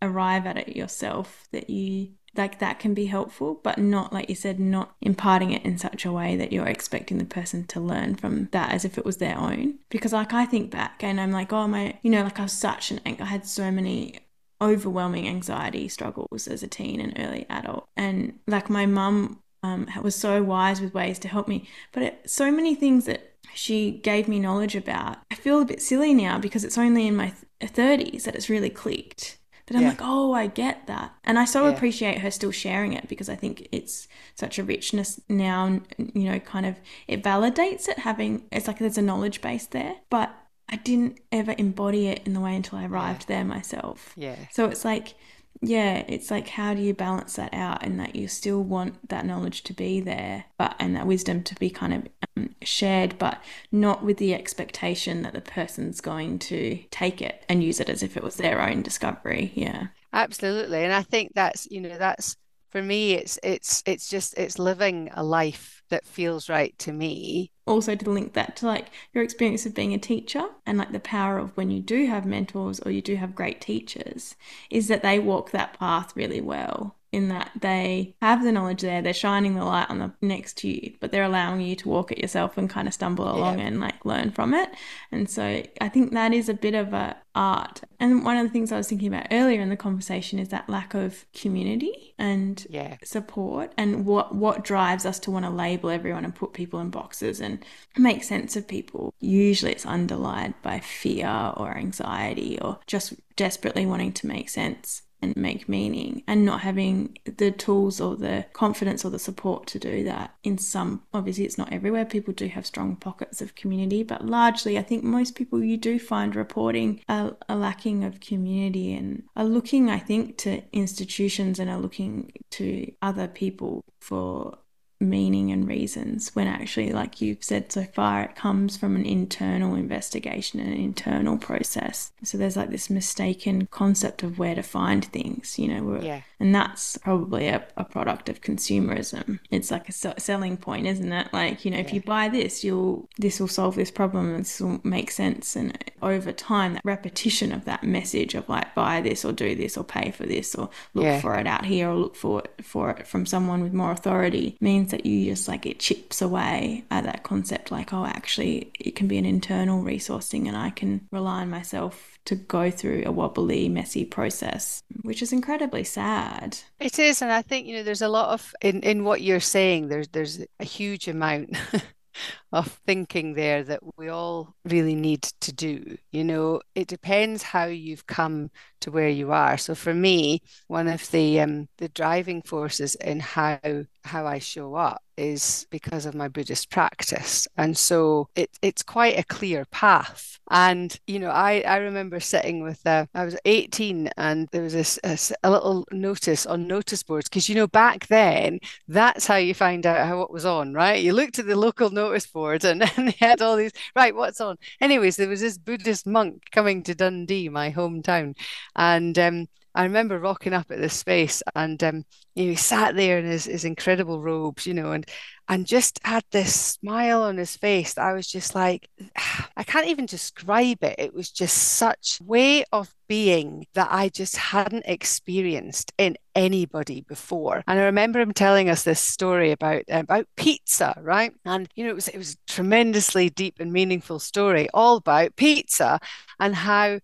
arrive 0.00 0.46
at 0.46 0.56
it 0.56 0.76
yourself 0.76 1.48
that 1.52 1.68
you 1.68 2.08
like 2.36 2.60
that 2.60 2.78
can 2.78 2.94
be 2.94 3.06
helpful 3.06 3.60
but 3.64 3.78
not 3.78 4.12
like 4.12 4.28
you 4.28 4.34
said 4.34 4.60
not 4.60 4.94
imparting 5.00 5.50
it 5.50 5.64
in 5.64 5.76
such 5.76 6.04
a 6.04 6.12
way 6.12 6.36
that 6.36 6.52
you're 6.52 6.66
expecting 6.66 7.18
the 7.18 7.24
person 7.24 7.66
to 7.66 7.80
learn 7.80 8.14
from 8.14 8.48
that 8.52 8.72
as 8.72 8.84
if 8.84 8.96
it 8.96 9.04
was 9.04 9.16
their 9.16 9.36
own. 9.36 9.78
Because 9.90 10.12
like 10.12 10.32
i 10.32 10.46
think 10.46 10.70
back 10.70 11.02
and 11.02 11.20
i'm 11.20 11.32
like 11.32 11.52
oh 11.52 11.66
my 11.66 11.98
you 12.02 12.10
know 12.10 12.22
like 12.22 12.38
i 12.38 12.44
was 12.44 12.52
such 12.52 12.90
an 12.90 13.00
i 13.06 13.24
had 13.24 13.44
so 13.46 13.70
many 13.70 14.20
overwhelming 14.60 15.28
anxiety 15.28 15.88
struggles 15.88 16.48
as 16.48 16.62
a 16.62 16.68
teen 16.68 17.00
and 17.00 17.18
early 17.18 17.46
adult. 17.48 17.88
And 17.96 18.38
like 18.46 18.68
my 18.68 18.86
mum 18.86 19.42
um, 19.62 19.88
was 20.02 20.14
so 20.14 20.42
wise 20.42 20.80
with 20.80 20.94
ways 20.94 21.18
to 21.18 21.28
help 21.28 21.48
me 21.48 21.68
but 21.92 22.02
it, 22.02 22.30
so 22.30 22.50
many 22.50 22.74
things 22.74 23.06
that 23.06 23.28
she 23.54 23.90
gave 23.90 24.28
me 24.28 24.38
knowledge 24.38 24.76
about. 24.76 25.18
I 25.30 25.34
feel 25.34 25.60
a 25.60 25.64
bit 25.64 25.82
silly 25.82 26.14
now 26.14 26.38
because 26.38 26.64
it's 26.64 26.78
only 26.78 27.06
in 27.06 27.16
my 27.16 27.32
30s 27.60 28.24
that 28.24 28.34
it's 28.34 28.48
really 28.48 28.70
clicked. 28.70 29.38
But 29.66 29.76
I'm 29.76 29.82
yeah. 29.82 29.88
like, 29.88 30.00
oh, 30.00 30.32
I 30.32 30.46
get 30.46 30.86
that. 30.86 31.14
And 31.24 31.38
I 31.38 31.44
so 31.44 31.64
yeah. 31.64 31.74
appreciate 31.74 32.18
her 32.18 32.30
still 32.30 32.52
sharing 32.52 32.94
it 32.94 33.06
because 33.08 33.28
I 33.28 33.34
think 33.34 33.68
it's 33.70 34.08
such 34.34 34.58
a 34.58 34.64
richness 34.64 35.20
now, 35.28 35.80
you 35.98 36.30
know, 36.30 36.38
kind 36.38 36.64
of 36.64 36.76
it 37.06 37.22
validates 37.22 37.86
it 37.86 37.98
having, 37.98 38.44
it's 38.50 38.66
like 38.66 38.78
there's 38.78 38.96
a 38.96 39.02
knowledge 39.02 39.42
base 39.42 39.66
there. 39.66 39.96
But 40.08 40.34
I 40.70 40.76
didn't 40.76 41.20
ever 41.32 41.54
embody 41.58 42.06
it 42.06 42.22
in 42.26 42.32
the 42.32 42.40
way 42.40 42.56
until 42.56 42.78
I 42.78 42.86
arrived 42.86 43.26
yeah. 43.28 43.36
there 43.36 43.44
myself. 43.44 44.14
Yeah. 44.16 44.36
So 44.52 44.66
it's 44.66 44.86
like, 44.86 45.16
yeah, 45.60 46.04
it's 46.08 46.30
like 46.30 46.48
how 46.48 46.74
do 46.74 46.80
you 46.80 46.94
balance 46.94 47.36
that 47.36 47.52
out 47.52 47.82
and 47.82 47.98
that 47.98 48.14
you 48.14 48.28
still 48.28 48.62
want 48.62 49.08
that 49.08 49.26
knowledge 49.26 49.62
to 49.64 49.72
be 49.72 50.00
there, 50.00 50.44
but 50.56 50.76
and 50.78 50.94
that 50.94 51.06
wisdom 51.06 51.42
to 51.44 51.54
be 51.56 51.70
kind 51.70 51.94
of 51.94 52.08
um, 52.36 52.54
shared, 52.62 53.18
but 53.18 53.42
not 53.72 54.04
with 54.04 54.18
the 54.18 54.34
expectation 54.34 55.22
that 55.22 55.32
the 55.32 55.40
person's 55.40 56.00
going 56.00 56.38
to 56.40 56.78
take 56.90 57.20
it 57.20 57.44
and 57.48 57.64
use 57.64 57.80
it 57.80 57.88
as 57.88 58.02
if 58.02 58.16
it 58.16 58.22
was 58.22 58.36
their 58.36 58.60
own 58.60 58.82
discovery. 58.82 59.52
Yeah, 59.54 59.88
absolutely, 60.12 60.84
and 60.84 60.92
I 60.92 61.02
think 61.02 61.32
that's 61.34 61.66
you 61.70 61.80
know 61.80 61.98
that's 61.98 62.36
for 62.70 62.82
me 62.82 63.14
it's 63.14 63.38
it's 63.42 63.82
it's 63.86 64.08
just 64.08 64.38
it's 64.38 64.58
living 64.58 65.10
a 65.12 65.24
life 65.24 65.77
that 65.88 66.06
feels 66.06 66.48
right 66.48 66.78
to 66.78 66.92
me. 66.92 67.50
Also 67.66 67.94
to 67.94 68.10
link 68.10 68.34
that 68.34 68.56
to 68.56 68.66
like 68.66 68.88
your 69.12 69.24
experience 69.24 69.66
of 69.66 69.74
being 69.74 69.94
a 69.94 69.98
teacher 69.98 70.44
and 70.66 70.78
like 70.78 70.92
the 70.92 71.00
power 71.00 71.38
of 71.38 71.56
when 71.56 71.70
you 71.70 71.80
do 71.80 72.06
have 72.06 72.24
mentors 72.26 72.80
or 72.80 72.90
you 72.90 73.02
do 73.02 73.16
have 73.16 73.34
great 73.34 73.60
teachers 73.60 74.36
is 74.70 74.88
that 74.88 75.02
they 75.02 75.18
walk 75.18 75.50
that 75.50 75.78
path 75.78 76.16
really 76.16 76.40
well 76.40 76.97
in 77.12 77.28
that 77.28 77.50
they 77.60 78.14
have 78.20 78.42
the 78.42 78.52
knowledge 78.52 78.82
there, 78.82 79.00
they're 79.00 79.14
shining 79.14 79.54
the 79.54 79.64
light 79.64 79.88
on 79.88 79.98
the 79.98 80.12
next 80.20 80.58
to 80.58 80.68
you, 80.68 80.94
but 81.00 81.10
they're 81.10 81.24
allowing 81.24 81.60
you 81.60 81.74
to 81.76 81.88
walk 81.88 82.12
it 82.12 82.18
yourself 82.18 82.58
and 82.58 82.68
kind 82.68 82.86
of 82.86 82.94
stumble 82.94 83.30
along 83.30 83.58
yeah. 83.58 83.66
and 83.66 83.80
like 83.80 84.04
learn 84.04 84.30
from 84.30 84.52
it. 84.54 84.70
And 85.10 85.28
so 85.28 85.62
I 85.80 85.88
think 85.88 86.12
that 86.12 86.34
is 86.34 86.48
a 86.48 86.54
bit 86.54 86.74
of 86.74 86.92
a 86.92 87.16
art. 87.34 87.82
And 88.00 88.24
one 88.24 88.36
of 88.36 88.44
the 88.44 88.52
things 88.52 88.72
I 88.72 88.76
was 88.76 88.88
thinking 88.88 89.08
about 89.08 89.28
earlier 89.30 89.60
in 89.60 89.68
the 89.68 89.76
conversation 89.76 90.38
is 90.38 90.48
that 90.48 90.68
lack 90.68 90.92
of 90.92 91.24
community 91.32 92.14
and 92.18 92.66
yeah. 92.68 92.96
support 93.04 93.72
and 93.78 94.04
what 94.04 94.34
what 94.34 94.64
drives 94.64 95.06
us 95.06 95.18
to 95.20 95.30
want 95.30 95.44
to 95.44 95.50
label 95.50 95.88
everyone 95.88 96.24
and 96.24 96.34
put 96.34 96.52
people 96.52 96.80
in 96.80 96.90
boxes 96.90 97.40
and 97.40 97.64
make 97.96 98.24
sense 98.24 98.56
of 98.56 98.68
people. 98.68 99.14
Usually 99.20 99.72
it's 99.72 99.86
underlined 99.86 100.54
by 100.62 100.80
fear 100.80 101.52
or 101.56 101.76
anxiety 101.76 102.58
or 102.60 102.80
just 102.86 103.14
desperately 103.36 103.86
wanting 103.86 104.12
to 104.12 104.26
make 104.26 104.48
sense 104.48 105.02
and 105.20 105.36
make 105.36 105.68
meaning 105.68 106.22
and 106.26 106.44
not 106.44 106.60
having 106.60 107.18
the 107.24 107.50
tools 107.50 108.00
or 108.00 108.16
the 108.16 108.46
confidence 108.52 109.04
or 109.04 109.10
the 109.10 109.18
support 109.18 109.66
to 109.66 109.78
do 109.78 110.04
that. 110.04 110.34
In 110.42 110.58
some 110.58 111.02
obviously 111.12 111.44
it's 111.44 111.58
not 111.58 111.72
everywhere. 111.72 112.04
People 112.04 112.34
do 112.34 112.46
have 112.48 112.66
strong 112.66 112.96
pockets 112.96 113.40
of 113.40 113.54
community 113.54 114.02
but 114.02 114.26
largely 114.26 114.78
i 114.78 114.82
think 114.82 115.04
most 115.04 115.34
people 115.34 115.62
you 115.62 115.76
do 115.76 115.98
find 115.98 116.34
reporting 116.34 117.00
a, 117.08 117.32
a 117.48 117.56
lacking 117.56 118.04
of 118.04 118.20
community 118.20 118.94
and 118.94 119.22
are 119.36 119.44
looking 119.44 119.90
i 119.90 119.98
think 119.98 120.36
to 120.38 120.62
institutions 120.72 121.58
and 121.58 121.70
are 121.70 121.78
looking 121.78 122.32
to 122.50 122.90
other 123.02 123.28
people 123.28 123.84
for 124.00 124.58
meaning 125.00 125.52
and 125.52 125.68
reasons 125.68 126.34
when 126.34 126.46
actually, 126.46 126.92
like 126.92 127.20
you've 127.20 127.42
said 127.42 127.70
so 127.70 127.84
far, 127.84 128.22
it 128.22 128.36
comes 128.36 128.76
from 128.76 128.96
an 128.96 129.04
internal 129.04 129.74
investigation 129.74 130.60
and 130.60 130.72
an 130.72 130.80
internal 130.80 131.38
process. 131.38 132.12
So 132.24 132.36
there's 132.36 132.56
like 132.56 132.70
this 132.70 132.90
mistaken 132.90 133.68
concept 133.70 134.22
of 134.22 134.38
where 134.38 134.54
to 134.54 134.62
find 134.62 135.04
things, 135.04 135.58
you 135.58 135.68
know, 135.68 136.00
yeah. 136.00 136.22
and 136.40 136.54
that's 136.54 136.98
probably 136.98 137.46
a, 137.48 137.64
a 137.76 137.84
product 137.84 138.28
of 138.28 138.40
consumerism. 138.40 139.38
It's 139.50 139.70
like 139.70 139.88
a 139.88 139.92
selling 139.92 140.56
point, 140.56 140.86
isn't 140.86 141.12
it? 141.12 141.28
Like, 141.32 141.64
you 141.64 141.70
know, 141.70 141.78
yeah. 141.78 141.84
if 141.84 141.92
you 141.92 142.00
buy 142.02 142.28
this, 142.28 142.64
you'll, 142.64 143.08
this 143.18 143.38
will 143.38 143.48
solve 143.48 143.76
this 143.76 143.90
problem 143.90 144.36
this 144.38 144.60
will 144.60 144.80
make 144.84 145.10
sense. 145.10 145.56
And 145.56 145.76
over 146.02 146.32
time, 146.32 146.74
that 146.74 146.84
repetition 146.84 147.52
of 147.52 147.64
that 147.66 147.84
message 147.84 148.34
of 148.34 148.48
like, 148.48 148.74
buy 148.74 149.00
this 149.00 149.24
or 149.24 149.32
do 149.32 149.54
this 149.54 149.76
or 149.76 149.84
pay 149.84 150.10
for 150.10 150.26
this 150.26 150.54
or 150.54 150.70
look 150.94 151.04
yeah. 151.04 151.20
for 151.20 151.34
it 151.36 151.46
out 151.46 151.64
here 151.64 151.90
or 151.90 151.94
look 151.94 152.16
for 152.16 152.40
it, 152.40 152.64
for 152.64 152.90
it 152.90 153.06
from 153.06 153.26
someone 153.26 153.62
with 153.62 153.72
more 153.72 153.92
authority 153.92 154.56
means 154.88 155.02
that 155.02 155.08
you 155.08 155.30
just 155.30 155.48
like 155.48 155.66
it 155.66 155.78
chips 155.78 156.22
away 156.22 156.84
at 156.90 157.04
that 157.04 157.22
concept 157.22 157.70
like 157.70 157.92
oh 157.92 158.04
actually 158.04 158.70
it 158.78 158.94
can 158.96 159.08
be 159.08 159.18
an 159.18 159.24
internal 159.24 159.82
resourcing 159.82 160.46
and 160.46 160.56
I 160.56 160.70
can 160.70 161.06
rely 161.12 161.42
on 161.42 161.50
myself 161.50 162.18
to 162.26 162.34
go 162.34 162.70
through 162.70 163.04
a 163.06 163.12
wobbly 163.12 163.68
messy 163.68 164.04
process 164.04 164.82
which 165.02 165.22
is 165.22 165.32
incredibly 165.32 165.84
sad. 165.84 166.58
It 166.80 166.98
is 166.98 167.22
and 167.22 167.32
I 167.32 167.42
think 167.42 167.66
you 167.66 167.76
know 167.76 167.82
there's 167.82 168.02
a 168.02 168.08
lot 168.08 168.30
of 168.30 168.54
in 168.60 168.80
in 168.82 169.04
what 169.04 169.20
you're 169.20 169.40
saying 169.40 169.88
there's 169.88 170.08
there's 170.08 170.40
a 170.60 170.64
huge 170.64 171.08
amount 171.08 171.56
of 172.52 172.78
thinking 172.86 173.34
there 173.34 173.62
that 173.62 173.80
we 173.96 174.08
all 174.08 174.54
really 174.64 174.94
need 174.94 175.22
to 175.40 175.52
do. 175.52 175.96
You 176.12 176.24
know, 176.24 176.60
it 176.74 176.88
depends 176.88 177.42
how 177.42 177.66
you've 177.66 178.06
come 178.06 178.50
to 178.80 178.90
where 178.90 179.08
you 179.08 179.32
are. 179.32 179.58
So 179.58 179.74
for 179.74 179.94
me, 179.94 180.42
one 180.66 180.88
of 180.88 181.10
the 181.10 181.40
um, 181.40 181.68
the 181.78 181.88
driving 181.88 182.42
forces 182.42 182.94
in 182.96 183.20
how 183.20 183.58
how 184.04 184.26
I 184.26 184.38
show 184.38 184.74
up 184.74 185.02
is 185.18 185.66
because 185.70 186.06
of 186.06 186.14
my 186.14 186.28
Buddhist 186.28 186.70
practice. 186.70 187.48
And 187.56 187.76
so 187.76 188.28
it, 188.36 188.50
it's 188.62 188.82
quite 188.82 189.18
a 189.18 189.24
clear 189.24 189.64
path. 189.66 190.38
And, 190.50 190.98
you 191.06 191.18
know, 191.18 191.28
I, 191.30 191.60
I 191.66 191.78
remember 191.78 192.20
sitting 192.20 192.62
with, 192.62 192.86
uh, 192.86 193.06
I 193.14 193.24
was 193.24 193.36
18 193.44 194.10
and 194.16 194.48
there 194.52 194.62
was 194.62 194.72
this, 194.72 194.98
a, 195.02 195.18
a 195.42 195.50
little 195.50 195.84
notice 195.90 196.46
on 196.46 196.68
notice 196.68 197.02
boards. 197.02 197.28
Because, 197.28 197.48
you 197.48 197.56
know, 197.56 197.66
back 197.66 198.06
then, 198.06 198.60
that's 198.86 199.26
how 199.26 199.36
you 199.36 199.54
find 199.54 199.84
out 199.84 200.06
how 200.06 200.22
it 200.22 200.30
was 200.30 200.46
on, 200.46 200.72
right? 200.72 201.02
You 201.02 201.12
looked 201.12 201.40
at 201.40 201.46
the 201.46 201.56
local 201.56 201.90
notice 201.90 202.26
board 202.26 202.37
and, 202.46 202.82
and 202.96 203.08
they 203.08 203.16
had 203.18 203.42
all 203.42 203.56
these, 203.56 203.72
right, 203.94 204.14
what's 204.14 204.40
on? 204.40 204.56
Anyways, 204.80 205.16
there 205.16 205.28
was 205.28 205.40
this 205.40 205.58
Buddhist 205.58 206.06
monk 206.06 206.42
coming 206.50 206.82
to 206.84 206.94
Dundee, 206.94 207.48
my 207.48 207.70
hometown. 207.72 208.36
And 208.76 209.18
um, 209.18 209.46
I 209.78 209.84
remember 209.84 210.18
rocking 210.18 210.54
up 210.54 210.72
at 210.72 210.80
this 210.80 210.94
space 210.94 211.40
and 211.54 211.82
um, 211.84 212.04
you 212.34 212.44
know, 212.44 212.50
he 212.50 212.56
sat 212.56 212.96
there 212.96 213.18
in 213.18 213.24
his, 213.24 213.44
his 213.44 213.64
incredible 213.64 214.20
robes, 214.20 214.66
you 214.66 214.74
know, 214.74 214.90
and 214.90 215.06
and 215.48 215.66
just 215.66 216.00
had 216.04 216.24
this 216.32 216.52
smile 216.52 217.22
on 217.22 217.38
his 217.38 217.56
face 217.56 217.96
I 217.96 218.12
was 218.12 218.26
just 218.26 218.56
like, 218.56 218.88
I 219.56 219.62
can't 219.62 219.86
even 219.86 220.06
describe 220.06 220.82
it. 220.82 220.96
It 220.98 221.14
was 221.14 221.30
just 221.30 221.56
such 221.56 222.20
way 222.20 222.64
of 222.72 222.92
being 223.08 223.66
that 223.74 223.88
I 223.90 224.08
just 224.08 224.36
hadn't 224.36 224.84
experienced 224.86 225.92
in 225.96 226.16
anybody 226.34 227.00
before. 227.02 227.62
And 227.66 227.78
I 227.78 227.84
remember 227.84 228.20
him 228.20 228.32
telling 228.32 228.68
us 228.68 228.82
this 228.82 229.00
story 229.00 229.52
about 229.52 229.84
about 229.88 230.26
pizza, 230.36 230.98
right? 231.00 231.32
And 231.44 231.68
you 231.76 231.84
know, 231.84 231.90
it 231.90 231.94
was 231.94 232.08
it 232.08 232.18
was 232.18 232.36
tremendously 232.48 233.30
deep 233.30 233.60
and 233.60 233.72
meaningful 233.72 234.18
story 234.18 234.68
all 234.74 234.96
about 234.96 235.36
pizza 235.36 236.00
and 236.40 236.54
how 236.54 236.98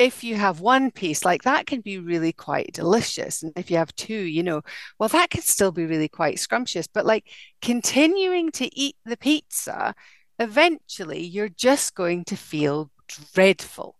if 0.00 0.24
you 0.24 0.34
have 0.36 0.60
one 0.60 0.90
piece, 0.90 1.26
like 1.26 1.42
that 1.42 1.66
can 1.66 1.82
be 1.82 1.98
really 1.98 2.32
quite 2.32 2.72
delicious. 2.72 3.42
And 3.42 3.52
if 3.54 3.70
you 3.70 3.76
have 3.76 3.94
two, 3.96 4.14
you 4.14 4.42
know, 4.42 4.62
well, 4.98 5.10
that 5.10 5.28
can 5.28 5.42
still 5.42 5.72
be 5.72 5.84
really 5.84 6.08
quite 6.08 6.38
scrumptious. 6.38 6.86
But 6.86 7.04
like 7.04 7.26
continuing 7.60 8.50
to 8.52 8.74
eat 8.74 8.96
the 9.04 9.18
pizza, 9.18 9.94
eventually 10.38 11.22
you're 11.22 11.50
just 11.50 11.94
going 11.94 12.24
to 12.24 12.36
feel 12.36 12.90
dreadful, 13.34 13.98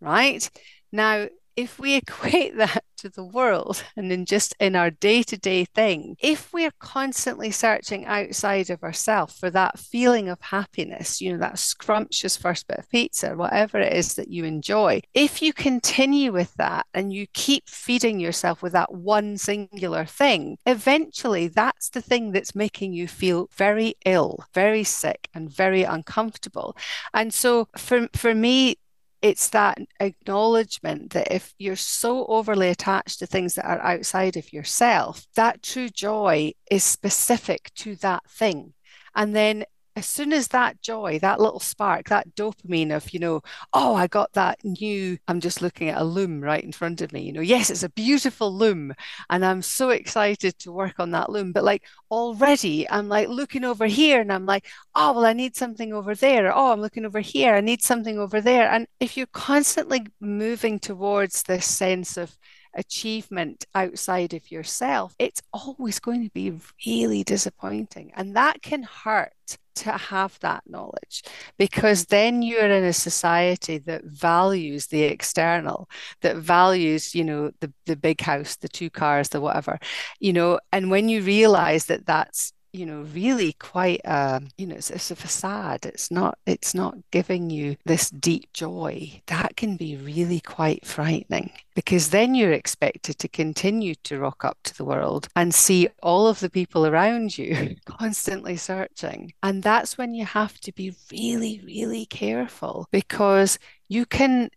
right? 0.00 0.48
Now, 0.90 1.28
if 1.56 1.78
we 1.78 1.94
equate 1.96 2.56
that 2.56 2.84
to 3.02 3.08
the 3.08 3.24
world 3.24 3.82
and 3.96 4.10
then 4.10 4.24
just 4.24 4.54
in 4.60 4.76
our 4.76 4.90
day 4.90 5.22
to 5.24 5.36
day 5.36 5.64
thing, 5.64 6.16
if 6.20 6.52
we're 6.52 6.72
constantly 6.78 7.50
searching 7.50 8.06
outside 8.06 8.70
of 8.70 8.82
ourselves 8.82 9.38
for 9.38 9.50
that 9.50 9.78
feeling 9.78 10.28
of 10.28 10.40
happiness, 10.40 11.20
you 11.20 11.32
know, 11.32 11.38
that 11.38 11.58
scrumptious 11.58 12.36
first 12.36 12.66
bit 12.68 12.78
of 12.78 12.88
pizza, 12.88 13.34
whatever 13.36 13.78
it 13.78 13.92
is 13.92 14.14
that 14.14 14.28
you 14.28 14.44
enjoy, 14.44 15.00
if 15.14 15.42
you 15.42 15.52
continue 15.52 16.32
with 16.32 16.54
that 16.54 16.86
and 16.94 17.12
you 17.12 17.26
keep 17.34 17.68
feeding 17.68 18.20
yourself 18.20 18.62
with 18.62 18.72
that 18.72 18.92
one 18.94 19.36
singular 19.36 20.04
thing, 20.04 20.56
eventually 20.64 21.48
that's 21.48 21.90
the 21.90 22.00
thing 22.02 22.32
that's 22.32 22.54
making 22.54 22.92
you 22.92 23.08
feel 23.08 23.48
very 23.54 23.94
ill, 24.04 24.44
very 24.54 24.84
sick, 24.84 25.28
and 25.34 25.50
very 25.50 25.82
uncomfortable. 25.82 26.76
And 27.12 27.34
so 27.34 27.68
for, 27.76 28.08
for 28.14 28.34
me, 28.34 28.76
it's 29.22 29.48
that 29.50 29.78
acknowledgement 30.00 31.12
that 31.12 31.32
if 31.32 31.54
you're 31.58 31.76
so 31.76 32.26
overly 32.26 32.68
attached 32.68 33.20
to 33.20 33.26
things 33.26 33.54
that 33.54 33.64
are 33.64 33.80
outside 33.80 34.36
of 34.36 34.52
yourself, 34.52 35.26
that 35.36 35.62
true 35.62 35.88
joy 35.88 36.52
is 36.70 36.82
specific 36.82 37.70
to 37.76 37.94
that 37.96 38.28
thing. 38.28 38.74
And 39.14 39.34
then 39.34 39.64
as 39.94 40.06
soon 40.06 40.32
as 40.32 40.48
that 40.48 40.80
joy, 40.80 41.18
that 41.20 41.40
little 41.40 41.60
spark, 41.60 42.08
that 42.08 42.34
dopamine 42.34 42.94
of, 42.94 43.12
you 43.12 43.20
know, 43.20 43.42
oh, 43.74 43.94
I 43.94 44.06
got 44.06 44.32
that 44.32 44.58
new, 44.64 45.18
I'm 45.28 45.40
just 45.40 45.60
looking 45.60 45.88
at 45.90 46.00
a 46.00 46.04
loom 46.04 46.40
right 46.40 46.62
in 46.62 46.72
front 46.72 47.02
of 47.02 47.12
me, 47.12 47.22
you 47.22 47.32
know, 47.32 47.40
yes, 47.42 47.68
it's 47.68 47.82
a 47.82 47.90
beautiful 47.90 48.52
loom. 48.54 48.94
And 49.28 49.44
I'm 49.44 49.60
so 49.62 49.90
excited 49.90 50.58
to 50.60 50.72
work 50.72 50.98
on 50.98 51.10
that 51.10 51.30
loom. 51.30 51.52
But 51.52 51.64
like 51.64 51.84
already, 52.10 52.88
I'm 52.88 53.08
like 53.08 53.28
looking 53.28 53.64
over 53.64 53.86
here 53.86 54.20
and 54.20 54.32
I'm 54.32 54.46
like, 54.46 54.66
oh, 54.94 55.12
well, 55.12 55.26
I 55.26 55.34
need 55.34 55.56
something 55.56 55.92
over 55.92 56.14
there. 56.14 56.54
Oh, 56.54 56.72
I'm 56.72 56.80
looking 56.80 57.04
over 57.04 57.20
here. 57.20 57.54
I 57.54 57.60
need 57.60 57.82
something 57.82 58.18
over 58.18 58.40
there. 58.40 58.70
And 58.70 58.86
if 59.00 59.16
you're 59.16 59.26
constantly 59.26 60.06
moving 60.20 60.78
towards 60.78 61.42
this 61.42 61.66
sense 61.66 62.16
of, 62.16 62.36
achievement 62.74 63.64
outside 63.74 64.34
of 64.34 64.50
yourself, 64.50 65.14
it's 65.18 65.42
always 65.52 65.98
going 65.98 66.24
to 66.24 66.30
be 66.30 66.58
really 66.86 67.24
disappointing. 67.24 68.12
And 68.16 68.36
that 68.36 68.62
can 68.62 68.82
hurt 68.82 69.32
to 69.74 69.92
have 69.92 70.38
that 70.40 70.62
knowledge 70.66 71.22
because 71.58 72.06
then 72.06 72.42
you're 72.42 72.66
in 72.66 72.84
a 72.84 72.92
society 72.92 73.78
that 73.78 74.04
values 74.04 74.88
the 74.88 75.02
external 75.02 75.88
that 76.20 76.36
values 76.36 77.14
you 77.14 77.24
know 77.24 77.50
the 77.60 77.72
the 77.86 77.96
big 77.96 78.20
house 78.20 78.56
the 78.56 78.68
two 78.68 78.90
cars 78.90 79.30
the 79.30 79.40
whatever 79.40 79.78
you 80.20 80.32
know 80.32 80.60
and 80.72 80.90
when 80.90 81.08
you 81.08 81.22
realize 81.22 81.86
that 81.86 82.04
that's 82.04 82.52
you 82.72 82.86
know 82.86 83.02
really 83.12 83.52
quite 83.54 84.00
a 84.04 84.42
you 84.56 84.66
know 84.66 84.74
it's, 84.74 84.90
it's, 84.90 85.10
a 85.10 85.16
facade. 85.16 85.84
It's 85.84 86.10
not 86.10 86.38
it's 86.46 86.74
not 86.74 86.96
giving 87.10 87.50
you 87.50 87.76
this 87.84 88.10
deep 88.10 88.52
joy. 88.52 89.22
That 89.26 89.56
can 89.56 89.76
be 89.76 89.96
really 89.96 90.40
quite 90.40 90.86
frightening 90.86 91.52
because 91.74 92.10
then 92.10 92.34
you're 92.34 92.52
expected 92.52 93.18
to 93.18 93.28
continue 93.28 93.94
to 94.04 94.18
rock 94.18 94.44
up 94.44 94.58
to 94.64 94.76
the 94.76 94.84
world 94.84 95.28
and 95.36 95.54
see 95.54 95.88
all 96.02 96.26
of 96.26 96.40
the 96.40 96.50
people 96.50 96.86
around 96.86 97.36
you 97.36 97.76
constantly 97.84 98.56
searching. 98.56 99.32
And 99.42 99.62
that's 99.62 99.98
when 99.98 100.14
you 100.14 100.24
have 100.24 100.58
to 100.60 100.72
be 100.72 100.94
really 101.10 101.60
really 101.64 102.06
careful 102.06 102.86
because 102.90 103.58
you 103.88 104.06
can 104.06 104.50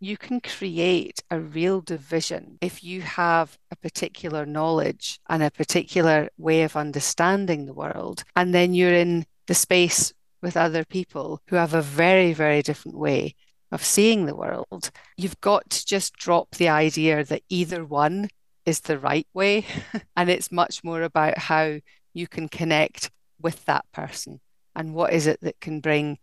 you 0.00 0.16
can 0.16 0.40
create 0.40 1.22
a 1.30 1.40
real 1.40 1.80
division 1.80 2.58
if 2.60 2.84
you 2.84 3.02
have 3.02 3.58
a 3.70 3.76
particular 3.76 4.46
knowledge 4.46 5.18
and 5.28 5.42
a 5.42 5.50
particular 5.50 6.28
way 6.38 6.62
of 6.62 6.76
understanding 6.76 7.66
the 7.66 7.74
world, 7.74 8.24
and 8.36 8.54
then 8.54 8.74
you're 8.74 8.94
in 8.94 9.26
the 9.46 9.54
space 9.54 10.12
with 10.42 10.56
other 10.56 10.84
people 10.84 11.40
who 11.48 11.56
have 11.56 11.74
a 11.74 11.82
very, 11.82 12.32
very 12.32 12.62
different 12.62 12.96
way 12.96 13.34
of 13.72 13.84
seeing 13.84 14.26
the 14.26 14.36
world. 14.36 14.90
You've 15.16 15.40
got 15.40 15.68
to 15.70 15.86
just 15.86 16.14
drop 16.14 16.52
the 16.52 16.68
idea 16.68 17.24
that 17.24 17.42
either 17.48 17.84
one 17.84 18.28
is 18.64 18.80
the 18.80 18.98
right 18.98 19.26
way. 19.34 19.66
and 20.16 20.30
it's 20.30 20.52
much 20.52 20.84
more 20.84 21.02
about 21.02 21.38
how 21.38 21.78
you 22.14 22.28
can 22.28 22.48
connect 22.48 23.10
with 23.40 23.64
that 23.64 23.84
person 23.92 24.40
and 24.74 24.94
what 24.94 25.12
is 25.12 25.26
it 25.26 25.40
that 25.40 25.60
can 25.60 25.80
bring 25.80 26.18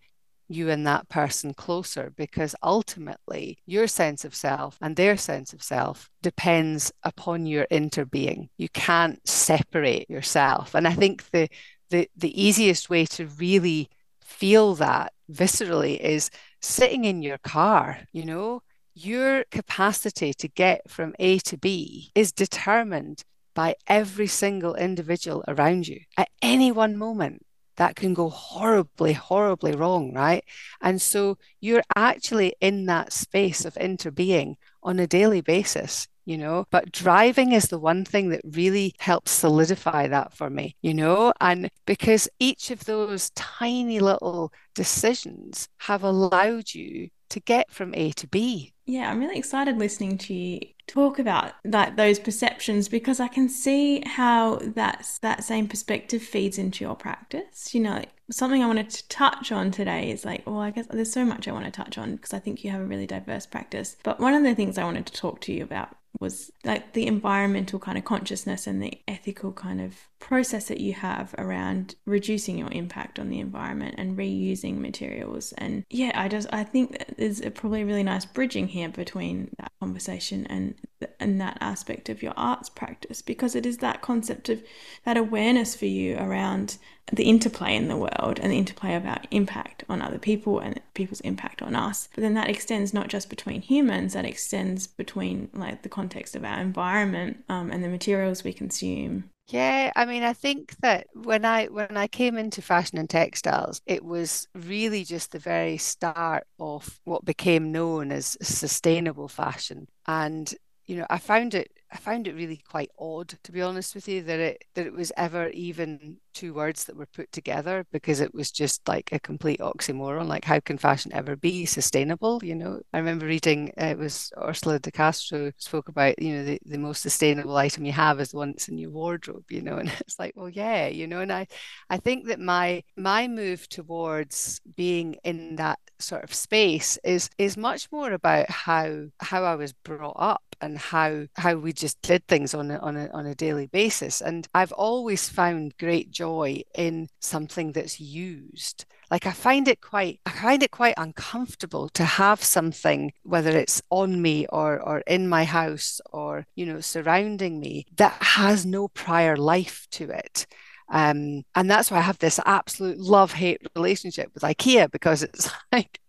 you 0.48 0.70
and 0.70 0.86
that 0.86 1.10
person 1.10 1.54
closer 1.54 2.14
because 2.16 2.56
ultimately 2.62 3.58
your 3.66 3.88
sense 3.88 4.24
of 4.26 4.36
self 4.36 4.78
and 4.82 4.96
their 4.96 5.18
sense 5.18 5.54
of 5.54 5.64
self 5.64 6.10
depends 6.22 6.92
upon 7.04 7.46
your 7.46 7.66
interbeing. 7.72 8.50
You 8.58 8.70
can't 8.70 9.26
separate 9.28 10.10
yourself. 10.10 10.76
And 10.76 10.88
I 10.88 10.94
think 10.94 11.30
the 11.32 11.50
the, 11.92 12.10
the 12.16 12.42
easiest 12.42 12.90
way 12.90 13.06
to 13.06 13.28
really 13.28 13.90
feel 14.24 14.74
that 14.76 15.14
viscerally 15.32 16.00
is 16.00 16.32
sitting 16.60 17.06
in 17.06 17.22
your 17.22 17.38
car, 17.38 18.00
you 18.12 18.26
know, 18.26 18.64
your 18.96 19.44
capacity 19.52 20.34
to 20.34 20.48
get 20.48 20.90
from 20.90 21.14
A 21.20 21.38
to 21.40 21.58
B 21.58 22.12
is 22.16 22.32
determined 22.32 23.24
by 23.54 23.76
every 23.88 24.28
single 24.28 24.76
individual 24.76 25.44
around 25.48 25.88
you 25.88 26.02
at 26.18 26.30
any 26.42 26.72
one 26.72 26.98
moment 26.98 27.45
that 27.78 27.96
can 27.96 28.14
go 28.14 28.30
horribly, 28.30 29.14
horribly 29.14 29.74
wrong, 29.74 30.14
right? 30.14 30.44
And 30.82 31.02
so 31.02 31.38
you're 31.60 31.84
actually 31.96 32.56
in 32.62 32.86
that 32.88 33.14
space 33.14 33.66
of 33.66 33.76
interbeing 33.76 34.56
on 34.84 35.00
a 35.00 35.08
daily 35.08 35.42
basis. 35.42 36.08
you 36.26 36.38
know. 36.38 36.66
But 36.72 36.92
driving 36.92 37.52
is 37.52 37.66
the 37.66 37.80
one 37.80 38.04
thing 38.06 38.30
that 38.30 38.42
really 38.44 38.96
helps 39.00 39.32
solidify 39.32 40.08
that 40.08 40.34
for 40.34 40.50
me, 40.50 40.76
you 40.82 40.94
know. 40.94 41.34
And 41.40 41.70
because 41.86 42.28
each 42.40 42.72
of 42.72 42.86
those 42.86 43.30
tiny 43.32 44.00
little 44.00 44.52
decisions 44.74 45.68
have 45.80 46.04
allowed 46.04 46.74
you 46.74 47.10
to 47.30 47.40
get 47.40 47.72
from 47.72 47.94
A 47.96 48.12
to 48.14 48.28
B. 48.28 48.74
Yeah, 48.86 49.10
I'm 49.10 49.20
really 49.20 49.38
excited 49.38 49.78
listening 49.78 50.18
to 50.20 50.34
you 50.34 50.60
talk 50.88 51.18
about 51.18 51.54
that 51.64 51.96
those 51.98 52.20
perceptions 52.20 52.88
because 52.88 53.20
I 53.20 53.28
can 53.28 53.50
see 53.50 54.04
how 54.06 54.60
that's 54.62 55.18
that 55.20 55.44
same 55.44 55.68
perspective 55.68 56.22
feeds 56.22 56.58
into 56.60 56.84
your 56.84 56.96
practice. 56.96 57.74
You 57.74 57.82
know, 57.82 58.04
something 58.32 58.64
I 58.64 58.68
wanted 58.68 58.90
to 58.90 59.08
touch 59.08 59.52
on 59.52 59.72
today 59.72 60.10
is 60.10 60.26
like, 60.26 60.44
well, 60.46 60.60
I 60.60 60.72
guess 60.72 60.88
there's 60.88 61.12
so 61.12 61.26
much 61.26 61.48
I 61.48 61.52
want 61.52 61.66
to 61.66 61.72
touch 61.72 61.98
on 61.98 62.16
because 62.16 62.34
I 62.34 62.40
think 62.40 62.64
you 62.64 62.72
have 62.72 62.82
a 62.82 62.86
really 62.86 63.08
diverse 63.08 63.46
practice. 63.46 63.98
But 64.04 64.20
one 64.20 64.34
of 64.34 64.44
the 64.44 64.56
things 64.56 64.78
I 64.78 64.84
wanted 64.84 65.06
to 65.08 65.14
talk 65.14 65.42
to 65.42 65.54
you 65.54 65.64
about 65.64 65.96
was 66.20 66.52
like 66.64 66.94
the 66.94 67.08
environmental 67.08 67.80
kind 67.80 67.98
of 67.98 68.06
consciousness 68.06 68.68
and 68.68 68.82
the 68.82 68.98
ethical 69.08 69.52
kind 69.52 69.82
of 69.82 69.96
process 70.20 70.68
that 70.68 70.80
you 70.80 70.94
have 70.94 71.36
around 71.38 71.96
reducing 72.06 72.58
your 72.58 72.72
impact 72.72 73.20
on 73.20 73.30
the 73.30 73.40
environment 73.40 73.96
and 73.98 74.18
reusing 74.18 74.78
materials 74.78 75.54
and 75.58 75.84
yeah 75.90 76.12
i 76.16 76.28
just 76.28 76.48
i 76.54 76.64
think 76.64 77.04
there's 77.18 77.42
a 77.42 77.52
probably 77.52 77.82
a 77.82 77.86
really 77.86 78.04
nice 78.04 78.26
bridging 78.26 78.68
here 78.68 78.90
between 78.90 79.50
that 79.60 79.72
conversation 79.80 80.46
and 80.48 80.76
and 81.20 81.40
that 81.40 81.58
aspect 81.60 82.10
of 82.10 82.24
your 82.24 82.34
arts 82.36 82.70
practice 82.70 83.22
because 83.22 83.56
it 83.56 83.66
is 83.66 83.78
that 83.78 84.02
concept 84.02 84.50
of 84.50 84.64
that 85.04 85.18
awareness 85.18 85.76
for 85.76 85.86
you 85.86 86.18
around 86.18 86.78
the 87.12 87.24
interplay 87.24 87.76
in 87.76 87.88
the 87.88 87.98
world 87.98 88.40
and 88.40 88.52
the 88.52 88.58
interplay 88.58 88.96
of 88.96 89.06
our 89.06 89.22
impact 89.32 89.84
on 89.88 90.02
other 90.02 90.18
people 90.18 90.60
and 90.60 90.80
people's 90.94 91.22
impact 91.22 91.62
on 91.62 91.76
us. 91.76 92.10
But 92.16 92.22
then 92.22 92.34
that 92.34 92.50
extends 92.50 92.94
not 92.94 93.08
just 93.08 93.30
between 93.30 93.62
humans, 93.62 94.14
that 94.14 94.26
extends 94.26 94.88
between 94.88 95.50
like 95.54 95.84
the 95.84 95.90
context 95.90 96.36
of 96.36 96.44
our 96.44 96.60
environment 96.60 97.44
um, 97.50 97.72
and 97.72 97.84
the 97.84 97.90
materials 97.90 98.44
we 98.44 98.54
consume. 98.54 99.30
Yeah, 99.48 99.92
I 99.96 100.06
mean, 100.06 100.24
I 100.24 100.34
think 100.34 100.76
that 100.78 101.06
when 101.14 101.46
I 101.46 101.66
when 101.66 101.98
I 101.98 102.08
came 102.08 102.36
into 102.38 102.64
fashion 102.64 102.98
and 102.98 103.08
textiles, 103.08 103.80
it 103.86 104.04
was 104.04 104.48
really 104.56 105.04
just 105.04 105.32
the 105.32 105.40
very 105.40 105.78
start 105.78 106.48
of 106.60 107.00
what 107.04 107.24
became 107.26 107.72
known 107.72 108.12
as 108.12 108.38
sustainable 108.42 109.28
fashion. 109.28 109.88
And 110.08 110.52
you 110.88 110.98
know, 110.98 111.06
I 111.10 111.20
found 111.20 111.54
it 111.54 111.72
I 111.96 111.98
found 111.98 112.28
it 112.28 112.36
really 112.36 112.58
quite 112.70 112.92
odd, 113.00 113.30
to 113.44 113.54
be 113.54 113.62
honest 113.62 113.96
with 113.96 114.10
you, 114.10 114.22
that 114.24 114.38
it 114.38 114.66
that 114.74 114.86
it 114.86 114.92
was 114.92 115.14
ever 115.16 115.48
even 115.52 116.18
two 116.34 116.54
words 116.54 116.84
that 116.84 116.98
were 116.98 117.06
put 117.06 117.32
together 117.32 117.86
because 117.94 118.20
it 118.20 118.34
was 118.34 118.52
just 118.52 118.86
like 118.86 119.14
a 119.14 119.20
complete 119.20 119.62
oxymoron. 119.62 120.28
Like, 120.28 120.44
how 120.44 120.60
can 120.60 120.78
fashion 120.78 121.14
ever 121.14 121.38
be 121.38 121.66
sustainable? 121.66 122.44
You 122.44 122.56
know, 122.56 122.82
I 122.92 122.98
remember 122.98 123.26
reading 123.26 123.72
uh, 123.82 123.86
it 123.86 123.98
was 123.98 124.30
Ursula 124.38 124.78
de 124.80 124.92
Castro 124.92 125.54
spoke 125.58 125.88
about, 125.88 126.22
you 126.22 126.34
know, 126.36 126.44
the, 126.44 126.60
the 126.66 126.78
most 126.78 127.02
sustainable 127.02 127.56
item 127.56 127.86
you 127.86 127.94
have 127.94 128.20
is 128.20 128.32
that's 128.34 128.68
in 128.68 128.78
your 128.78 128.90
wardrobe, 128.92 129.46
you 129.50 129.62
know, 129.62 129.78
and 129.78 129.90
it's 130.02 130.20
like, 130.20 130.34
well, 130.36 130.50
yeah, 130.50 130.88
you 130.88 131.08
know, 131.08 131.22
and 131.22 131.32
I 131.32 131.48
I 131.90 131.96
think 131.98 132.28
that 132.28 132.42
my 132.42 132.84
my 132.98 133.30
move 133.30 133.70
towards 133.70 134.60
being 134.76 135.16
in 135.24 135.56
that 135.56 135.80
sort 136.00 136.26
of 136.26 136.34
space 136.34 136.98
is 137.06 137.30
is 137.38 137.56
much 137.56 137.90
more 137.90 138.12
about 138.12 138.50
how 138.50 139.06
how 139.22 139.44
I 139.46 139.56
was 139.56 139.72
brought 139.72 140.18
up 140.18 140.44
and 140.62 140.78
how 140.78 141.26
how 141.36 141.56
we 141.56 141.74
just 141.74 141.85
did 141.94 142.28
things 142.28 142.54
on 142.54 142.72
a, 142.72 142.78
on 142.80 142.98
a 142.98 143.08
on 143.10 143.26
a 143.26 143.36
daily 143.36 143.68
basis. 143.68 144.22
And 144.22 144.48
I've 144.54 144.72
always 144.72 145.30
found 145.30 145.78
great 145.78 146.12
joy 146.12 146.64
in 146.76 147.08
something 147.20 147.72
that's 147.72 148.00
used. 148.00 148.86
Like 149.12 149.26
I 149.26 149.32
find 149.32 149.68
it 149.68 149.82
quite 149.82 150.20
I 150.26 150.32
find 150.32 150.64
it 150.64 150.72
quite 150.72 150.96
uncomfortable 150.98 151.90
to 151.90 152.04
have 152.04 152.44
something 152.44 153.14
whether 153.24 153.52
it's 153.52 153.82
on 153.90 154.22
me 154.22 154.48
or 154.48 154.80
or 154.80 155.00
in 155.08 155.28
my 155.28 155.44
house 155.44 156.02
or 156.12 156.46
you 156.56 156.66
know 156.66 156.82
surrounding 156.82 157.60
me 157.60 157.86
that 157.98 158.14
has 158.22 158.66
no 158.66 158.88
prior 158.88 159.38
life 159.38 159.88
to 159.92 160.10
it. 160.10 160.48
Um, 160.90 161.44
and 161.56 161.70
that's 161.70 161.90
why 161.90 161.98
I 161.98 162.02
have 162.02 162.20
this 162.20 162.40
absolute 162.46 163.00
love 163.00 163.34
hate 163.34 163.62
relationship 163.76 164.32
with 164.34 164.44
IKEA 164.44 164.92
because 164.92 165.24
it's 165.24 165.50
like 165.72 166.00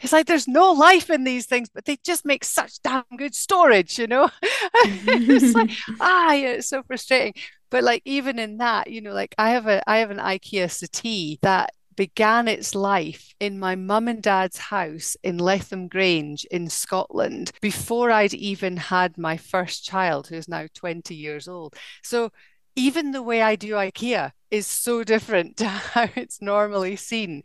it's 0.00 0.12
like 0.12 0.26
there's 0.26 0.48
no 0.48 0.72
life 0.72 1.10
in 1.10 1.24
these 1.24 1.46
things, 1.46 1.68
but 1.68 1.84
they 1.84 1.96
just 2.04 2.24
make 2.24 2.44
such 2.44 2.80
damn 2.82 3.04
good 3.16 3.34
storage, 3.34 3.98
you 3.98 4.06
know? 4.06 4.30
it's 4.42 5.54
like, 5.54 5.70
ah, 6.00 6.32
yeah, 6.32 6.50
it's 6.50 6.68
so 6.68 6.82
frustrating. 6.82 7.34
But 7.70 7.84
like 7.84 8.02
even 8.04 8.38
in 8.38 8.58
that, 8.58 8.90
you 8.90 9.00
know, 9.00 9.12
like 9.12 9.34
I 9.38 9.50
have 9.50 9.66
a 9.66 9.88
I 9.88 9.98
have 9.98 10.10
an 10.10 10.18
IKEA 10.18 10.70
settee 10.70 11.38
that 11.42 11.70
began 11.96 12.48
its 12.48 12.74
life 12.74 13.34
in 13.40 13.58
my 13.58 13.76
mum 13.76 14.08
and 14.08 14.22
dad's 14.22 14.56
house 14.56 15.16
in 15.22 15.36
Letham 15.36 15.86
Grange 15.86 16.46
in 16.50 16.68
Scotland 16.70 17.52
before 17.60 18.10
I'd 18.10 18.32
even 18.32 18.76
had 18.78 19.18
my 19.18 19.36
first 19.36 19.84
child, 19.84 20.26
who's 20.26 20.48
now 20.48 20.66
20 20.74 21.14
years 21.14 21.46
old. 21.46 21.76
So 22.02 22.32
even 22.80 23.10
the 23.10 23.22
way 23.22 23.42
I 23.42 23.56
do 23.56 23.74
IKEA 23.74 24.32
is 24.50 24.66
so 24.66 25.04
different 25.04 25.56
to 25.58 25.68
how 25.68 26.08
it's 26.16 26.40
normally 26.40 26.96
seen. 26.96 27.42